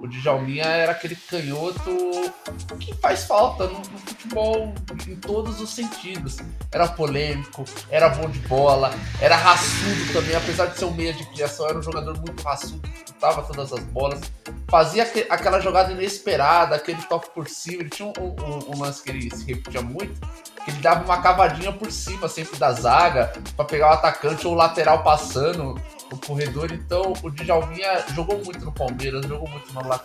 o 0.01 0.07
Djalminha 0.07 0.65
era 0.65 0.91
aquele 0.93 1.15
canhoto 1.15 2.33
que 2.79 2.93
faz 2.95 3.25
falta 3.25 3.67
no, 3.67 3.79
no, 3.79 3.99
futebol 3.99 4.73
em 5.07 5.15
todos 5.15 5.59
os 5.59 5.69
sentidos. 5.69 6.37
Era 6.71 6.87
polêmico, 6.87 7.65
era 7.89 8.09
bom 8.09 8.29
de 8.29 8.39
bola, 8.39 8.91
era 9.21 9.35
raçudo 9.35 10.13
também, 10.13 10.35
apesar 10.35 10.67
de 10.67 10.77
ser 10.77 10.85
um 10.85 10.91
meia 10.91 11.13
de 11.13 11.25
criação, 11.25 11.67
era 11.67 11.77
um 11.77 11.83
jogador 11.83 12.17
muito 12.17 12.41
raçudo, 12.43 12.87
disputava 12.87 13.41
todas 13.43 13.73
as 13.73 13.83
bolas, 13.85 14.21
fazia 14.69 15.03
aquela 15.29 15.59
jogada 15.59 15.91
inesperada, 15.91 16.75
aquele 16.75 17.01
toque 17.03 17.29
por 17.31 17.47
cima. 17.49 17.81
Ele 17.81 17.89
tinha 17.89 18.07
um, 18.07 18.11
um, 18.11 18.75
um 18.75 18.79
lance 18.79 19.03
que 19.03 19.09
ele 19.09 19.35
se 19.35 19.45
repetia 19.45 19.81
muito, 19.81 20.19
que 20.63 20.71
ele 20.71 20.81
dava 20.81 21.03
uma 21.03 21.21
cavadinha 21.21 21.71
por 21.71 21.91
cima 21.91 22.27
sempre 22.27 22.57
da 22.57 22.71
zaga 22.71 23.33
para 23.55 23.65
pegar 23.65 23.89
o 23.89 23.93
atacante 23.93 24.45
ou 24.45 24.53
o 24.53 24.55
lateral 24.55 25.03
passando 25.03 25.75
no 26.11 26.17
corredor. 26.17 26.71
Então 26.71 27.13
o 27.23 27.29
Djalminha 27.29 28.03
jogou 28.13 28.43
muito 28.43 28.63
no 28.65 28.71
Palmeiras, 28.71 29.25
jogou 29.25 29.47
muito 29.47 29.71
no 29.73 29.87
La 29.87 30.01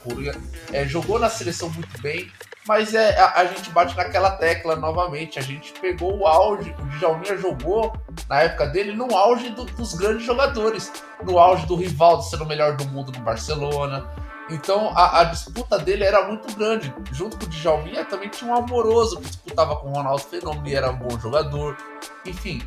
é, 0.72 0.86
jogou 0.86 1.18
na 1.18 1.28
seleção 1.28 1.70
muito 1.70 2.00
bem. 2.00 2.30
Mas 2.66 2.94
é, 2.94 3.18
a, 3.18 3.40
a, 3.40 3.44
gente 3.44 3.68
bate 3.70 3.94
naquela 3.94 4.30
tecla 4.32 4.74
novamente. 4.74 5.38
A 5.38 5.42
gente 5.42 5.72
pegou 5.80 6.18
o 6.18 6.26
auge, 6.26 6.74
o 6.78 6.98
Djalminha 6.98 7.36
jogou 7.36 7.92
na 8.28 8.42
época 8.42 8.66
dele 8.66 8.92
no 8.92 9.14
auge 9.14 9.50
do, 9.50 9.64
dos 9.64 9.92
grandes 9.94 10.24
jogadores. 10.24 10.90
No 11.22 11.38
auge 11.38 11.66
do 11.66 11.76
Rivaldo 11.76 12.22
sendo 12.22 12.44
o 12.44 12.46
melhor 12.46 12.76
do 12.76 12.86
mundo 12.86 13.12
no 13.12 13.20
Barcelona, 13.20 14.08
então 14.50 14.92
a, 14.96 15.20
a, 15.20 15.24
disputa 15.24 15.78
dele 15.78 16.04
era 16.04 16.26
muito 16.26 16.54
grande. 16.54 16.92
Junto 17.12 17.38
com 17.38 17.44
o 17.44 17.48
Djalminha 17.48 18.04
também 18.04 18.28
tinha 18.28 18.50
um 18.50 18.54
amoroso 18.54 19.16
que 19.16 19.26
disputava 19.26 19.76
com 19.76 19.88
o 19.88 19.92
Ronaldo 19.92 20.22
Fenômeno 20.22 20.68
e 20.68 20.74
era 20.74 20.90
um 20.90 20.96
bom 20.96 21.18
jogador. 21.18 21.76
Enfim, 22.26 22.62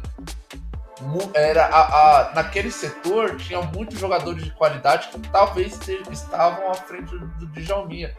era 1.33 1.65
a, 1.65 1.81
a, 2.29 2.33
naquele 2.33 2.71
setor 2.71 3.35
tinha 3.37 3.61
muitos 3.61 3.99
jogadores 3.99 4.43
de 4.43 4.51
qualidade 4.51 5.09
que 5.09 5.19
talvez 5.29 5.79
estavam 6.11 6.71
à 6.71 6.73
frente 6.73 7.11
do, 7.11 7.27
do 7.27 7.47
Djalminha. 7.47 8.13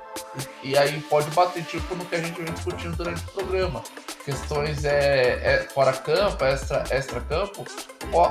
E, 0.62 0.70
e, 0.70 0.78
aí 0.78 1.00
pode 1.02 1.28
bater 1.30 1.64
tipo 1.64 1.94
no 1.96 2.04
que 2.04 2.14
a 2.14 2.20
gente 2.20 2.40
vem 2.40 2.52
discutindo 2.52 2.96
durante 2.96 3.22
o 3.24 3.32
programa. 3.32 3.82
Questões 4.24 4.84
é, 4.84 5.40
é 5.42 5.68
fora 5.72 5.92
campo, 5.92 6.44
extra, 6.44 6.84
extra 6.90 7.20
campo, 7.22 7.64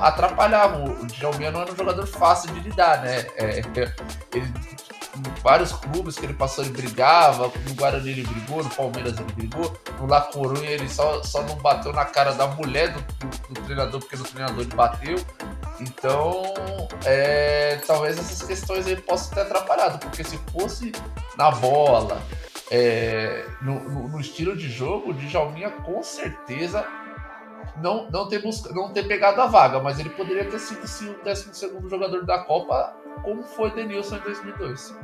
atrapalhavam. 0.00 0.84
O 0.84 1.06
Djalminha 1.06 1.50
não 1.50 1.62
era 1.62 1.72
um 1.72 1.76
jogador 1.76 2.06
fácil 2.06 2.52
de 2.54 2.60
lidar, 2.60 3.02
né? 3.02 3.26
É, 3.36 3.62
ele 4.34 4.52
vários 5.42 5.72
clubes 5.72 6.16
que 6.16 6.26
ele 6.26 6.34
passou, 6.34 6.64
ele 6.64 6.72
brigava, 6.72 7.50
no 7.66 7.74
Guarani 7.74 8.10
ele 8.10 8.22
brigou, 8.22 8.62
no 8.62 8.70
Palmeiras 8.70 9.14
ele 9.18 9.32
brigou, 9.32 9.76
no 10.00 10.06
La 10.06 10.20
Coruña 10.20 10.70
ele 10.70 10.88
só, 10.88 11.22
só 11.22 11.42
não 11.42 11.56
bateu 11.56 11.92
na 11.92 12.04
cara 12.04 12.32
da 12.32 12.46
mulher 12.46 12.92
do, 12.92 13.00
do, 13.00 13.54
do 13.54 13.60
treinador, 13.62 14.00
porque 14.00 14.16
no 14.16 14.24
treinador 14.24 14.60
ele 14.60 14.74
bateu. 14.74 15.16
Então, 15.80 16.42
é, 17.04 17.80
talvez 17.86 18.18
essas 18.18 18.46
questões 18.46 18.86
aí 18.86 18.96
possam 18.96 19.34
ter 19.34 19.40
atrapalhado, 19.42 19.98
porque 19.98 20.24
se 20.24 20.38
fosse 20.52 20.92
na 21.36 21.50
bola, 21.52 22.20
é, 22.70 23.46
no, 23.62 23.80
no, 23.88 24.08
no, 24.08 24.20
estilo 24.20 24.56
de 24.56 24.68
jogo, 24.68 25.10
o 25.10 25.14
Djalminha 25.14 25.70
com 25.70 26.02
certeza 26.02 26.84
não, 27.82 28.08
não, 28.10 28.28
ter 28.28 28.40
busca, 28.40 28.72
não 28.72 28.92
ter 28.92 29.06
pegado 29.06 29.40
a 29.40 29.46
vaga, 29.46 29.80
mas 29.80 29.98
ele 29.98 30.10
poderia 30.10 30.44
ter 30.44 30.58
sido 30.58 30.86
sim 30.86 31.10
o 31.10 31.24
12 31.24 31.50
jogador 31.88 32.24
da 32.24 32.38
Copa, 32.38 32.96
como 33.22 33.42
foi 33.42 33.70
Denilson 33.70 34.16
em 34.16 34.20
2002. 34.20 34.96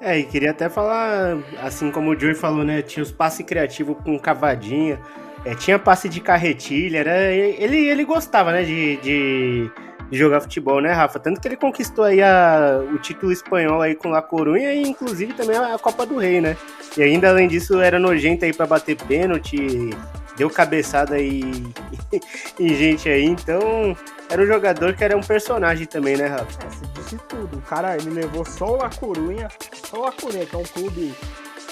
É, 0.00 0.18
e 0.18 0.24
queria 0.24 0.52
até 0.52 0.68
falar, 0.68 1.38
assim 1.62 1.90
como 1.90 2.10
o 2.10 2.18
Joey 2.18 2.34
falou, 2.34 2.64
né? 2.64 2.82
Tinha 2.82 3.02
os 3.02 3.10
passes 3.10 3.44
criativos 3.44 3.96
com 4.04 4.18
cavadinha, 4.18 5.00
é, 5.44 5.54
tinha 5.54 5.78
passe 5.78 6.08
de 6.08 6.20
carretilha, 6.20 6.98
era, 6.98 7.32
ele, 7.32 7.88
ele 7.88 8.04
gostava, 8.04 8.52
né, 8.52 8.62
de, 8.62 8.96
de, 8.98 9.70
jogar 10.12 10.40
futebol, 10.40 10.80
né, 10.80 10.92
Rafa? 10.92 11.18
Tanto 11.18 11.40
que 11.40 11.48
ele 11.48 11.56
conquistou 11.56 12.04
aí 12.04 12.22
a, 12.22 12.80
o 12.92 12.98
título 12.98 13.32
espanhol 13.32 13.80
aí 13.80 13.94
com 13.94 14.08
La 14.08 14.22
Corunha 14.22 14.72
e 14.72 14.82
inclusive 14.82 15.32
também 15.32 15.56
a 15.56 15.78
Copa 15.78 16.06
do 16.06 16.16
Rei, 16.16 16.40
né? 16.40 16.56
E 16.96 17.02
ainda 17.02 17.28
além 17.28 17.48
disso 17.48 17.80
era 17.80 17.98
nojento 17.98 18.44
aí 18.44 18.52
para 18.52 18.66
bater 18.66 18.96
pênalti, 18.96 19.90
deu 20.38 20.48
cabeçada 20.48 21.16
aí 21.16 21.42
em 22.58 22.68
gente 22.74 23.08
aí, 23.08 23.24
então 23.24 23.96
era 24.30 24.40
um 24.40 24.46
jogador 24.46 24.94
que 24.94 25.02
era 25.02 25.16
um 25.16 25.20
personagem 25.20 25.86
também, 25.86 26.16
né, 26.16 26.26
Rafa? 26.26 26.64
É, 26.64 26.70
você 26.70 26.86
disse 26.94 27.18
tudo. 27.28 27.58
O 27.58 27.62
cara, 27.62 27.96
ele 27.96 28.10
levou 28.10 28.44
só 28.44 28.72
o 28.72 28.76
La 28.76 28.88
Corunha, 28.88 29.48
só 29.84 29.98
o 29.98 30.02
La 30.04 30.12
Corunha, 30.12 30.46
que 30.46 30.54
é 30.54 30.58
um 30.58 30.64
clube, 30.64 31.14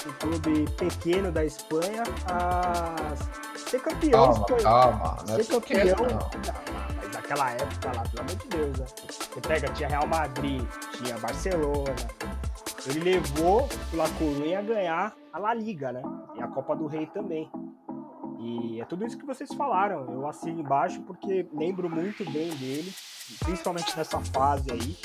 um 0.05 0.11
clube 0.13 0.71
pequeno 0.71 1.31
da 1.31 1.45
Espanha, 1.45 2.03
a 2.29 2.95
ser 3.55 3.79
campeão. 3.79 4.45
Calma, 4.45 4.61
calma. 4.61 5.17
Ser 5.27 5.41
é 5.41 5.43
campeão. 5.45 5.97
Não. 5.97 6.07
Não, 6.07 6.31
mas 6.97 7.11
naquela 7.13 7.51
época 7.51 7.91
lá, 7.95 8.03
pelo 8.03 8.21
amor 8.21 8.35
de 8.35 8.47
Deus, 8.47 8.79
né? 8.79 8.85
Você 9.07 9.41
pega, 9.41 9.69
tinha 9.69 9.89
Real 9.89 10.07
Madrid, 10.07 10.63
tinha 10.93 11.17
Barcelona. 11.19 11.95
Ele 12.87 12.99
levou 12.99 13.69
o 13.93 13.95
La 13.95 14.09
Corunha 14.17 14.59
a 14.59 14.61
ganhar 14.61 15.13
a 15.31 15.39
La 15.39 15.53
Liga, 15.53 15.91
né? 15.91 16.01
E 16.35 16.41
a 16.41 16.47
Copa 16.47 16.75
do 16.75 16.87
Rei 16.87 17.05
também. 17.07 17.49
E 18.39 18.79
é 18.79 18.85
tudo 18.85 19.05
isso 19.05 19.17
que 19.17 19.25
vocês 19.25 19.53
falaram. 19.53 20.11
Eu 20.11 20.27
assino 20.27 20.61
embaixo 20.61 21.01
porque 21.01 21.47
lembro 21.53 21.89
muito 21.89 22.23
bem 22.31 22.49
dele, 22.55 22.93
principalmente 23.39 23.95
nessa 23.97 24.19
fase 24.19 24.71
aí. 24.71 24.97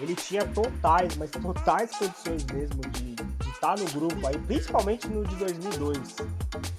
Ele 0.00 0.14
tinha 0.14 0.46
totais, 0.46 1.16
mas 1.16 1.30
totais 1.30 1.90
condições 1.96 2.44
mesmo 2.46 2.80
de, 2.90 3.14
estar 3.62 3.78
no 3.78 3.84
grupo 3.92 4.26
aí, 4.26 4.36
principalmente 4.38 5.06
no 5.06 5.24
de 5.24 5.36
2002. 5.36 6.16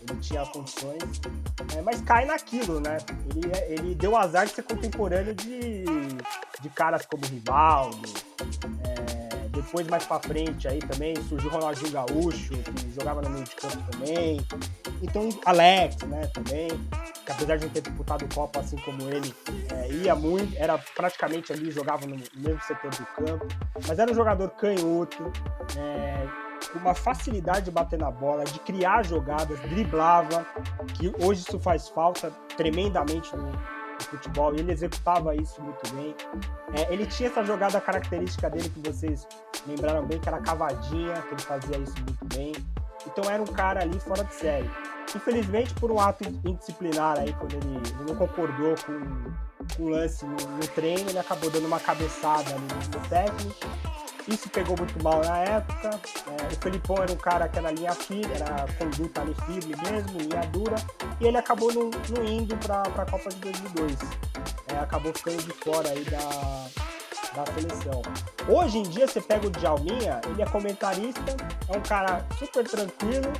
Ele 0.02 0.20
tinha 0.20 0.46
condições, 0.48 1.22
é, 1.78 1.82
mas 1.82 2.02
cai 2.02 2.26
naquilo, 2.26 2.82
né? 2.82 2.98
Ele, 3.30 3.52
é, 3.54 3.74
ele 3.74 3.96
deu 3.96 4.18
azar 4.18 4.46
de 4.46 4.52
ser 4.52 4.64
contemporâneo 4.64 5.34
de, 5.34 5.86
de 6.62 6.70
caras 6.70 7.06
como 7.06 7.26
Rivaldo. 7.26 8.10
É, 8.84 9.03
depois, 9.64 9.88
mais 9.88 10.06
pra 10.06 10.20
frente, 10.20 10.68
aí 10.68 10.80
também 10.80 11.16
surgiu 11.28 11.50
o 11.50 11.54
Ronaldinho 11.54 11.92
Gaúcho, 11.92 12.54
que 12.54 12.94
jogava 12.94 13.22
no 13.22 13.30
meio 13.30 13.46
de 13.46 13.56
campo 13.56 13.78
também. 13.92 14.46
Então, 15.02 15.30
Alex, 15.46 15.98
né, 16.04 16.28
também, 16.28 16.70
que 17.26 17.32
apesar 17.32 17.58
de 17.58 17.66
não 17.66 17.74
ter 17.74 17.82
disputado 17.82 18.28
Copa 18.34 18.60
assim 18.60 18.78
como 18.78 19.02
ele, 19.10 19.34
é, 19.72 19.92
ia 19.92 20.16
muito, 20.16 20.56
era 20.58 20.78
praticamente 20.78 21.52
ali, 21.52 21.72
jogava 21.72 22.06
no 22.06 22.16
mesmo 22.36 22.62
setor 22.62 22.92
do 22.92 23.06
campo, 23.06 23.48
mas 23.88 23.98
era 23.98 24.12
um 24.12 24.16
jogador 24.16 24.50
canhoto, 24.52 25.32
é, 25.78 26.28
uma 26.76 26.94
facilidade 26.94 27.66
de 27.66 27.72
bater 27.72 28.00
na 28.00 28.12
bola, 28.12 28.44
de 28.44 28.60
criar 28.60 29.04
jogadas, 29.04 29.60
driblava, 29.62 30.46
que 30.96 31.14
hoje 31.20 31.42
isso 31.42 31.60
faz 31.60 31.90
falta 31.90 32.32
tremendamente 32.56 33.36
no 33.36 33.52
futebol, 34.18 34.54
e 34.56 34.60
ele 34.60 34.72
executava 34.72 35.36
isso 35.36 35.62
muito 35.62 35.94
bem. 35.94 36.16
É, 36.74 36.94
ele 36.94 37.06
tinha 37.06 37.30
essa 37.30 37.44
jogada 37.44 37.80
característica 37.82 38.50
dele 38.50 38.70
que 38.70 38.80
vocês 38.80 39.28
lembraram 39.68 40.06
bem, 40.06 40.20
que 40.20 40.28
era 40.28 40.40
cavadinha, 40.40 41.22
que 41.22 41.34
ele 41.34 41.42
fazia 41.42 41.78
isso 41.78 41.96
muito 42.02 42.26
bem. 42.26 42.54
Então 43.06 43.30
era 43.30 43.42
um 43.42 43.48
cara 43.48 43.82
ali 43.82 44.00
fora 44.00 44.24
de 44.24 44.34
série. 44.34 44.70
Infelizmente, 45.16 45.74
por 45.76 45.92
um 45.92 46.00
ato 46.00 46.24
indisciplinar 46.46 47.20
aí, 47.20 47.34
quando 47.34 47.54
ele, 47.54 47.76
ele 47.76 48.12
não 48.12 48.16
concordou 48.16 48.76
com, 48.86 49.76
com 49.76 49.84
o 49.84 49.90
lance 49.90 50.26
no, 50.26 50.36
no, 50.36 50.68
treino, 50.70 51.10
ele 51.10 51.20
acabou 51.20 51.50
dando 51.50 51.68
uma 51.68 51.80
cabeçada 51.80 52.50
ali 52.50 52.62
no 52.62 53.10
técnico. 53.10 53.68
Isso 54.28 54.50
pegou 54.50 54.76
muito 54.78 55.02
mal 55.04 55.22
na 55.24 55.38
época. 55.40 55.90
É, 55.90 56.54
o 56.54 56.62
Felipão 56.62 56.98
era 56.98 57.12
um 57.12 57.18
cara 57.18 57.48
que 57.50 57.60
era 57.60 57.72
linha 57.72 57.94
firme, 57.94 58.34
era 58.34 58.66
conduta 58.78 59.22
ali 59.22 59.36
firme 59.46 59.76
mesmo, 59.90 60.20
linha 60.20 60.42
dura, 60.52 60.76
e 61.20 61.28
ele 61.28 61.38
acabou 61.38 61.74
não, 61.74 61.90
não 62.10 62.26
indo 62.26 62.56
para 62.58 62.82
a 62.82 63.06
Copa 63.06 63.30
de 63.30 63.36
2002. 63.38 63.98
É, 64.68 64.80
acabou 64.80 65.14
ficando 65.14 65.44
de 65.44 65.52
fora 65.52 65.90
aí 65.90 66.04
da, 66.06 66.20
da 67.36 67.46
seleção. 67.46 68.02
Hoje 68.48 68.78
em 68.78 68.84
dia, 68.84 69.08
você 69.08 69.22
pega 69.22 69.48
o 69.48 69.50
Djalminha, 69.50 70.22
ele 70.28 70.42
é 70.42 70.46
comentarista, 70.46 71.36
é 71.70 71.78
um 71.78 71.82
cara 71.82 72.26
super 72.38 72.68
tranquilo, 72.68 73.32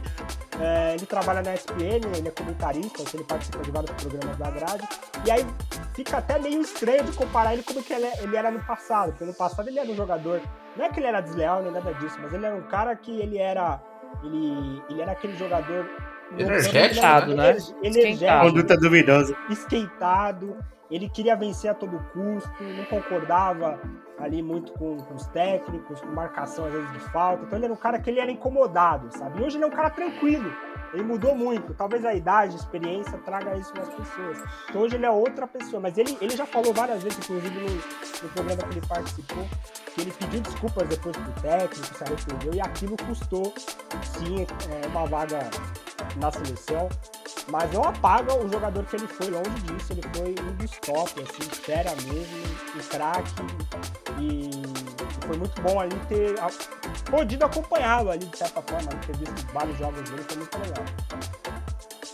é, 0.60 0.96
ele 0.96 1.06
trabalha 1.06 1.42
na 1.42 1.54
ESPN, 1.54 2.02
ele 2.16 2.28
é 2.28 2.32
comentarista, 2.32 3.02
então 3.02 3.14
ele 3.14 3.24
participa 3.24 3.60
de 3.60 3.72
vários 3.72 3.92
programas 3.92 4.38
da 4.38 4.52
grade, 4.52 4.88
e 5.26 5.32
aí 5.32 5.46
fica 5.94 6.18
até 6.18 6.40
meio 6.40 6.62
estranho 6.62 7.04
de 7.04 7.12
comparar 7.14 7.54
ele 7.54 7.64
com 7.64 7.74
o 7.74 7.84
que 7.84 7.94
ele, 7.94 8.08
ele 8.20 8.36
era 8.36 8.50
no 8.50 8.64
passado, 8.64 9.12
porque 9.12 9.26
no 9.26 9.34
passado 9.34 9.68
ele 9.68 9.80
era 9.80 9.90
um 9.90 9.96
jogador, 9.96 10.42
não 10.76 10.86
é 10.86 10.90
que 10.90 11.00
ele 11.00 11.08
era 11.08 11.22
desleal 11.22 11.62
nem 11.62 11.72
nada 11.72 11.94
disso, 11.96 12.18
mas 12.22 12.34
ele 12.34 12.46
era 12.46 12.56
um 12.56 12.64
cara 12.64 12.96
que 12.96 13.12
ele 13.20 13.38
era, 13.38 13.82
ele, 14.24 14.82
ele 14.90 15.02
era 15.02 15.12
aquele 15.12 15.36
jogador 15.38 15.86
Energético, 16.36 17.34
né? 17.36 17.58
Energético. 17.84 18.42
Conduta 18.42 18.78
duvidosa. 18.78 19.36
Esquentado, 19.52 20.58
ele 20.94 21.10
queria 21.10 21.36
vencer 21.36 21.72
a 21.72 21.74
todo 21.74 21.98
custo, 22.14 22.64
não 22.64 22.86
concordava 22.86 23.80
ali 24.20 24.44
muito 24.44 24.72
com, 24.74 24.98
com, 24.98 25.16
os 25.16 25.26
técnicos, 25.28 26.00
com 26.00 26.08
marcação 26.08 26.66
às 26.66 26.72
vezes 26.72 26.92
de 26.92 27.00
falta. 27.12 27.44
Então 27.44 27.58
ele 27.58 27.66
era 27.66 27.74
um 27.74 27.78
cara 27.78 28.00
que 28.00 28.12
ele 28.12 28.20
era 28.20 28.32
incomodado, 28.32 29.10
sabe? 29.18 29.42
E 29.42 29.44
hoje 29.44 29.58
ele 29.58 29.64
é 29.64 29.68
um 29.68 29.72
cara 29.72 29.90
tranquilo. 29.90 30.54
Ele 30.94 31.02
mudou 31.02 31.36
muito. 31.36 31.74
Talvez 31.74 32.06
a 32.06 32.14
idade, 32.14 32.54
a 32.54 32.60
experiência 32.60 33.18
traga 33.26 33.58
isso 33.58 33.74
nas 33.76 33.90
pessoas. 33.90 34.38
Então 34.70 34.84
hoje 34.84 34.96
ele 34.96 35.06
é 35.08 35.10
outra 35.10 35.48
pessoa. 35.48 35.82
Mas 35.82 35.98
ele, 35.98 36.16
ele 36.22 36.38
já 36.38 36.46
falou 36.46 36.72
várias 36.72 37.02
vezes, 37.02 37.18
inclusive 37.18 37.60
no, 37.60 37.70
no 37.72 38.30
programa 38.30 38.62
que 38.62 38.78
ele 38.78 38.88
participou, 38.88 39.46
que 39.96 40.02
ele 40.02 40.12
pediu 40.12 40.42
desculpas 40.42 40.88
depois 40.88 41.18
pro 41.18 41.42
técnico, 41.42 41.98
se 41.98 42.04
arrependeu, 42.04 42.54
e 42.54 42.62
aquilo 42.62 42.96
custou, 42.98 43.52
sim, 44.04 44.46
é, 44.70 44.88
uma 44.88 45.08
vaga 45.08 45.50
na 46.18 46.32
seleção. 46.32 46.88
Mas 47.50 47.72
não 47.72 47.84
apaga 47.84 48.34
o 48.34 48.50
jogador 48.50 48.86
que 48.86 48.96
ele 48.96 49.08
foi, 49.08 49.30
longe 49.30 49.50
disso. 49.50 49.94
Ele 49.94 50.02
foi 50.16 50.36
um 50.44 50.54
dos 50.56 50.72
top, 50.80 51.22
assim, 51.22 51.50
fera 51.50 51.92
mesmo, 51.92 52.38
um 52.76 52.80
craque. 52.90 53.32
E 54.20 54.50
foi 55.26 55.38
muito 55.38 55.62
bom 55.62 55.80
ali 55.80 55.96
ter 56.08 56.36
podido 57.10 57.44
acompanhá-lo 57.44 58.12
ali, 58.12 58.26
de 58.26 58.38
certa 58.38 58.62
forma, 58.62 58.90
ter 59.06 59.18
visto 59.18 59.48
vários 59.54 59.78
jogos 59.78 60.10
dele, 60.10 60.24
foi 60.28 60.38
muito 60.38 60.58
legal. 60.60 60.86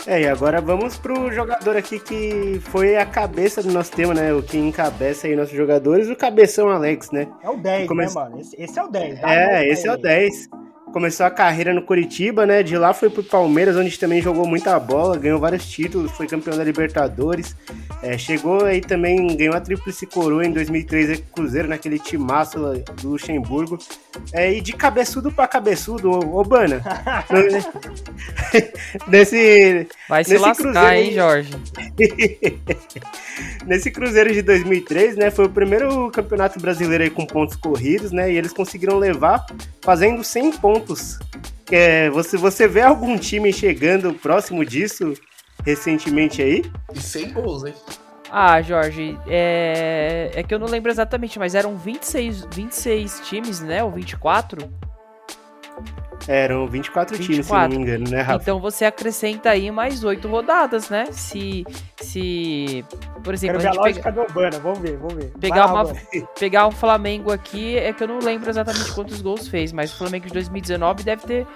É, 0.07 0.21
e 0.21 0.27
agora 0.27 0.61
vamos 0.61 0.97
pro 0.97 1.31
jogador 1.31 1.75
aqui 1.75 1.99
que 1.99 2.59
foi 2.71 2.95
a 2.95 3.05
cabeça 3.05 3.61
do 3.61 3.71
nosso 3.71 3.91
tema, 3.91 4.13
né? 4.13 4.33
O 4.33 4.41
que 4.41 4.57
encabeça 4.57 5.27
aí 5.27 5.35
nossos 5.35 5.55
jogadores, 5.55 6.09
o 6.09 6.15
cabeção 6.15 6.69
Alex, 6.69 7.11
né? 7.11 7.27
É 7.43 7.49
o 7.49 7.57
10, 7.57 7.87
come... 7.87 8.05
né, 8.05 8.11
mano? 8.13 8.39
Esse, 8.39 8.59
esse 8.59 8.79
é 8.79 8.83
o 8.83 8.87
10. 8.87 9.19
É, 9.23 9.67
esse 9.67 9.87
é 9.87 9.93
o 9.93 9.97
10 9.97 10.49
começou 10.91 11.25
a 11.25 11.31
carreira 11.31 11.73
no 11.73 11.81
Curitiba, 11.81 12.45
né? 12.45 12.63
De 12.63 12.77
lá 12.77 12.93
foi 12.93 13.09
pro 13.09 13.23
Palmeiras, 13.23 13.75
onde 13.75 13.97
também 13.97 14.21
jogou 14.21 14.47
muita 14.47 14.79
bola, 14.79 15.17
ganhou 15.17 15.39
vários 15.39 15.69
títulos, 15.69 16.11
foi 16.11 16.27
campeão 16.27 16.57
da 16.57 16.63
Libertadores. 16.63 17.55
É, 18.01 18.17
chegou 18.17 18.65
aí 18.65 18.81
também, 18.81 19.35
ganhou 19.35 19.55
a 19.55 19.61
Tríplice 19.61 20.05
Coroa 20.05 20.45
em 20.45 20.51
2003 20.51 21.19
com 21.19 21.25
Cruzeiro, 21.33 21.67
naquele 21.67 21.99
timaço 21.99 22.59
do 23.01 23.09
Luxemburgo. 23.09 23.77
É, 24.33 24.51
e 24.53 24.61
de 24.61 24.73
cabeçudo 24.73 25.31
pra 25.31 25.47
cabeçudo, 25.47 26.11
ô, 26.11 26.39
ô 26.39 26.43
Bana. 26.43 26.81
nesse. 29.07 29.87
Vai 30.07 30.23
se 30.23 30.31
nesse 30.31 30.43
lascar, 30.43 30.63
cruzeiro, 30.63 30.95
hein, 30.95 31.13
Jorge? 31.13 31.51
nesse 33.65 33.91
Cruzeiro 33.91 34.33
de 34.33 34.41
2003, 34.41 35.15
né? 35.15 35.31
Foi 35.31 35.45
o 35.45 35.49
primeiro 35.49 36.09
campeonato 36.11 36.59
brasileiro 36.59 37.03
aí 37.03 37.09
com 37.09 37.25
pontos 37.25 37.55
corridos, 37.55 38.11
né? 38.11 38.31
E 38.31 38.37
eles 38.37 38.53
conseguiram 38.53 38.97
levar 38.97 39.45
fazendo 39.81 40.23
100 40.23 40.51
pontos. 40.53 40.78
É, 41.71 42.09
você, 42.09 42.37
você 42.37 42.67
vê 42.67 42.81
algum 42.81 43.17
time 43.17 43.53
chegando 43.53 44.13
próximo 44.13 44.65
disso 44.65 45.13
recentemente 45.65 46.41
aí? 46.41 46.63
E 46.93 46.99
100 46.99 47.33
gols, 47.33 47.65
hein? 47.65 47.73
Ah, 48.31 48.61
Jorge, 48.61 49.17
é... 49.27 50.31
é 50.35 50.43
que 50.43 50.53
eu 50.53 50.59
não 50.59 50.67
lembro 50.67 50.91
exatamente, 50.91 51.39
mas 51.39 51.55
eram 51.55 51.75
26, 51.77 52.45
26 52.51 53.21
times, 53.21 53.59
né? 53.59 53.83
Ou 53.83 53.91
24? 53.91 54.69
Eram 56.27 56.67
24, 56.67 57.17
24 57.17 57.17
times, 57.17 57.45
se 57.45 57.51
não 57.51 57.69
me 57.69 57.75
engano, 57.75 58.09
né, 58.09 58.21
Rafa? 58.21 58.41
Então 58.41 58.59
você 58.59 58.85
acrescenta 58.85 59.49
aí 59.49 59.71
mais 59.71 60.03
8 60.03 60.27
rodadas, 60.27 60.89
né? 60.89 61.07
Se. 61.11 61.65
se 62.01 62.85
por 63.23 63.33
exemplo, 63.33 63.59
Quero 63.59 63.69
a, 63.69 63.71
a 63.71 63.83
lógica 63.83 64.03
pega... 64.03 64.15
do 64.15 64.21
Urbana, 64.21 64.59
vamos 64.59 64.79
ver, 64.79 64.97
vamos 64.97 65.13
ver. 65.13 65.31
Pegar, 65.39 65.67
uma, 65.67 65.83
pegar 66.39 66.67
um 66.67 66.71
Flamengo 66.71 67.31
aqui, 67.31 67.77
é 67.77 67.93
que 67.93 68.03
eu 68.03 68.07
não 68.07 68.19
lembro 68.19 68.49
exatamente 68.49 68.91
quantos 68.93 69.21
gols 69.21 69.47
fez, 69.47 69.71
mas 69.71 69.93
o 69.93 69.97
Flamengo 69.97 70.27
de 70.27 70.33
2019 70.33 71.03
deve 71.03 71.25
ter 71.25 71.47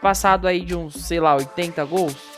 passado 0.00 0.46
aí 0.46 0.60
de 0.60 0.74
uns, 0.74 0.94
sei 0.94 1.20
lá, 1.20 1.34
80 1.34 1.84
gols. 1.84 2.35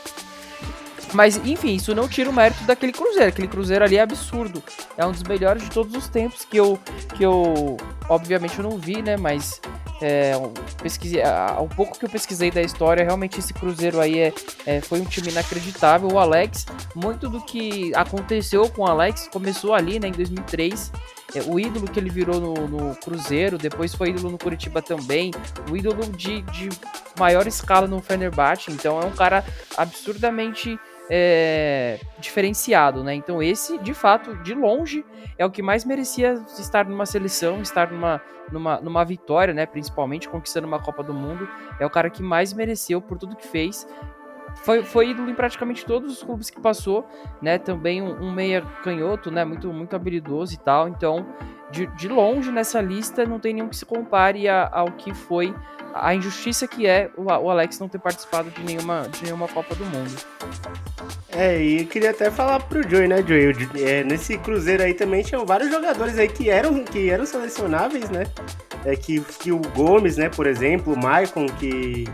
Mas, 1.13 1.37
enfim, 1.37 1.75
isso 1.75 1.95
não 1.95 2.07
tira 2.07 2.29
o 2.29 2.33
mérito 2.33 2.63
daquele 2.65 2.91
Cruzeiro. 2.91 3.29
Aquele 3.29 3.47
Cruzeiro 3.47 3.83
ali 3.83 3.97
é 3.97 4.01
absurdo. 4.01 4.63
É 4.97 5.05
um 5.05 5.11
dos 5.11 5.23
melhores 5.23 5.63
de 5.63 5.69
todos 5.69 5.93
os 5.95 6.07
tempos 6.07 6.45
que 6.45 6.57
eu, 6.57 6.79
que 7.15 7.23
eu 7.23 7.77
obviamente, 8.07 8.57
eu 8.57 8.63
não 8.63 8.77
vi, 8.77 9.01
né? 9.01 9.17
Mas 9.17 9.61
é, 10.01 10.33
pesquisei, 10.81 11.21
um 11.61 11.67
pouco 11.67 11.97
que 11.97 12.05
eu 12.05 12.09
pesquisei 12.09 12.49
da 12.49 12.61
história, 12.61 13.03
realmente 13.03 13.39
esse 13.39 13.53
Cruzeiro 13.53 13.99
aí 13.99 14.19
é, 14.19 14.33
é, 14.65 14.81
foi 14.81 14.99
um 14.99 15.05
time 15.05 15.29
inacreditável. 15.29 16.09
O 16.09 16.17
Alex, 16.17 16.65
muito 16.95 17.29
do 17.29 17.41
que 17.41 17.93
aconteceu 17.95 18.69
com 18.69 18.83
o 18.83 18.87
Alex 18.87 19.27
começou 19.31 19.73
ali, 19.73 19.99
né, 19.99 20.07
em 20.07 20.11
2003. 20.11 20.91
É, 21.35 21.41
o 21.43 21.59
ídolo 21.59 21.87
que 21.87 21.99
ele 21.99 22.09
virou 22.09 22.39
no, 22.39 22.67
no, 22.67 22.95
Cruzeiro, 22.95 23.57
depois 23.57 23.93
foi 23.93 24.09
ídolo 24.09 24.31
no 24.31 24.37
Curitiba 24.37 24.81
também, 24.81 25.31
o 25.69 25.77
ídolo 25.77 26.03
de, 26.11 26.41
de 26.41 26.69
maior 27.19 27.45
escala 27.45 27.85
no 27.85 28.01
Fenerbahçe, 28.01 28.71
então 28.71 28.99
é 28.99 29.05
um 29.05 29.11
cara 29.11 29.45
absurdamente 29.77 30.79
é, 31.09 31.99
diferenciado, 32.19 33.03
né? 33.03 33.15
Então 33.15 33.41
esse, 33.41 33.77
de 33.79 33.93
fato, 33.93 34.35
de 34.43 34.53
longe, 34.53 35.03
é 35.37 35.45
o 35.45 35.49
que 35.49 35.61
mais 35.61 35.83
merecia 35.83 36.33
estar 36.57 36.85
numa 36.85 37.05
seleção, 37.05 37.61
estar 37.61 37.91
numa, 37.91 38.21
numa, 38.51 38.79
numa 38.79 39.03
vitória, 39.03 39.53
né? 39.53 39.65
Principalmente 39.65 40.29
conquistando 40.29 40.67
uma 40.67 40.79
Copa 40.79 41.01
do 41.01 41.13
Mundo. 41.13 41.49
É 41.79 41.85
o 41.85 41.89
cara 41.89 42.09
que 42.09 42.21
mais 42.21 42.53
mereceu 42.53 43.01
por 43.01 43.17
tudo 43.17 43.35
que 43.35 43.47
fez. 43.47 43.87
Foi, 44.63 44.83
foi 44.83 45.09
ídolo 45.09 45.29
em 45.29 45.35
praticamente 45.35 45.85
todos 45.85 46.11
os 46.11 46.23
clubes 46.23 46.49
que 46.49 46.59
passou, 46.59 47.07
né? 47.41 47.57
Também 47.57 48.01
um, 48.01 48.23
um 48.23 48.31
meia 48.31 48.61
canhoto, 48.83 49.31
né? 49.31 49.43
Muito, 49.45 49.71
muito 49.73 49.95
habilidoso 49.95 50.53
e 50.53 50.57
tal. 50.57 50.87
Então, 50.87 51.25
de, 51.71 51.87
de 51.87 52.07
longe 52.07 52.51
nessa 52.51 52.81
lista, 52.81 53.25
não 53.25 53.39
tem 53.39 53.53
nenhum 53.53 53.69
que 53.69 53.77
se 53.77 53.85
compare 53.85 54.47
a, 54.47 54.69
ao 54.71 54.91
que 54.91 55.13
foi 55.13 55.53
a 55.93 56.13
injustiça 56.13 56.67
que 56.67 56.85
é 56.85 57.09
o, 57.17 57.23
o 57.23 57.49
Alex 57.49 57.79
não 57.79 57.87
ter 57.87 57.99
participado 57.99 58.49
de 58.51 58.63
nenhuma, 58.63 59.07
de 59.09 59.23
nenhuma 59.23 59.47
Copa 59.47 59.73
do 59.75 59.85
Mundo. 59.85 60.15
É, 61.31 61.61
e 61.61 61.85
queria 61.85 62.09
até 62.09 62.31
falar 62.31 62.59
pro 62.61 62.87
Joey, 62.87 63.07
né, 63.07 63.23
Joey? 63.25 63.53
É, 63.75 64.03
nesse 64.03 64.37
Cruzeiro 64.37 64.81
aí 64.83 64.93
também 64.93 65.21
tinham 65.21 65.45
vários 65.45 65.69
jogadores 65.69 66.17
aí 66.17 66.27
que 66.27 66.49
eram, 66.49 66.83
que 66.83 67.09
eram 67.09 67.25
selecionáveis, 67.25 68.09
né? 68.09 68.23
É, 68.83 68.95
que, 68.95 69.19
que 69.21 69.51
o 69.51 69.59
Gomes, 69.75 70.17
né, 70.17 70.29
por 70.29 70.47
exemplo, 70.47 70.93
o 70.93 70.97
Maicon, 70.97 71.45
que, 71.45 72.05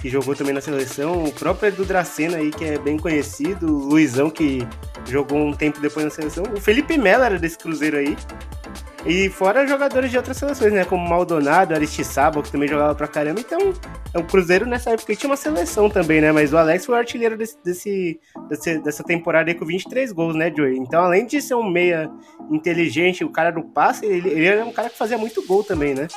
que 0.00 0.08
jogou 0.08 0.34
também 0.34 0.54
na 0.54 0.60
seleção, 0.60 1.24
o 1.24 1.32
próprio 1.32 1.68
Edu 1.68 1.84
Dracena 1.84 2.38
aí, 2.38 2.50
que 2.50 2.64
é 2.64 2.78
bem 2.78 2.98
conhecido, 2.98 3.66
o 3.66 3.88
Luizão, 3.88 4.30
que 4.30 4.66
jogou 5.06 5.38
um 5.38 5.52
tempo 5.52 5.80
depois 5.80 6.04
na 6.04 6.10
seleção, 6.10 6.44
o 6.54 6.60
Felipe 6.60 6.96
Melo 6.96 7.24
era 7.24 7.38
desse 7.38 7.58
Cruzeiro 7.58 7.98
aí. 7.98 8.16
E 9.06 9.28
fora 9.28 9.66
jogadores 9.66 10.10
de 10.10 10.16
outras 10.16 10.36
seleções, 10.36 10.72
né? 10.72 10.84
Como 10.84 11.06
Maldonado, 11.06 11.74
Aristizábal, 11.74 12.42
que 12.42 12.50
também 12.50 12.66
jogava 12.66 12.94
pra 12.94 13.06
caramba. 13.06 13.38
Então, 13.38 13.74
é 14.14 14.18
um 14.18 14.22
Cruzeiro 14.22 14.64
nessa 14.64 14.90
época 14.90 15.14
tinha 15.14 15.28
uma 15.28 15.36
seleção 15.36 15.90
também, 15.90 16.22
né? 16.22 16.32
Mas 16.32 16.52
o 16.54 16.56
Alex 16.56 16.86
foi 16.86 16.94
o 16.94 16.98
artilheiro 16.98 17.36
desse, 17.36 17.58
desse, 17.62 18.20
desse, 18.48 18.78
dessa 18.78 19.04
temporada 19.04 19.50
aí 19.50 19.54
com 19.54 19.66
23 19.66 20.10
gols, 20.10 20.34
né, 20.34 20.50
Joey? 20.54 20.78
Então, 20.78 21.04
além 21.04 21.26
de 21.26 21.42
ser 21.42 21.54
um 21.54 21.68
meia 21.68 22.10
inteligente, 22.50 23.24
o 23.24 23.30
cara 23.30 23.50
do 23.50 23.62
passe, 23.62 24.06
ele, 24.06 24.30
ele 24.30 24.46
era 24.46 24.64
um 24.64 24.72
cara 24.72 24.88
que 24.88 24.96
fazia 24.96 25.18
muito 25.18 25.46
gol 25.46 25.62
também, 25.62 25.94
né? 25.94 26.08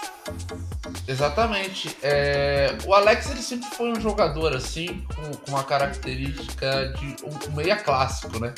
Exatamente. 1.05 1.97
É, 2.01 2.77
o 2.85 2.93
Alex 2.93 3.29
ele 3.31 3.41
sempre 3.41 3.67
foi 3.69 3.91
um 3.91 3.99
jogador 3.99 4.55
assim, 4.55 5.05
com, 5.13 5.31
com 5.37 5.51
uma 5.51 5.63
característica 5.63 6.93
de 6.97 7.15
um 7.25 7.55
meia 7.55 7.75
clássico, 7.75 8.39
né? 8.39 8.53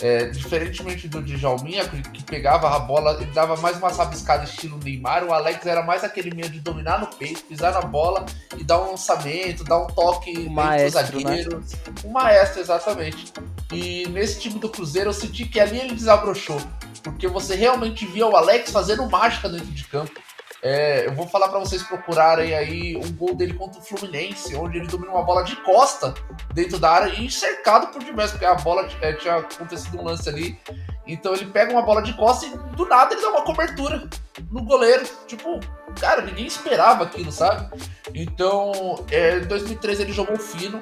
É, 0.00 0.26
diferentemente 0.26 1.08
do 1.08 1.22
Djalminha, 1.22 1.86
que 1.88 2.22
pegava 2.22 2.74
a 2.74 2.78
bola, 2.78 3.18
ele 3.20 3.30
dava 3.32 3.56
mais 3.56 3.76
uma 3.78 3.90
sabiscada 3.90 4.44
estilo 4.44 4.78
Neymar, 4.78 5.24
o 5.24 5.32
Alex 5.32 5.66
era 5.66 5.82
mais 5.82 6.04
aquele 6.04 6.34
meio 6.34 6.48
de 6.48 6.60
dominar 6.60 7.00
no 7.00 7.06
peito, 7.06 7.42
pisar 7.44 7.72
na 7.72 7.80
bola 7.80 8.24
e 8.56 8.62
dar 8.62 8.80
um 8.80 8.90
lançamento, 8.92 9.64
dar 9.64 9.78
um 9.78 9.86
toque 9.88 10.32
o 10.32 10.50
maestro, 10.50 11.02
zagueiro. 11.02 11.58
Né? 11.58 11.64
Um 12.04 12.10
maestro, 12.10 12.60
exatamente. 12.60 13.32
E 13.72 14.06
nesse 14.08 14.40
time 14.40 14.58
do 14.58 14.68
Cruzeiro 14.68 15.10
eu 15.10 15.14
senti 15.14 15.44
que 15.44 15.58
ali 15.58 15.78
ele 15.78 15.94
desabrochou, 15.94 16.60
porque 17.02 17.26
você 17.26 17.54
realmente 17.54 18.06
via 18.06 18.26
o 18.26 18.36
Alex 18.36 18.70
fazendo 18.70 19.08
mágica 19.10 19.48
dentro 19.48 19.66
de 19.66 19.84
campo. 19.84 20.27
É, 20.62 21.06
eu 21.06 21.14
vou 21.14 21.26
falar 21.28 21.48
para 21.48 21.60
vocês 21.60 21.82
procurarem 21.82 22.54
aí 22.54 22.96
um 22.96 23.12
gol 23.12 23.34
dele 23.34 23.54
contra 23.54 23.80
o 23.80 23.82
Fluminense, 23.82 24.56
onde 24.56 24.78
ele 24.78 24.88
domina 24.88 25.12
uma 25.12 25.22
bola 25.22 25.44
de 25.44 25.54
costa 25.56 26.14
dentro 26.52 26.78
da 26.78 26.90
área 26.90 27.12
e 27.20 27.30
cercado 27.30 27.92
por 27.92 28.02
diversos, 28.02 28.32
porque 28.32 28.44
a 28.44 28.56
bola 28.56 28.88
é, 29.00 29.12
tinha 29.12 29.36
acontecido 29.36 29.98
um 29.98 30.04
lance 30.04 30.28
ali. 30.28 30.58
Então 31.06 31.32
ele 31.32 31.46
pega 31.46 31.72
uma 31.72 31.82
bola 31.82 32.02
de 32.02 32.12
costa 32.14 32.46
e 32.46 32.50
do 32.76 32.86
nada 32.86 33.14
ele 33.14 33.22
dá 33.22 33.30
uma 33.30 33.42
cobertura 33.42 34.08
no 34.50 34.62
goleiro. 34.62 35.06
Tipo, 35.26 35.60
cara, 36.00 36.22
ninguém 36.22 36.46
esperava 36.46 37.04
aquilo, 37.04 37.30
sabe? 37.30 37.70
Então, 38.12 39.04
é, 39.10 39.38
em 39.38 39.46
2013 39.46 40.02
ele 40.02 40.12
jogou 40.12 40.36
fino. 40.36 40.80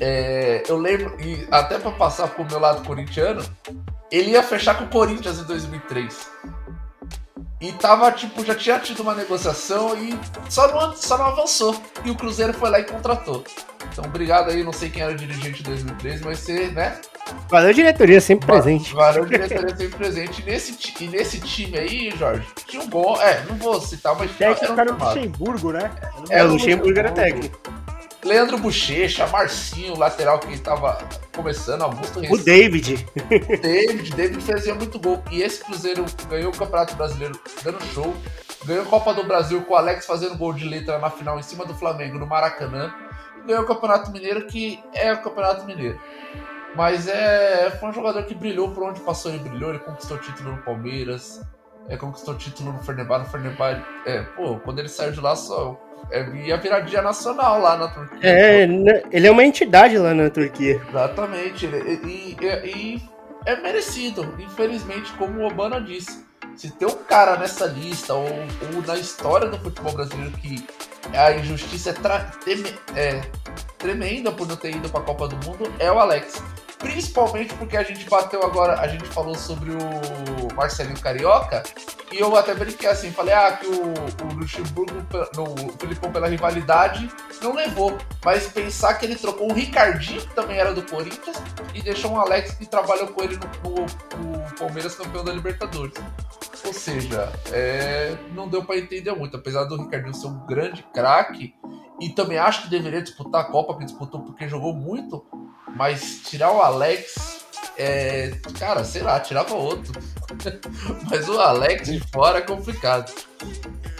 É, 0.00 0.62
eu 0.66 0.78
lembro, 0.78 1.20
e 1.20 1.46
até 1.50 1.78
para 1.78 1.90
passar 1.90 2.28
pro 2.28 2.46
meu 2.46 2.58
lado 2.58 2.82
corintiano, 2.86 3.44
ele 4.10 4.30
ia 4.30 4.42
fechar 4.42 4.78
com 4.78 4.84
o 4.84 4.88
Corinthians 4.88 5.38
em 5.38 5.44
2003. 5.44 6.30
E 7.60 7.72
tava, 7.72 8.10
tipo, 8.10 8.42
já 8.42 8.54
tinha 8.54 8.78
tido 8.78 9.02
uma 9.02 9.14
negociação 9.14 9.94
e 10.02 10.18
só 10.48 10.66
não, 10.72 10.96
só 10.96 11.18
não 11.18 11.26
avançou. 11.26 11.76
E 12.04 12.10
o 12.10 12.14
Cruzeiro 12.14 12.54
foi 12.54 12.70
lá 12.70 12.80
e 12.80 12.84
contratou. 12.84 13.44
Então, 13.92 14.04
obrigado 14.04 14.50
aí, 14.50 14.62
não 14.62 14.72
sei 14.72 14.88
quem 14.88 15.02
era 15.02 15.12
o 15.12 15.16
dirigente 15.16 15.62
de 15.62 15.64
2013, 15.64 16.24
mas 16.24 16.38
você, 16.38 16.68
né? 16.68 16.98
Valeu, 17.50 17.74
diretoria, 17.74 18.20
sempre 18.20 18.46
presente. 18.46 18.94
Valeu, 18.94 19.24
diretoria, 19.26 19.76
sempre 19.76 19.98
presente. 19.98 20.40
E 20.40 20.44
nesse, 20.44 20.94
e 21.00 21.08
nesse 21.08 21.40
time 21.40 21.76
aí, 21.76 22.10
Jorge, 22.16 22.46
tinha 22.66 22.82
um 22.82 22.88
bom. 22.88 23.20
É, 23.20 23.44
não 23.44 23.56
vou 23.56 23.78
citar, 23.80 24.16
mas. 24.16 24.30
Técnico 24.36 24.80
era 24.80 24.94
o 24.94 24.98
Luxemburgo, 24.98 25.72
né? 25.72 25.90
É, 26.30 26.42
o 26.42 26.52
Luxemburgo 26.52 26.98
era 26.98 27.12
técnico. 27.12 27.60
Leandro 28.24 28.58
Bochecha, 28.58 29.26
Marcinho, 29.28 29.96
lateral 29.96 30.38
que 30.38 30.52
estava 30.52 30.98
começando, 31.34 31.82
Augusto 31.82 32.20
O 32.20 32.36
David. 32.36 33.06
David, 33.62 34.14
David 34.14 34.44
fazia 34.44 34.74
muito 34.74 34.98
gol. 34.98 35.22
E 35.30 35.42
esse 35.42 35.64
Cruzeiro 35.64 36.04
ganhou 36.28 36.52
o 36.52 36.56
Campeonato 36.56 36.94
Brasileiro 36.96 37.38
dando 37.64 37.82
show. 37.94 38.14
Ganhou 38.66 38.82
a 38.82 38.86
Copa 38.86 39.14
do 39.14 39.24
Brasil 39.24 39.62
com 39.62 39.72
o 39.72 39.76
Alex 39.76 40.04
fazendo 40.04 40.36
gol 40.36 40.52
de 40.52 40.68
letra 40.68 40.98
na 40.98 41.08
final 41.08 41.38
em 41.38 41.42
cima 41.42 41.64
do 41.64 41.74
Flamengo 41.74 42.18
no 42.18 42.26
Maracanã. 42.26 42.92
E 43.42 43.46
ganhou 43.46 43.62
o 43.62 43.66
Campeonato 43.66 44.10
Mineiro, 44.10 44.46
que 44.46 44.78
é 44.92 45.12
o 45.14 45.22
Campeonato 45.22 45.64
Mineiro. 45.64 45.98
Mas 46.76 47.08
é, 47.08 47.70
foi 47.80 47.88
um 47.88 47.92
jogador 47.92 48.22
que 48.24 48.34
brilhou 48.34 48.70
por 48.72 48.84
onde 48.84 49.00
passou, 49.00 49.32
ele 49.32 49.40
brilhou, 49.40 49.70
ele 49.70 49.80
conquistou 49.80 50.18
título 50.18 50.52
no 50.52 50.62
Palmeiras, 50.62 51.40
é, 51.88 51.96
conquistou 51.96 52.36
título 52.36 52.72
no 52.72 52.78
Fenerbahçe, 52.80 53.36
no 53.36 53.50
é, 54.06 54.22
pô, 54.22 54.60
quando 54.60 54.78
ele 54.78 54.88
saiu 54.88 55.10
de 55.10 55.20
lá 55.20 55.34
só 55.34 55.80
é, 56.10 56.28
ia 56.46 56.56
virar 56.56 56.80
dia 56.80 57.02
nacional 57.02 57.60
lá 57.60 57.76
na 57.76 57.88
Turquia. 57.88 58.18
É, 58.22 58.66
né, 58.66 59.02
ele 59.10 59.26
é 59.26 59.30
uma 59.30 59.44
entidade 59.44 59.96
lá 59.96 60.14
na 60.14 60.30
Turquia. 60.30 60.80
Exatamente. 60.88 61.66
E, 61.66 62.36
e, 62.40 62.46
e 62.64 63.02
é 63.46 63.56
merecido, 63.56 64.34
infelizmente, 64.38 65.12
como 65.14 65.40
o 65.40 65.46
Obama 65.46 65.80
disse. 65.80 66.24
Se 66.56 66.70
tem 66.70 66.86
um 66.86 67.04
cara 67.04 67.36
nessa 67.36 67.66
lista, 67.66 68.12
ou, 68.14 68.26
ou 68.26 68.82
na 68.86 68.96
história 68.96 69.48
do 69.48 69.58
futebol 69.58 69.92
brasileiro, 69.92 70.32
que 70.32 70.66
a 71.16 71.32
injustiça 71.32 71.90
é, 71.90 73.00
é 73.00 73.22
tremenda 73.78 74.30
por 74.30 74.46
não 74.46 74.56
ter 74.56 74.74
ido 74.74 74.88
para 74.88 75.00
a 75.00 75.04
Copa 75.04 75.28
do 75.28 75.36
Mundo, 75.46 75.72
é 75.78 75.90
o 75.90 75.98
Alex. 75.98 76.42
Principalmente 76.80 77.54
porque 77.54 77.76
a 77.76 77.82
gente 77.82 78.08
bateu 78.08 78.42
agora, 78.42 78.80
a 78.80 78.88
gente 78.88 79.04
falou 79.04 79.34
sobre 79.34 79.70
o 79.70 80.54
Marcelinho 80.54 80.98
Carioca, 80.98 81.62
e 82.10 82.18
eu 82.18 82.34
até 82.34 82.54
brinquei 82.54 82.88
assim, 82.88 83.12
falei, 83.12 83.34
ah, 83.34 83.52
que 83.52 83.66
o, 83.66 83.82
o 83.82 84.34
Luxemburgo, 84.34 84.94
no, 85.36 85.44
o 85.44 85.72
Filipão 85.78 86.10
pela 86.10 86.26
rivalidade, 86.26 87.08
não 87.42 87.54
levou. 87.54 87.96
Mas 88.24 88.48
pensar 88.48 88.94
que 88.94 89.04
ele 89.04 89.14
trocou 89.14 89.50
o 89.50 89.52
Ricardinho, 89.52 90.22
que 90.22 90.34
também 90.34 90.56
era 90.58 90.72
do 90.72 90.82
Corinthians, 90.82 91.36
e 91.74 91.82
deixou 91.82 92.12
um 92.12 92.18
Alex 92.18 92.52
que 92.52 92.66
trabalhou 92.66 93.08
com 93.08 93.22
ele 93.22 93.38
no, 93.62 93.70
no, 93.70 94.38
no 94.38 94.54
Palmeiras 94.56 94.94
campeão 94.94 95.22
da 95.22 95.32
Libertadores. 95.32 95.94
Ou 96.64 96.72
seja, 96.72 97.30
é, 97.52 98.16
não 98.34 98.48
deu 98.48 98.64
para 98.64 98.78
entender 98.78 99.12
muito, 99.12 99.36
apesar 99.36 99.64
do 99.64 99.76
Ricardinho 99.76 100.14
ser 100.14 100.28
um 100.28 100.46
grande 100.46 100.82
craque, 100.94 101.54
e 102.00 102.08
também 102.08 102.38
acho 102.38 102.62
que 102.62 102.70
deveria 102.70 103.02
disputar 103.02 103.42
a 103.42 103.44
Copa 103.44 103.76
que 103.76 103.84
disputou 103.84 104.22
porque 104.22 104.48
jogou 104.48 104.72
muito, 104.72 105.24
mas 105.76 106.22
tirar 106.24 106.52
o 106.52 106.60
Alex, 106.60 107.44
é, 107.76 108.32
cara, 108.58 108.84
sei 108.84 109.02
lá, 109.02 109.20
tirava 109.20 109.54
outro. 109.54 109.92
mas 111.10 111.28
o 111.28 111.38
Alex 111.38 111.88
de 111.88 112.00
fora 112.10 112.38
é 112.38 112.42
complicado. 112.42 113.12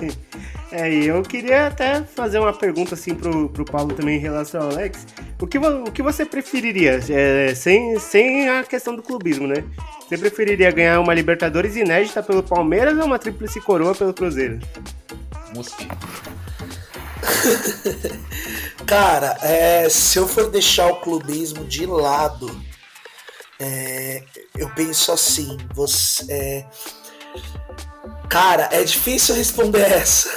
É, 0.72 0.88
e 0.88 1.08
eu 1.08 1.20
queria 1.22 1.66
até 1.66 2.00
fazer 2.04 2.38
uma 2.38 2.52
pergunta 2.52 2.94
assim 2.94 3.12
pro, 3.12 3.48
pro 3.48 3.64
Paulo 3.64 3.92
também 3.92 4.18
em 4.18 4.20
relação 4.20 4.62
ao 4.62 4.70
Alex. 4.70 5.04
O 5.40 5.46
que, 5.46 5.58
o 5.58 5.90
que 5.90 6.00
você 6.00 6.24
preferiria, 6.24 7.00
é, 7.10 7.52
sem, 7.56 7.98
sem 7.98 8.48
a 8.48 8.62
questão 8.62 8.94
do 8.94 9.02
clubismo, 9.02 9.48
né? 9.48 9.64
Você 10.08 10.16
preferiria 10.16 10.70
ganhar 10.70 11.00
uma 11.00 11.12
Libertadores 11.12 11.74
inédita 11.74 12.22
pelo 12.22 12.40
Palmeiras 12.40 12.96
ou 12.98 13.06
uma 13.06 13.18
Tríplice 13.18 13.60
Coroa 13.60 13.96
pelo 13.96 14.14
Cruzeiro? 14.14 14.60
Mosquito. 15.56 15.96
Cara, 18.86 19.38
é, 19.42 19.88
se 19.88 20.18
eu 20.18 20.26
for 20.26 20.50
deixar 20.50 20.88
o 20.88 21.00
clubismo 21.00 21.64
de 21.64 21.86
lado, 21.86 22.50
é, 23.58 24.24
eu 24.56 24.68
penso 24.70 25.12
assim, 25.12 25.56
você. 25.74 26.24
É, 26.32 26.66
cara, 28.28 28.68
é 28.72 28.82
difícil 28.82 29.34
responder 29.34 29.82
essa. 29.92 30.28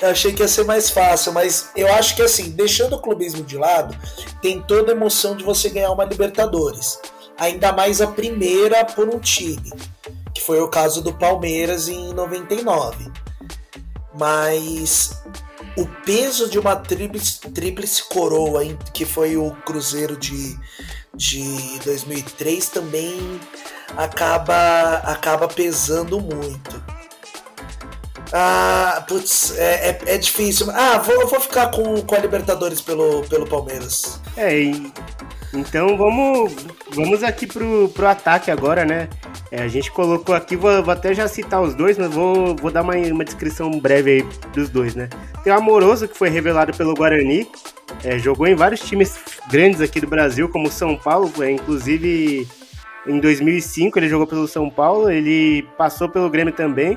Eu 0.00 0.10
achei 0.10 0.32
que 0.32 0.40
ia 0.40 0.48
ser 0.48 0.64
mais 0.64 0.88
fácil, 0.88 1.32
mas 1.32 1.70
eu 1.76 1.92
acho 1.92 2.16
que 2.16 2.22
assim, 2.22 2.50
deixando 2.50 2.96
o 2.96 3.02
clubismo 3.02 3.44
de 3.44 3.58
lado, 3.58 3.94
tem 4.40 4.62
toda 4.62 4.92
a 4.92 4.94
emoção 4.94 5.36
de 5.36 5.44
você 5.44 5.68
ganhar 5.68 5.90
uma 5.90 6.04
Libertadores. 6.04 6.98
Ainda 7.36 7.72
mais 7.72 8.00
a 8.00 8.06
primeira 8.06 8.84
por 8.84 9.08
um 9.08 9.18
time, 9.18 9.72
que 10.32 10.40
foi 10.40 10.60
o 10.60 10.68
caso 10.68 11.02
do 11.02 11.12
Palmeiras 11.12 11.88
em 11.88 12.14
99. 12.14 13.10
Mas 14.18 15.22
o 15.80 15.86
peso 16.04 16.48
de 16.48 16.58
uma 16.58 16.76
tríplice, 16.76 18.02
coroa, 18.10 18.62
que 18.92 19.06
foi 19.06 19.38
o 19.38 19.50
Cruzeiro 19.64 20.14
de, 20.14 20.54
de 21.14 21.78
2003, 21.82 22.68
também 22.68 23.40
acaba, 23.96 24.96
acaba 24.98 25.48
pesando 25.48 26.20
muito. 26.20 26.82
Ah, 28.30 29.04
putz, 29.08 29.56
é, 29.56 29.90
é, 29.90 30.14
é, 30.14 30.18
difícil. 30.18 30.70
Ah, 30.70 30.98
vou, 30.98 31.26
vou 31.26 31.40
ficar 31.40 31.70
com, 31.70 32.02
com 32.02 32.14
a 32.14 32.18
Libertadores 32.18 32.82
pelo, 32.82 33.22
pelo 33.22 33.46
Palmeiras. 33.46 34.20
É, 34.36 34.56
e, 34.56 34.92
então 35.52 35.96
vamos, 35.96 36.54
vamos 36.92 37.24
aqui 37.24 37.46
pro, 37.46 37.88
pro 37.88 38.06
ataque 38.06 38.50
agora, 38.50 38.84
né? 38.84 39.08
É, 39.50 39.62
a 39.62 39.68
gente 39.68 39.90
colocou 39.90 40.34
aqui, 40.34 40.54
vou, 40.54 40.82
vou, 40.82 40.92
até 40.92 41.12
já 41.12 41.26
citar 41.26 41.60
os 41.60 41.74
dois, 41.74 41.98
mas 41.98 42.12
vou, 42.12 42.54
vou 42.54 42.70
dar 42.70 42.82
uma, 42.82 42.94
uma 42.96 43.24
descrição 43.24 43.70
breve 43.70 44.10
aí 44.10 44.22
dos 44.52 44.68
dois, 44.68 44.94
né? 44.94 45.08
Tem 45.42 45.52
o 45.52 45.56
Amoroso, 45.56 46.06
que 46.06 46.16
foi 46.16 46.28
revelado 46.28 46.72
pelo 46.76 46.94
Guarani, 46.94 47.48
é, 48.04 48.18
jogou 48.18 48.46
em 48.46 48.54
vários 48.54 48.80
times 48.80 49.18
grandes 49.50 49.80
aqui 49.80 50.00
do 50.00 50.06
Brasil, 50.06 50.48
como 50.48 50.70
São 50.70 50.96
Paulo, 50.96 51.32
é, 51.40 51.50
inclusive 51.50 52.46
em 53.06 53.18
2005 53.18 53.98
ele 53.98 54.08
jogou 54.08 54.26
pelo 54.26 54.46
São 54.46 54.70
Paulo, 54.70 55.10
ele 55.10 55.66
passou 55.76 56.08
pelo 56.08 56.30
Grêmio 56.30 56.52
também, 56.52 56.96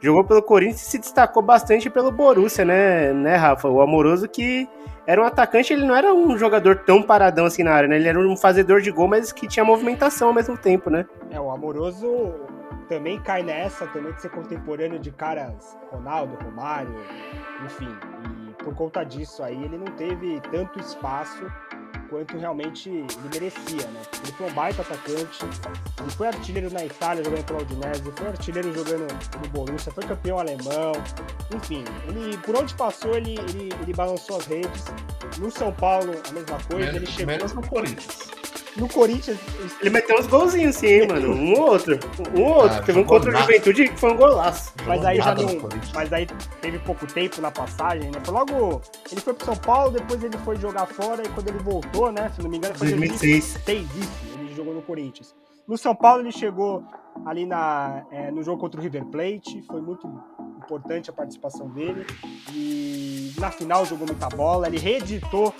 jogou 0.00 0.24
pelo 0.24 0.42
Corinthians 0.42 0.82
e 0.82 0.90
se 0.90 0.98
destacou 0.98 1.42
bastante 1.42 1.88
pelo 1.88 2.10
Borussia, 2.10 2.64
né, 2.64 3.12
né 3.12 3.36
Rafa? 3.36 3.68
O 3.68 3.80
Amoroso 3.80 4.28
que 4.28 4.68
era 5.06 5.20
um 5.20 5.24
atacante, 5.24 5.72
ele 5.72 5.84
não 5.84 5.94
era 5.94 6.14
um 6.14 6.36
jogador 6.38 6.76
tão 6.78 7.02
paradão 7.02 7.46
assim 7.46 7.62
na 7.62 7.72
área, 7.72 7.88
né? 7.88 7.96
Ele 7.96 8.08
era 8.08 8.18
um 8.18 8.36
fazedor 8.36 8.80
de 8.80 8.90
gol, 8.90 9.08
mas 9.08 9.32
que 9.32 9.46
tinha 9.46 9.64
movimentação 9.64 10.28
ao 10.28 10.34
mesmo 10.34 10.56
tempo, 10.56 10.88
né? 10.88 11.06
É, 11.30 11.38
o 11.38 11.50
Amoroso 11.50 12.34
também 12.88 13.20
cai 13.20 13.42
nessa, 13.42 13.86
também 13.88 14.12
de 14.12 14.22
ser 14.22 14.30
contemporâneo 14.30 14.98
de 14.98 15.10
caras 15.10 15.76
Ronaldo, 15.90 16.36
Romário, 16.42 16.94
enfim. 17.64 17.88
E 18.48 18.64
por 18.64 18.74
conta 18.74 19.04
disso 19.04 19.42
aí, 19.42 19.62
ele 19.62 19.76
não 19.76 19.92
teve 19.96 20.40
tanto 20.50 20.78
espaço 20.80 21.44
quanto 22.14 22.38
realmente 22.38 22.88
ele 22.88 23.28
merecia, 23.32 23.86
né? 23.88 24.00
Ele 24.22 24.32
foi 24.32 24.46
um 24.46 24.54
baita 24.54 24.82
atacante, 24.82 25.44
ele 26.00 26.10
foi 26.10 26.28
artilheiro 26.28 26.72
na 26.72 26.84
Itália 26.84 27.24
jogando 27.24 27.44
pela 27.44 27.60
Udinese, 27.60 28.12
foi 28.16 28.28
artilheiro 28.28 28.72
jogando 28.72 29.06
no 29.42 29.48
Borussia, 29.48 29.90
foi 29.90 30.04
campeão 30.04 30.38
alemão, 30.38 30.92
enfim, 31.54 31.84
ele 32.06 32.38
por 32.38 32.56
onde 32.56 32.72
passou 32.74 33.16
ele, 33.16 33.36
ele, 33.48 33.72
ele 33.82 33.92
balançou 33.92 34.36
as 34.36 34.46
redes. 34.46 34.84
No 35.38 35.50
São 35.50 35.72
Paulo 35.72 36.12
a 36.28 36.32
mesma 36.32 36.58
coisa, 36.68 36.92
menos, 36.92 36.94
ele 36.94 37.06
chegou 37.06 37.26
menos 37.26 37.52
no 37.52 37.66
Corinthians. 37.66 38.33
No 38.76 38.88
Corinthians. 38.88 39.38
Ele 39.80 39.90
meteu 39.90 40.18
uns 40.18 40.26
golzinhos 40.26 40.74
sim, 40.76 41.06
mano. 41.06 41.32
Um 41.32 41.52
ou 41.52 41.70
outro. 41.70 41.98
Um 42.36 42.40
ou 42.42 42.54
outro. 42.62 42.78
Ah, 42.78 42.82
Teve 42.82 42.98
um 42.98 43.04
contra 43.04 43.30
o 43.30 43.36
Juventude 43.36 43.88
que 43.88 43.96
foi 44.00 44.12
um 44.12 44.16
golaço. 44.16 44.72
Mas 44.84 45.04
aí 45.04 45.16
já 45.18 45.34
não. 45.34 45.68
Mas 45.94 46.12
aí 46.12 46.26
teve 46.60 46.78
pouco 46.80 47.06
tempo 47.06 47.40
na 47.40 47.50
passagem, 47.52 48.10
né? 48.10 48.20
Foi 48.24 48.34
logo. 48.34 48.82
Ele 49.12 49.20
foi 49.20 49.32
pro 49.34 49.46
São 49.46 49.56
Paulo, 49.56 49.92
depois 49.92 50.22
ele 50.24 50.36
foi 50.38 50.56
jogar 50.56 50.86
fora 50.86 51.22
e 51.24 51.28
quando 51.28 51.48
ele 51.48 51.58
voltou, 51.58 52.10
né? 52.10 52.32
Se 52.34 52.42
não 52.42 52.50
me 52.50 52.56
engano, 52.56 52.74
foi 52.74 52.88
2006. 52.88 53.60
2006 53.64 53.88
isso. 53.96 54.10
Ele 54.40 54.54
jogou 54.56 54.74
no 54.74 54.82
Corinthians. 54.82 55.34
No 55.66 55.78
São 55.78 55.94
Paulo 55.94 56.22
ele 56.22 56.32
chegou 56.32 56.84
ali 57.24 57.46
na, 57.46 58.04
é, 58.10 58.30
no 58.30 58.42
jogo 58.42 58.60
contra 58.60 58.78
o 58.78 58.82
River 58.82 59.04
Plate, 59.06 59.62
foi 59.62 59.80
muito 59.80 60.06
importante 60.64 61.10
a 61.10 61.12
participação 61.12 61.68
dele. 61.68 62.06
E 62.52 63.32
na 63.38 63.50
final 63.50 63.84
jogou 63.84 64.06
muita 64.06 64.28
bola. 64.28 64.66
Ele 64.66 64.78
reeditou 64.78 65.54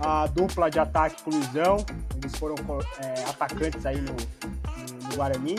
a 0.00 0.26
dupla 0.26 0.70
de 0.70 0.78
ataque 0.78 1.22
com 1.22 1.30
o 1.30 1.34
Luizão. 1.34 1.76
Eles 2.16 2.36
foram 2.36 2.54
é, 3.02 3.28
atacantes 3.28 3.84
aí 3.84 4.00
no, 4.00 4.12
no, 4.12 5.08
no, 5.08 5.16
Guarani, 5.16 5.56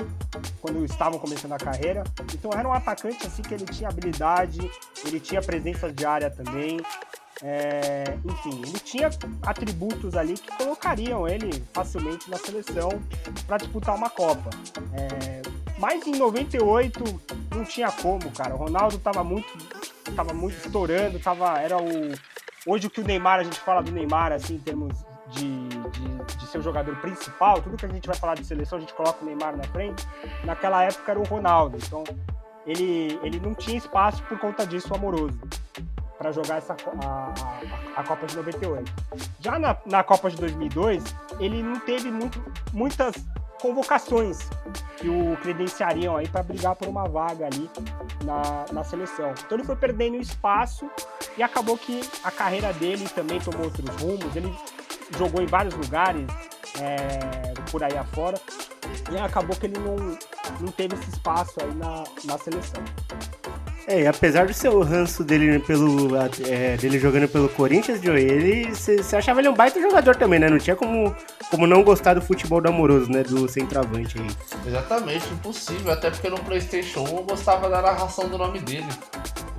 quando 0.62 0.84
estavam 0.86 1.20
começando 1.20 1.54
a 1.54 1.58
carreira. 1.58 2.04
Então 2.34 2.52
era 2.52 2.68
um 2.68 2.74
atacante 2.74 3.26
assim 3.28 3.42
que 3.42 3.54
ele 3.54 3.66
tinha 3.66 3.90
habilidade, 3.90 4.60
ele 5.06 5.20
tinha 5.20 5.42
presença 5.42 5.92
de 5.92 6.06
área 6.06 6.30
também. 6.30 6.80
É, 7.46 8.18
enfim, 8.24 8.62
ele 8.62 8.80
tinha 8.80 9.10
atributos 9.46 10.16
ali 10.16 10.36
que 10.36 10.50
colocariam 10.56 11.28
ele 11.28 11.62
facilmente 11.74 12.30
na 12.30 12.38
seleção 12.38 12.90
para 13.46 13.58
disputar 13.58 13.96
uma 13.96 14.10
Copa. 14.10 14.50
É, 14.94 15.42
mas 15.78 16.08
em 16.08 16.16
98 16.16 17.04
não 17.54 17.66
tinha 17.66 17.92
como, 17.92 18.32
cara. 18.32 18.56
O 18.56 18.58
Ronaldo 18.58 18.98
tava 18.98 19.26
muito, 19.26 19.46
tava 20.16 20.34
muito 20.34 20.56
estourando, 20.56 21.20
tava, 21.20 21.60
era 21.60 21.78
o 21.78 22.14
hoje 22.66 22.88
o 22.88 22.90
que 22.90 23.02
o 23.02 23.04
Neymar 23.04 23.42
a 23.42 23.44
gente 23.44 23.60
fala 23.60 23.84
do 23.84 23.92
Neymar 23.92 24.32
assim 24.32 24.56
em 24.56 24.60
termos 24.60 24.98
de, 25.32 25.68
de, 25.68 26.38
de 26.38 26.48
ser 26.48 26.60
o 26.60 26.62
jogador 26.62 26.96
principal. 27.02 27.62
Tudo 27.62 27.76
que 27.76 27.86
a 27.86 27.90
gente 27.90 28.08
vai 28.08 28.16
falar 28.16 28.36
de 28.36 28.46
seleção 28.46 28.78
a 28.78 28.82
gente 28.82 28.94
coloca 28.94 29.22
o 29.22 29.26
Neymar 29.26 29.58
na 29.58 29.66
frente. 29.66 30.08
Naquela 30.46 30.82
época 30.84 31.12
era 31.12 31.20
o 31.20 31.26
Ronaldo, 31.26 31.76
então 31.76 32.06
ele, 32.66 33.20
ele 33.22 33.42
não 33.42 33.54
tinha 33.54 33.78
espaço 33.78 34.24
por 34.24 34.40
conta 34.40 34.66
disso 34.66 34.96
amoroso 34.96 35.38
para 36.24 36.32
jogar 36.32 36.58
essa, 36.58 36.74
a, 37.04 37.34
a, 37.98 38.00
a, 38.00 38.04
Copa 38.06 38.26
de 38.26 38.38
98. 38.38 38.94
Já 39.42 39.60
na, 39.60 39.76
na 39.86 40.04
Copa 40.06 40.30
de 40.30 40.38
2002, 40.38 41.04
ele 41.38 41.62
não 41.62 41.78
teve 41.82 42.10
muito, 42.10 42.42
muitas 42.72 43.14
convocações 43.62 44.40
que 44.98 45.10
o 45.10 45.36
credenciariam 45.42 46.16
aí 46.16 46.28
para 46.30 46.42
brigar 46.42 46.78
por 46.78 46.88
uma 46.88 47.10
vaga 47.10 47.48
ali 47.48 47.70
na, 48.24 48.66
na 48.72 48.84
seleção. 48.86 49.34
Então 49.46 49.58
ele 49.58 49.66
foi 49.66 49.76
perdendo 49.76 50.16
espaço 50.16 50.90
e 51.38 51.44
acabou 51.44 51.78
que 51.78 52.00
a 52.24 52.32
carreira 52.32 52.72
dele 52.72 53.08
também 53.10 53.42
tomou 53.42 53.66
outros 53.66 53.86
rumos. 54.02 54.34
Ele 54.34 54.54
jogou 55.18 55.42
em 55.42 55.46
vários 55.46 55.74
lugares 55.74 56.26
é, 56.80 57.54
por 57.70 57.84
aí 57.84 57.98
afora 57.98 58.40
e 59.12 59.18
acabou 59.18 59.58
que 59.58 59.66
ele 59.66 59.78
não, 59.78 60.18
não 60.62 60.72
teve 60.72 60.96
esse 60.96 61.10
espaço 61.10 61.54
aí 61.62 61.74
na, 61.76 62.06
na 62.24 62.38
seleção. 62.38 62.82
É, 63.86 64.02
e 64.02 64.08
apesar 64.08 64.46
do 64.46 64.54
seu 64.54 64.82
ranço 64.82 65.24
dele 65.24 65.60
pelo 65.60 66.16
é, 66.48 66.78
dele 66.78 66.98
jogando 66.98 67.28
pelo 67.28 67.50
Corinthians, 67.50 68.02
Joey, 68.02 68.24
ele 68.24 68.74
você 68.74 69.16
achava 69.16 69.42
ele 69.42 69.50
um 69.50 69.54
baita 69.54 69.82
jogador 69.82 70.16
também, 70.16 70.40
né? 70.40 70.50
Não 70.50 70.58
tinha 70.58 70.76
como, 70.76 71.14
como 71.50 71.68
não 71.68 71.84
gostar 71.84 72.14
do 72.14 72.22
futebol 72.22 72.62
do 72.62 72.70
amoroso, 72.70 73.12
né? 73.12 73.24
Do 73.24 73.48
centroavante 73.50 74.18
aí. 74.20 74.28
Exatamente, 74.66 75.28
impossível. 75.34 75.92
Até 75.92 76.10
porque 76.10 76.30
no 76.30 76.40
PlayStation 76.40 77.02
1 77.02 77.18
eu 77.18 77.24
gostava 77.24 77.70
da 77.70 77.82
narração 77.82 78.30
do 78.30 78.38
nome 78.38 78.60
dele. 78.60 78.88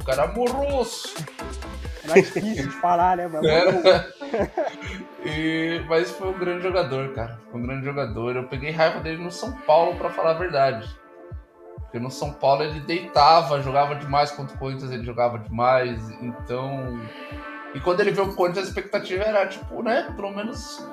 O 0.00 0.04
cara 0.04 0.24
amoroso. 0.24 1.14
Era 2.04 2.14
difícil 2.14 2.68
de 2.68 2.74
falar, 2.80 3.16
né, 3.16 3.26
mano? 3.26 3.46
Era. 3.46 4.08
e, 5.24 5.82
mas 5.88 6.10
foi 6.10 6.28
um 6.28 6.38
grande 6.38 6.62
jogador, 6.62 7.12
cara. 7.14 7.38
Foi 7.50 7.60
um 7.60 7.66
grande 7.66 7.84
jogador. 7.84 8.36
Eu 8.36 8.44
peguei 8.44 8.70
raiva 8.70 9.00
dele 9.00 9.22
no 9.22 9.30
São 9.30 9.52
Paulo, 9.52 9.96
para 9.96 10.10
falar 10.10 10.32
a 10.32 10.38
verdade. 10.38 11.03
Porque 11.94 12.02
no 12.02 12.10
São 12.10 12.32
Paulo 12.32 12.64
ele 12.64 12.80
deitava, 12.80 13.62
jogava 13.62 13.94
demais 13.94 14.32
contra 14.32 14.56
o 14.56 14.58
Corinthians, 14.58 14.90
ele 14.90 15.04
jogava 15.04 15.38
demais. 15.38 16.10
Então. 16.20 17.00
E 17.72 17.78
quando 17.78 18.00
ele 18.00 18.10
veio 18.10 18.30
o 18.30 18.34
Corinthians, 18.34 18.66
a 18.66 18.68
expectativa 18.68 19.22
era, 19.22 19.46
tipo, 19.46 19.80
né, 19.80 20.12
pelo 20.16 20.34
menos 20.34 20.84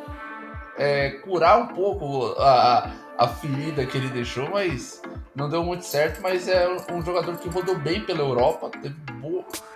é, 0.78 1.10
curar 1.24 1.58
um 1.58 1.68
pouco 1.70 2.40
a, 2.40 2.92
a 3.18 3.28
ferida 3.28 3.84
que 3.84 3.98
ele 3.98 4.10
deixou, 4.10 4.48
mas 4.52 5.02
não 5.36 5.50
deu 5.50 5.64
muito 5.64 5.86
certo. 5.86 6.22
Mas 6.22 6.48
é 6.48 6.68
um 6.92 7.04
jogador 7.04 7.38
que 7.38 7.50
rodou 7.50 7.78
bem 7.78 8.02
pela 8.02 8.20
Europa, 8.20 8.70
teve 8.70 8.96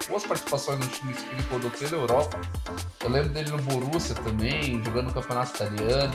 boas 0.07 0.25
participações 0.25 0.79
nos 0.79 0.99
times 0.99 1.17
que 1.17 1.35
ele 1.35 1.43
rodou 1.51 1.71
pela 1.71 1.91
Europa. 1.91 2.39
Eu 3.03 3.09
lembro 3.09 3.29
dele 3.29 3.51
no 3.51 3.57
Borussia 3.59 4.15
também, 4.15 4.83
jogando 4.83 5.07
no 5.07 5.13
Campeonato 5.13 5.55
Italiano. 5.55 6.13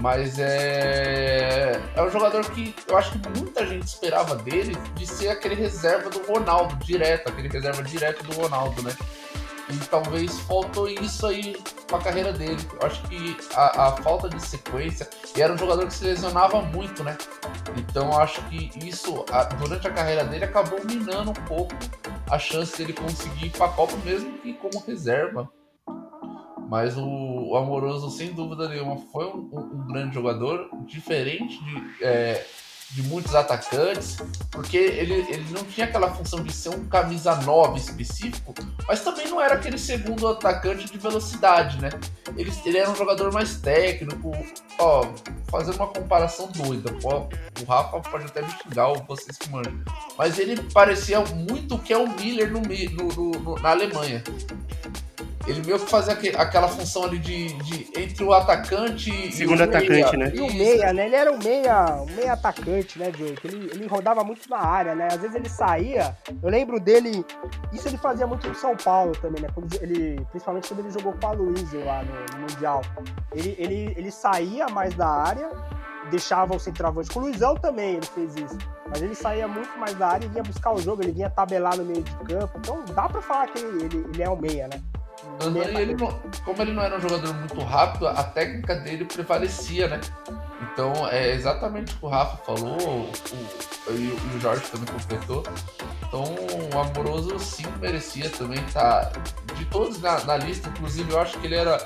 Mas 0.00 0.38
é. 0.38 1.80
É 1.94 2.02
um 2.02 2.10
jogador 2.10 2.44
que 2.50 2.74
eu 2.88 2.96
acho 2.96 3.12
que 3.12 3.40
muita 3.40 3.66
gente 3.66 3.86
esperava 3.86 4.36
dele 4.36 4.76
de 4.94 5.06
ser 5.06 5.28
aquele 5.28 5.54
reserva 5.54 6.10
do 6.10 6.20
Ronaldo, 6.24 6.76
direto, 6.84 7.28
aquele 7.28 7.48
reserva 7.48 7.82
direto 7.82 8.22
do 8.24 8.32
Ronaldo, 8.32 8.82
né? 8.82 8.94
E 9.70 9.76
talvez 9.88 10.38
faltou 10.40 10.88
isso 10.88 11.26
aí 11.26 11.56
com 11.88 11.96
a 11.96 11.98
carreira 11.98 12.32
dele. 12.32 12.60
Eu 12.80 12.86
acho 12.86 13.02
que 13.08 13.36
a, 13.54 13.88
a, 13.88 13.92
falta 13.96 14.28
de 14.28 14.40
sequência. 14.40 15.08
E 15.36 15.40
era 15.40 15.52
um 15.52 15.58
jogador 15.58 15.86
que 15.86 15.94
se 15.94 16.04
lesionava 16.04 16.60
muito, 16.60 17.02
né? 17.02 17.16
Então 17.78 18.12
eu 18.12 18.18
acho 18.18 18.42
que 18.48 18.70
isso, 18.86 19.24
a, 19.32 19.44
durante 19.44 19.88
a 19.88 19.90
carreira 19.90 20.24
dele, 20.24 20.44
acabou 20.44 20.84
minando 20.84 21.30
um 21.30 21.46
pouco 21.46 21.74
a 22.30 22.38
chance 22.38 22.76
dele 22.76 22.92
conseguir 22.92 23.46
ir 23.46 23.50
pra 23.50 23.68
Copa, 23.68 23.96
mesmo 24.04 24.38
que 24.38 24.52
como 24.52 24.78
reserva. 24.86 25.50
Mas 26.68 26.96
o, 26.96 27.04
o 27.04 27.56
Amoroso, 27.56 28.10
sem 28.10 28.32
dúvida 28.32 28.68
nenhuma, 28.68 28.98
foi 29.12 29.26
um, 29.26 29.48
um, 29.52 29.86
grande 29.86 30.14
jogador, 30.14 30.68
diferente 30.86 31.62
de. 31.62 32.04
É, 32.04 32.44
de 32.90 33.02
muitos 33.02 33.34
atacantes, 33.34 34.18
porque 34.50 34.76
ele, 34.76 35.14
ele 35.28 35.46
não 35.50 35.64
tinha 35.64 35.86
aquela 35.86 36.12
função 36.14 36.42
de 36.42 36.52
ser 36.52 36.68
um 36.68 36.84
camisa 36.86 37.34
9 37.36 37.78
específico, 37.78 38.54
mas 38.86 39.02
também 39.02 39.28
não 39.28 39.40
era 39.40 39.54
aquele 39.54 39.78
segundo 39.78 40.28
atacante 40.28 40.90
de 40.90 40.98
velocidade, 40.98 41.80
né? 41.80 41.90
Ele, 42.36 42.52
ele 42.64 42.78
era 42.78 42.90
um 42.90 42.94
jogador 42.94 43.32
mais 43.32 43.56
técnico, 43.56 44.32
ó, 44.78 45.06
fazendo 45.50 45.76
uma 45.76 45.88
comparação 45.88 46.48
doida, 46.48 46.94
ó, 47.04 47.28
o 47.60 47.64
Rafa 47.64 48.00
pode 48.00 48.26
até 48.26 48.42
me 48.42 48.50
xingar, 48.62 48.88
ou 48.88 49.04
vocês 49.08 49.36
que 49.36 49.50
manjam, 49.50 49.74
mas 50.16 50.38
ele 50.38 50.62
parecia 50.72 51.20
muito 51.20 51.74
o 51.74 51.78
que 51.78 51.92
é 51.92 51.98
o 51.98 52.08
Miller 52.08 52.50
no, 52.50 52.60
no, 52.60 53.30
no, 53.40 53.54
na 53.56 53.70
Alemanha. 53.70 54.22
Ele 55.46 55.62
meio 55.64 55.78
que 55.78 55.90
fazia 55.90 56.14
aquela 56.38 56.68
função 56.68 57.04
ali 57.04 57.18
de, 57.18 57.52
de 57.54 58.00
entre 58.00 58.24
o 58.24 58.32
atacante 58.32 59.10
Segundo 59.32 59.58
e 59.58 59.60
o 59.60 59.64
atacante, 59.64 59.90
meia. 59.90 60.12
né? 60.16 60.32
E 60.34 60.40
o 60.40 60.52
meia, 60.52 60.92
né? 60.92 61.06
Ele 61.06 61.16
era 61.16 61.32
o 61.32 61.38
meia, 61.42 61.96
o 61.96 62.06
meia 62.06 62.32
atacante, 62.32 62.98
né, 62.98 63.12
Joey? 63.16 63.36
Ele, 63.44 63.70
ele 63.72 63.86
rodava 63.86 64.24
muito 64.24 64.48
na 64.48 64.58
área, 64.58 64.94
né? 64.94 65.08
Às 65.12 65.20
vezes 65.20 65.36
ele 65.36 65.48
saía. 65.48 66.16
Eu 66.42 66.48
lembro 66.48 66.80
dele. 66.80 67.24
Isso 67.72 67.88
ele 67.88 67.98
fazia 67.98 68.26
muito 68.26 68.48
no 68.48 68.54
São 68.54 68.74
Paulo 68.76 69.12
também, 69.12 69.42
né? 69.42 69.48
Quando 69.54 69.74
ele, 69.82 70.24
principalmente 70.30 70.68
quando 70.68 70.80
ele 70.80 70.90
jogou 70.90 71.12
com 71.12 71.26
a 71.26 71.32
Luísa 71.32 71.78
lá 71.84 72.02
no, 72.02 72.14
no, 72.14 72.40
Mundial. 72.40 72.82
Ele, 73.34 73.54
ele, 73.58 73.94
ele 73.96 74.10
saía 74.10 74.66
mais 74.68 74.94
da 74.94 75.08
área, 75.08 75.50
deixava 76.10 76.56
o 76.56 76.58
centroavante. 76.58 77.10
Com 77.10 77.20
o 77.20 77.22
Luizão 77.24 77.54
também 77.54 77.96
ele 77.96 78.06
fez 78.06 78.34
isso. 78.36 78.56
Mas 78.88 79.02
ele 79.02 79.14
saía 79.14 79.46
muito 79.46 79.76
mais 79.78 79.94
da 79.94 80.08
área 80.08 80.24
e 80.24 80.28
vinha 80.28 80.42
buscar 80.42 80.72
o 80.72 80.80
jogo, 80.80 81.02
ele 81.02 81.12
vinha 81.12 81.28
tabelar 81.28 81.76
no 81.76 81.84
meio 81.84 82.02
de 82.02 82.14
campo. 82.16 82.58
Então 82.58 82.82
dá 82.94 83.08
pra 83.08 83.20
falar 83.20 83.48
que 83.48 83.58
ele, 83.58 83.84
ele, 83.84 84.06
ele 84.12 84.22
é 84.22 84.28
o 84.28 84.36
meia, 84.36 84.68
né? 84.68 84.82
Ele 85.78 85.94
não, 85.94 86.08
como 86.44 86.62
ele 86.62 86.72
não 86.72 86.82
era 86.82 86.96
um 86.96 87.00
jogador 87.00 87.34
muito 87.34 87.60
rápido, 87.60 88.06
a 88.06 88.22
técnica 88.24 88.74
dele 88.76 89.04
prevalecia, 89.04 89.88
né? 89.88 90.00
Então 90.72 91.08
é 91.08 91.32
exatamente 91.32 91.94
o 91.94 91.98
que 91.98 92.04
o 92.04 92.08
Rafa 92.08 92.36
falou, 92.44 92.76
o, 92.80 93.90
o, 93.90 93.92
e 93.92 94.36
o 94.36 94.40
Jorge 94.40 94.64
também 94.70 94.86
completou. 94.86 95.42
Então 96.06 96.24
o 96.24 96.78
Amoroso 96.78 97.38
sim 97.38 97.64
merecia 97.80 98.28
também 98.30 98.58
estar 98.64 99.06
tá, 99.06 99.20
de 99.54 99.64
todos 99.66 100.00
na, 100.00 100.22
na, 100.24 100.36
lista, 100.36 100.68
inclusive 100.68 101.12
eu 101.12 101.20
acho 101.20 101.38
que 101.38 101.46
ele 101.46 101.56
era 101.56 101.76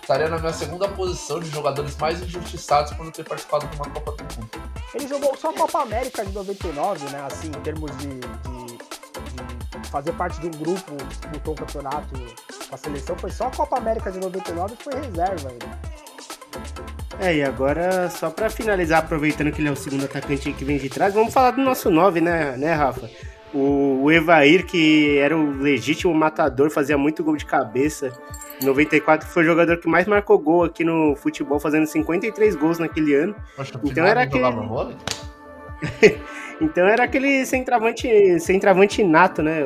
estaria 0.00 0.28
na 0.28 0.38
minha 0.38 0.52
segunda 0.52 0.88
posição 0.88 1.38
de 1.38 1.48
jogadores 1.50 1.96
mais 1.96 2.22
injustiçados 2.22 2.92
por 2.94 3.04
não 3.04 3.12
ter 3.12 3.24
participado 3.24 3.66
de 3.66 3.76
uma 3.76 3.88
Copa 3.90 4.12
do 4.12 4.22
Mundo. 4.36 4.50
Ele 4.94 5.06
jogou 5.06 5.36
só 5.36 5.50
a 5.50 5.54
Copa 5.54 5.82
América 5.82 6.24
de 6.24 6.32
99, 6.32 7.10
né? 7.10 7.26
Assim, 7.30 7.48
em 7.48 7.60
termos 7.60 7.96
de, 7.98 8.08
de 8.08 8.49
fazer 9.90 10.12
parte 10.12 10.40
de 10.40 10.46
um 10.46 10.50
grupo 10.50 10.96
que 10.96 11.04
disputou 11.04 11.54
o 11.54 11.56
campeonato 11.56 12.14
com 12.68 12.74
a 12.74 12.78
seleção, 12.78 13.16
foi 13.16 13.30
só 13.30 13.48
a 13.48 13.50
Copa 13.50 13.78
América 13.78 14.10
de 14.10 14.20
99 14.20 14.74
e 14.74 14.82
foi 14.82 14.94
reserva 14.94 15.50
ainda. 15.50 15.66
É, 17.18 17.36
e 17.36 17.42
agora, 17.42 18.08
só 18.08 18.30
para 18.30 18.48
finalizar, 18.48 19.00
aproveitando 19.00 19.52
que 19.52 19.60
ele 19.60 19.68
é 19.68 19.72
o 19.72 19.76
segundo 19.76 20.04
atacante 20.04 20.52
que 20.52 20.64
vem 20.64 20.78
de 20.78 20.88
trás, 20.88 21.12
vamos 21.12 21.34
falar 21.34 21.50
do 21.50 21.60
nosso 21.60 21.90
9, 21.90 22.20
né, 22.20 22.56
né 22.56 22.72
Rafa? 22.72 23.10
O, 23.52 24.04
o 24.04 24.12
Evair, 24.12 24.64
que 24.64 25.18
era 25.18 25.36
o 25.36 25.50
legítimo 25.50 26.14
matador, 26.14 26.70
fazia 26.70 26.96
muito 26.96 27.24
gol 27.24 27.36
de 27.36 27.44
cabeça. 27.44 28.12
Em 28.62 28.64
94 28.64 29.28
foi 29.28 29.42
o 29.42 29.46
jogador 29.46 29.78
que 29.78 29.88
mais 29.88 30.06
marcou 30.06 30.38
gol 30.38 30.64
aqui 30.64 30.84
no 30.84 31.16
futebol, 31.16 31.58
fazendo 31.58 31.84
53 31.84 32.54
gols 32.54 32.78
naquele 32.78 33.12
ano. 33.14 33.34
Poxa, 33.56 33.78
então 33.84 34.06
era 34.06 34.22
aquele... 34.22 34.44
Então 36.60 36.86
era 36.86 37.04
aquele 37.04 37.46
centroavante, 37.46 38.38
centroavante 38.38 39.02
nato, 39.02 39.42
né? 39.42 39.62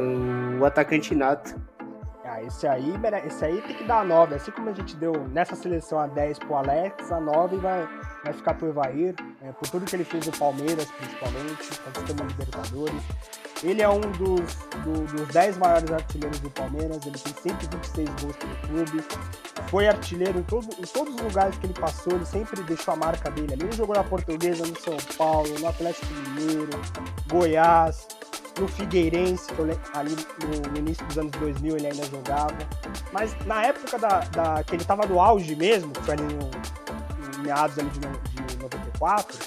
O 0.61 0.65
atacante 0.65 1.15
nato. 1.15 1.61
Ah, 2.25 2.43
esse 2.43 2.67
aí, 2.67 2.93
esse 3.27 3.45
aí 3.45 3.61
tem 3.63 3.77
que 3.77 3.85
dar 3.85 4.01
a 4.01 4.05
9. 4.05 4.35
Assim 4.35 4.51
como 4.51 4.71
a 4.71 4.73
gente 4.73 4.97
deu 4.97 5.13
nessa 5.29 5.55
seleção 5.55 5.99
a 5.99 6.07
10 6.07 6.39
pro 6.39 6.55
Alex, 6.57 7.13
a 7.13 7.21
9 7.21 7.57
vai, 7.59 7.87
vai 8.25 8.33
ficar 8.33 8.55
pro 8.55 8.69
Evair, 8.69 9.15
é, 9.43 9.53
por 9.53 9.69
tudo 9.69 9.87
que 9.87 9.95
ele 9.95 10.05
fez 10.05 10.27
no 10.27 10.33
Palmeiras, 10.37 10.91
principalmente, 10.91 11.81
conquistando 11.81 12.25
Libertadores. 12.25 13.03
Ele 13.65 13.81
é 13.81 13.89
um 13.89 14.01
dos, 14.01 14.55
do, 14.85 15.07
dos 15.07 15.29
10 15.29 15.57
maiores 15.57 15.91
artilheiros 15.91 16.39
do 16.41 16.51
Palmeiras, 16.51 16.99
ele 17.07 17.19
tem 17.19 17.35
126 17.53 18.09
gols 18.21 18.37
pelo 18.37 18.57
clube, 18.57 19.05
foi 19.69 19.89
artilheiro 19.89 20.39
em, 20.39 20.43
todo, 20.43 20.69
em 20.79 20.83
todos 20.83 21.15
os 21.15 21.21
lugares 21.23 21.57
que 21.57 21.67
ele 21.67 21.73
passou, 21.73 22.13
ele 22.13 22.27
sempre 22.27 22.63
deixou 22.63 22.93
a 22.93 22.97
marca 22.97 23.31
dele 23.31 23.55
ali. 23.55 23.63
Ele 23.65 23.73
jogou 23.73 23.97
na 23.97 24.05
Portuguesa, 24.05 24.67
no 24.67 24.79
São 24.79 24.97
Paulo, 25.17 25.49
no 25.59 25.67
Atlético 25.67 26.07
Mineiro, 26.13 26.71
Goiás, 27.27 28.07
no 28.61 28.69
Figueirense, 28.69 29.53
que 29.53 29.59
eu, 29.59 29.81
ali 29.95 30.15
no, 30.71 30.79
início 30.79 31.05
dos 31.07 31.19
anos 31.19 31.33
2000 31.33 31.77
ele 31.77 31.87
ainda 31.87 32.05
jogava. 32.05 32.57
Mas 33.13 33.35
na 33.47 33.65
época 33.65 33.99
da, 33.99 34.21
da 34.21 34.63
que 34.63 34.75
ele 34.75 34.83
estava 34.83 35.07
no 35.07 35.21
auge 35.21 35.57
mesmo, 35.57 35.91
que 35.91 36.03
foi 36.03 36.15
ali 36.15 36.23
no, 36.25 36.51
no 36.51 37.43
meados 37.43 37.79
ali 37.79 37.89
de, 37.89 37.99
de 38.47 38.57
94, 38.59 39.39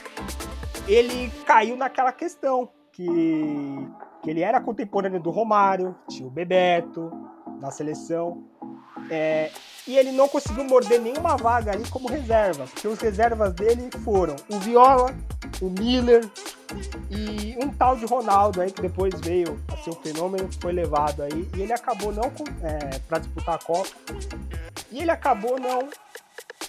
ele 0.88 1.32
caiu 1.46 1.78
naquela 1.78 2.12
questão 2.12 2.70
que, 2.98 3.88
que 4.24 4.30
ele 4.32 4.42
era 4.42 4.60
contemporâneo 4.60 5.20
do 5.20 5.30
Romário, 5.30 5.96
tinha 6.10 6.28
o 6.28 6.32
Bebeto 6.32 7.12
na 7.62 7.70
seleção. 7.70 8.44
É, 9.12 9.52
e 9.88 9.96
ele 9.96 10.12
não 10.12 10.28
conseguiu 10.28 10.64
morder 10.64 11.00
nenhuma 11.00 11.38
vaga 11.38 11.72
ali 11.72 11.88
como 11.90 12.10
reserva, 12.10 12.66
porque 12.66 12.88
os 12.88 13.00
reservas 13.00 13.54
dele 13.54 13.90
foram 14.04 14.36
o 14.50 14.60
Viola, 14.60 15.16
o 15.62 15.70
Miller 15.70 16.28
e 17.12 17.56
um 17.64 17.70
tal 17.70 17.96
de 17.96 18.06
Ronaldo 18.06 18.60
aí 18.60 18.72
que 18.72 18.82
depois 18.82 19.14
veio 19.22 19.58
a 19.72 19.78
ser 19.78 19.92
um 19.92 19.96
fenômeno, 20.02 20.50
foi 20.60 20.74
levado 20.74 21.22
aí 21.22 21.48
e 21.56 21.62
ele 21.62 21.72
acabou 21.72 22.12
não 22.12 22.26
é, 22.64 23.00
para 23.08 23.20
disputar 23.20 23.56
a 23.56 23.60
Copa 23.60 23.90
e 24.92 25.02
ele 25.02 25.12
acabou 25.12 25.60
não 25.60 25.88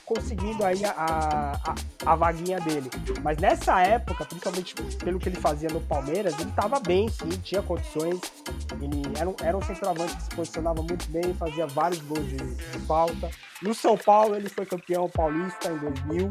conseguindo 0.08 0.64
aí 0.64 0.82
a, 0.86 0.90
a, 0.96 1.74
a, 2.12 2.16
vaguinha 2.16 2.58
dele. 2.60 2.90
Mas 3.22 3.36
nessa 3.36 3.80
época, 3.82 4.24
principalmente 4.24 4.74
pelo 4.96 5.18
que 5.18 5.28
ele 5.28 5.36
fazia 5.36 5.68
no 5.68 5.82
Palmeiras, 5.82 6.32
ele 6.40 6.48
estava 6.48 6.80
bem, 6.80 7.08
sim, 7.10 7.28
tinha 7.42 7.60
condições. 7.60 8.18
Ele 8.80 9.02
era 9.18 9.28
um, 9.28 9.36
era 9.42 9.56
um 9.56 9.62
centroavante 9.62 10.16
que 10.16 10.22
se 10.22 10.30
posicionava 10.30 10.82
muito 10.82 11.06
bem, 11.10 11.34
fazia 11.34 11.66
vários 11.66 12.00
gols 12.00 12.26
de, 12.26 12.36
de 12.36 12.78
falta. 12.86 13.30
No 13.60 13.74
São 13.74 13.98
Paulo, 13.98 14.34
ele 14.34 14.48
foi 14.48 14.64
campeão 14.64 15.10
paulista 15.10 15.70
em 15.70 15.76
2000, 15.76 16.28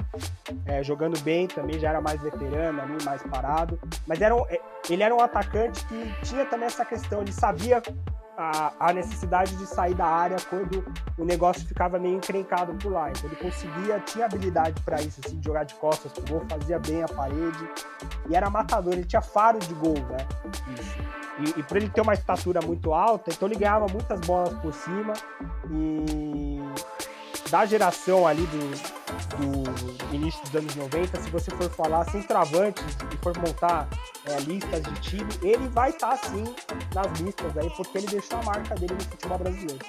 é, 0.65 0.83
jogando 0.83 1.19
bem 1.21 1.47
também, 1.47 1.79
já 1.79 1.89
era 1.89 2.01
mais 2.01 2.19
veterano 2.19 2.81
ali, 2.81 3.03
mais 3.03 3.21
parado. 3.23 3.79
Mas 4.07 4.19
era 4.21 4.35
um, 4.35 4.43
é, 4.49 4.59
ele 4.89 5.03
era 5.03 5.13
um 5.13 5.21
atacante 5.21 5.85
que 5.85 6.25
tinha 6.25 6.45
também 6.45 6.65
essa 6.65 6.83
questão, 6.83 7.21
ele 7.21 7.31
sabia 7.31 7.81
a, 8.37 8.71
a, 8.79 8.93
necessidade 8.93 9.55
de 9.55 9.65
sair 9.65 9.95
da 9.95 10.05
área 10.05 10.37
quando 10.47 10.85
o 11.17 11.25
negócio 11.25 11.67
ficava 11.67 11.97
meio 11.97 12.17
encrencado 12.17 12.73
por 12.75 12.91
lá. 12.91 13.09
Então 13.09 13.25
ele 13.25 13.35
conseguia, 13.35 13.99
tinha 14.01 14.25
habilidade 14.25 14.79
para 14.83 15.01
isso, 15.01 15.19
assim, 15.25 15.39
de 15.39 15.45
jogar 15.45 15.63
de 15.63 15.73
costas 15.75 16.11
pro 16.11 16.23
gol, 16.25 16.45
fazia 16.47 16.77
bem 16.77 17.01
a 17.01 17.07
parede 17.07 17.67
e 18.29 18.35
era 18.35 18.49
matador, 18.49 18.93
ele 18.93 19.05
tinha 19.05 19.21
faro 19.21 19.57
de 19.57 19.73
gol, 19.73 19.99
né? 20.09 20.17
Isso. 20.79 20.97
E, 21.39 21.59
e 21.59 21.63
por 21.63 21.77
ele 21.77 21.89
ter 21.89 22.01
uma 22.01 22.13
estatura 22.13 22.61
muito 22.61 22.93
alta, 22.93 23.31
então 23.31 23.47
ele 23.47 23.57
ganhava 23.57 23.87
muitas 23.87 24.19
bolas 24.21 24.53
por 24.59 24.73
cima 24.73 25.13
e 25.71 26.59
da 27.49 27.65
geração 27.65 28.27
ali 28.27 28.45
do, 28.47 29.06
do 29.37 30.15
início 30.15 30.41
dos 30.43 30.55
anos 30.55 30.75
90, 30.75 31.21
se 31.21 31.29
você 31.29 31.51
for 31.51 31.69
falar 31.69 32.05
centroavantes 32.05 32.83
e 33.13 33.17
for 33.17 33.37
montar 33.37 33.87
é, 34.25 34.39
listas 34.41 34.81
de 34.83 34.93
time, 35.01 35.29
ele 35.41 35.67
vai 35.69 35.89
estar 35.89 36.17
tá, 36.17 36.17
sim 36.17 36.43
nas 36.93 37.19
listas 37.19 37.57
aí, 37.57 37.69
porque 37.75 37.97
ele 37.97 38.07
deixou 38.07 38.39
a 38.39 38.43
marca 38.43 38.75
dele 38.75 38.93
no 38.93 39.03
futebol 39.03 39.37
brasileiro. 39.37 39.85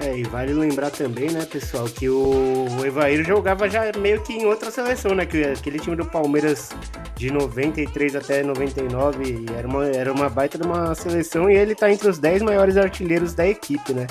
É, 0.00 0.16
e 0.18 0.24
vale 0.24 0.52
lembrar 0.52 0.90
também, 0.90 1.30
né, 1.30 1.46
pessoal, 1.46 1.86
que 1.86 2.08
o, 2.08 2.66
Evair 2.84 3.24
jogava 3.24 3.68
já 3.68 3.90
meio 3.98 4.20
que 4.22 4.32
em 4.32 4.44
outra 4.44 4.70
seleção, 4.70 5.14
né? 5.14 5.24
Que 5.24 5.44
aquele 5.44 5.78
time 5.78 5.96
do 5.96 6.04
Palmeiras 6.04 6.70
de 7.16 7.30
93 7.30 8.16
até 8.16 8.42
99 8.42 9.46
era 9.56 9.66
uma, 9.66 9.86
era 9.86 10.12
uma 10.12 10.28
baita 10.28 10.58
de 10.58 10.66
uma 10.66 10.94
seleção 10.94 11.48
e 11.48 11.54
ele 11.54 11.74
tá 11.74 11.90
entre 11.90 12.08
os 12.08 12.18
10 12.18 12.42
maiores 12.42 12.76
artilheiros 12.76 13.34
da 13.34 13.46
equipe, 13.46 13.92
né? 13.92 14.06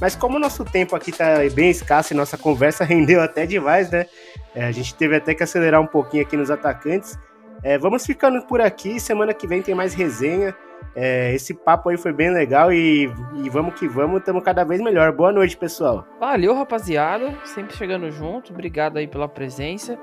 Mas 0.00 0.14
como 0.14 0.36
o 0.36 0.40
nosso 0.40 0.64
tempo 0.64 0.94
aqui 0.94 1.12
tá 1.12 1.36
bem 1.52 1.70
escasso 1.70 2.12
e 2.12 2.16
nossa 2.16 2.36
conversa 2.36 2.82
rendeu 2.84 3.20
até 3.20 3.46
demais, 3.58 3.90
né? 3.90 4.06
É, 4.54 4.66
a 4.66 4.72
gente 4.72 4.94
teve 4.94 5.16
até 5.16 5.34
que 5.34 5.42
acelerar 5.42 5.80
um 5.80 5.86
pouquinho 5.86 6.22
aqui 6.22 6.36
nos 6.36 6.50
atacantes. 6.50 7.18
É, 7.62 7.78
vamos 7.78 8.04
ficando 8.04 8.40
por 8.46 8.60
aqui. 8.60 9.00
Semana 9.00 9.34
que 9.34 9.46
vem 9.46 9.62
tem 9.62 9.74
mais 9.74 9.94
resenha. 9.94 10.54
É, 10.94 11.34
esse 11.34 11.52
papo 11.54 11.88
aí 11.88 11.96
foi 11.96 12.12
bem 12.12 12.30
legal 12.30 12.72
e, 12.72 13.12
e 13.34 13.50
vamos 13.50 13.74
que 13.74 13.88
vamos, 13.88 14.18
estamos 14.20 14.42
cada 14.42 14.64
vez 14.64 14.80
melhor. 14.80 15.12
Boa 15.12 15.32
noite, 15.32 15.56
pessoal. 15.56 16.06
Valeu, 16.20 16.54
rapaziada. 16.54 17.34
Sempre 17.44 17.76
chegando 17.76 18.10
junto. 18.10 18.52
Obrigado 18.52 18.98
aí 18.98 19.06
pela 19.06 19.28
presença. 19.28 19.98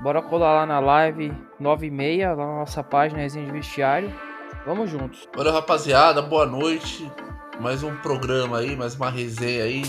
Bora 0.00 0.20
colar 0.22 0.54
lá 0.54 0.66
na 0.66 0.78
live 0.78 1.32
9 1.58 1.86
e 1.86 1.90
meia, 1.90 2.34
lá 2.34 2.46
na 2.46 2.56
nossa 2.56 2.82
página 2.82 3.20
Resenha 3.20 3.46
de 3.46 3.52
Vestiário. 3.52 4.12
Vamos 4.64 4.90
juntos. 4.90 5.28
Valeu, 5.34 5.52
rapaziada. 5.52 6.20
Boa 6.20 6.44
noite 6.44 7.10
mais 7.60 7.82
um 7.82 7.94
programa 7.96 8.58
aí, 8.58 8.76
mais 8.76 8.94
uma 8.94 9.10
resenha 9.10 9.64
aí. 9.64 9.82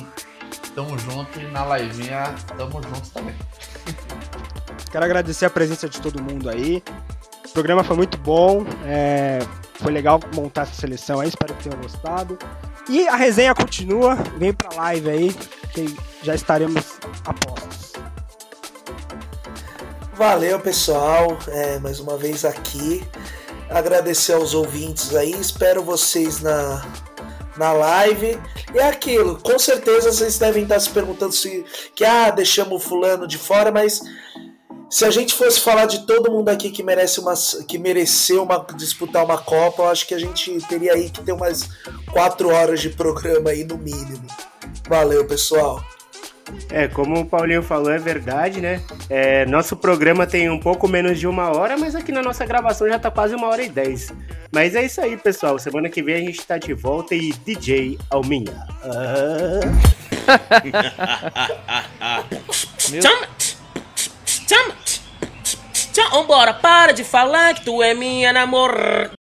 Tamo 0.76 0.98
junto 0.98 1.40
e 1.40 1.48
na 1.48 1.78
livinha 1.78 2.36
tamo 2.58 2.82
juntos 2.84 3.10
também. 3.10 3.36
Quero 4.92 5.06
agradecer 5.06 5.46
a 5.46 5.50
presença 5.50 5.90
de 5.90 6.00
todo 6.00 6.22
mundo 6.22 6.50
aí. 6.50 6.84
O 7.46 7.50
programa 7.50 7.84
foi 7.84 7.96
muito 7.96 8.18
bom. 8.18 8.66
É... 8.86 9.40
Foi 9.76 9.92
legal 9.92 10.20
montar 10.34 10.64
essa 10.64 10.74
seleção 10.74 11.20
aí, 11.20 11.30
espero 11.30 11.54
que 11.54 11.70
tenham 11.70 11.82
gostado. 11.82 12.38
E 12.90 13.08
a 13.08 13.16
resenha 13.16 13.54
continua, 13.54 14.16
vem 14.38 14.54
pra 14.54 14.70
live 14.76 15.10
aí, 15.10 15.34
que 15.74 15.96
já 16.24 16.34
estaremos 16.34 17.00
a 17.26 17.34
postos. 17.34 17.94
Valeu, 20.14 20.60
pessoal. 20.60 21.38
É, 21.48 21.78
mais 21.80 22.00
uma 22.00 22.18
vez 22.18 22.44
aqui. 22.44 23.06
Agradecer 23.70 24.34
aos 24.34 24.56
ouvintes 24.56 25.14
aí. 25.16 25.32
Espero 25.32 25.84
vocês 25.84 26.42
na, 26.42 26.84
na 27.58 27.72
live. 27.72 28.40
E 28.74 28.80
é 28.80 28.88
aquilo, 28.88 29.40
com 29.42 29.58
certeza 29.58 30.12
vocês 30.12 30.38
devem 30.38 30.64
estar 30.64 30.80
se 30.80 30.90
perguntando 30.90 31.34
se 31.34 31.66
que 31.96 32.06
ah, 32.06 32.30
deixamos 32.30 32.84
o 32.84 32.88
fulano 32.88 33.28
de 33.28 33.38
fora, 33.38 33.72
mas 33.72 34.02
se 34.90 35.04
a 35.04 35.12
gente 35.12 35.34
fosse 35.34 35.60
falar 35.60 35.86
de 35.86 36.06
todo 36.06 36.32
mundo 36.32 36.50
aqui 36.50 36.70
que 36.70 36.82
merece 36.84 37.20
uma 37.20 37.34
que 37.68 37.78
mereceu 37.78 38.44
uma, 38.44 38.66
disputar 38.76 39.26
uma 39.26 39.38
Copa, 39.38 39.84
eu 39.84 39.90
acho 39.90 40.08
que 40.08 40.14
a 40.14 40.20
gente 40.20 40.58
teria 40.68 40.94
aí 40.94 41.10
que 41.10 41.22
ter 41.24 41.34
umas 41.34 41.70
quatro 42.12 42.50
horas 42.50 42.80
de 42.80 42.90
programa 42.90 43.50
aí 43.50 43.64
no 43.64 43.78
mínimo. 43.78 44.26
Valeu, 44.88 45.26
pessoal. 45.28 45.84
É, 46.72 46.88
como 46.88 47.20
o 47.20 47.26
Paulinho 47.26 47.62
falou, 47.62 47.92
é 47.92 47.98
verdade, 47.98 48.62
né? 48.62 48.82
É, 49.10 49.46
nosso 49.46 49.76
programa 49.76 50.26
tem 50.26 50.50
um 50.50 50.60
pouco 50.60 50.88
menos 50.88 51.20
de 51.20 51.28
uma 51.28 51.56
hora, 51.56 51.78
mas 51.78 51.96
aqui 51.96 52.12
na 52.12 52.22
nossa 52.22 52.46
gravação 52.46 52.88
já 52.88 53.00
tá 53.00 53.12
quase 53.12 53.36
uma 53.36 53.48
hora 53.48 53.64
e 53.64 53.70
dez. 53.70 54.14
Mas 54.52 54.76
é 54.76 54.86
isso 54.86 55.02
aí, 55.02 55.18
pessoal. 55.18 55.60
Semana 55.60 55.90
que 55.90 56.02
vem 56.02 56.16
a 56.16 56.20
gente 56.20 56.46
tá 56.46 56.58
de 56.58 56.74
volta 56.74 57.16
e 57.16 57.34
DJ 57.34 57.98
Alminha. 58.10 58.66
Ah. 58.84 59.60
Meu... 62.90 63.02
Vambora, 66.28 66.54
para 66.54 66.92
de 66.92 67.06
falar 67.06 67.54
que 67.54 67.64
tu 67.64 67.82
é 67.82 67.94
minha 67.94 68.34
namorada. 68.34 69.17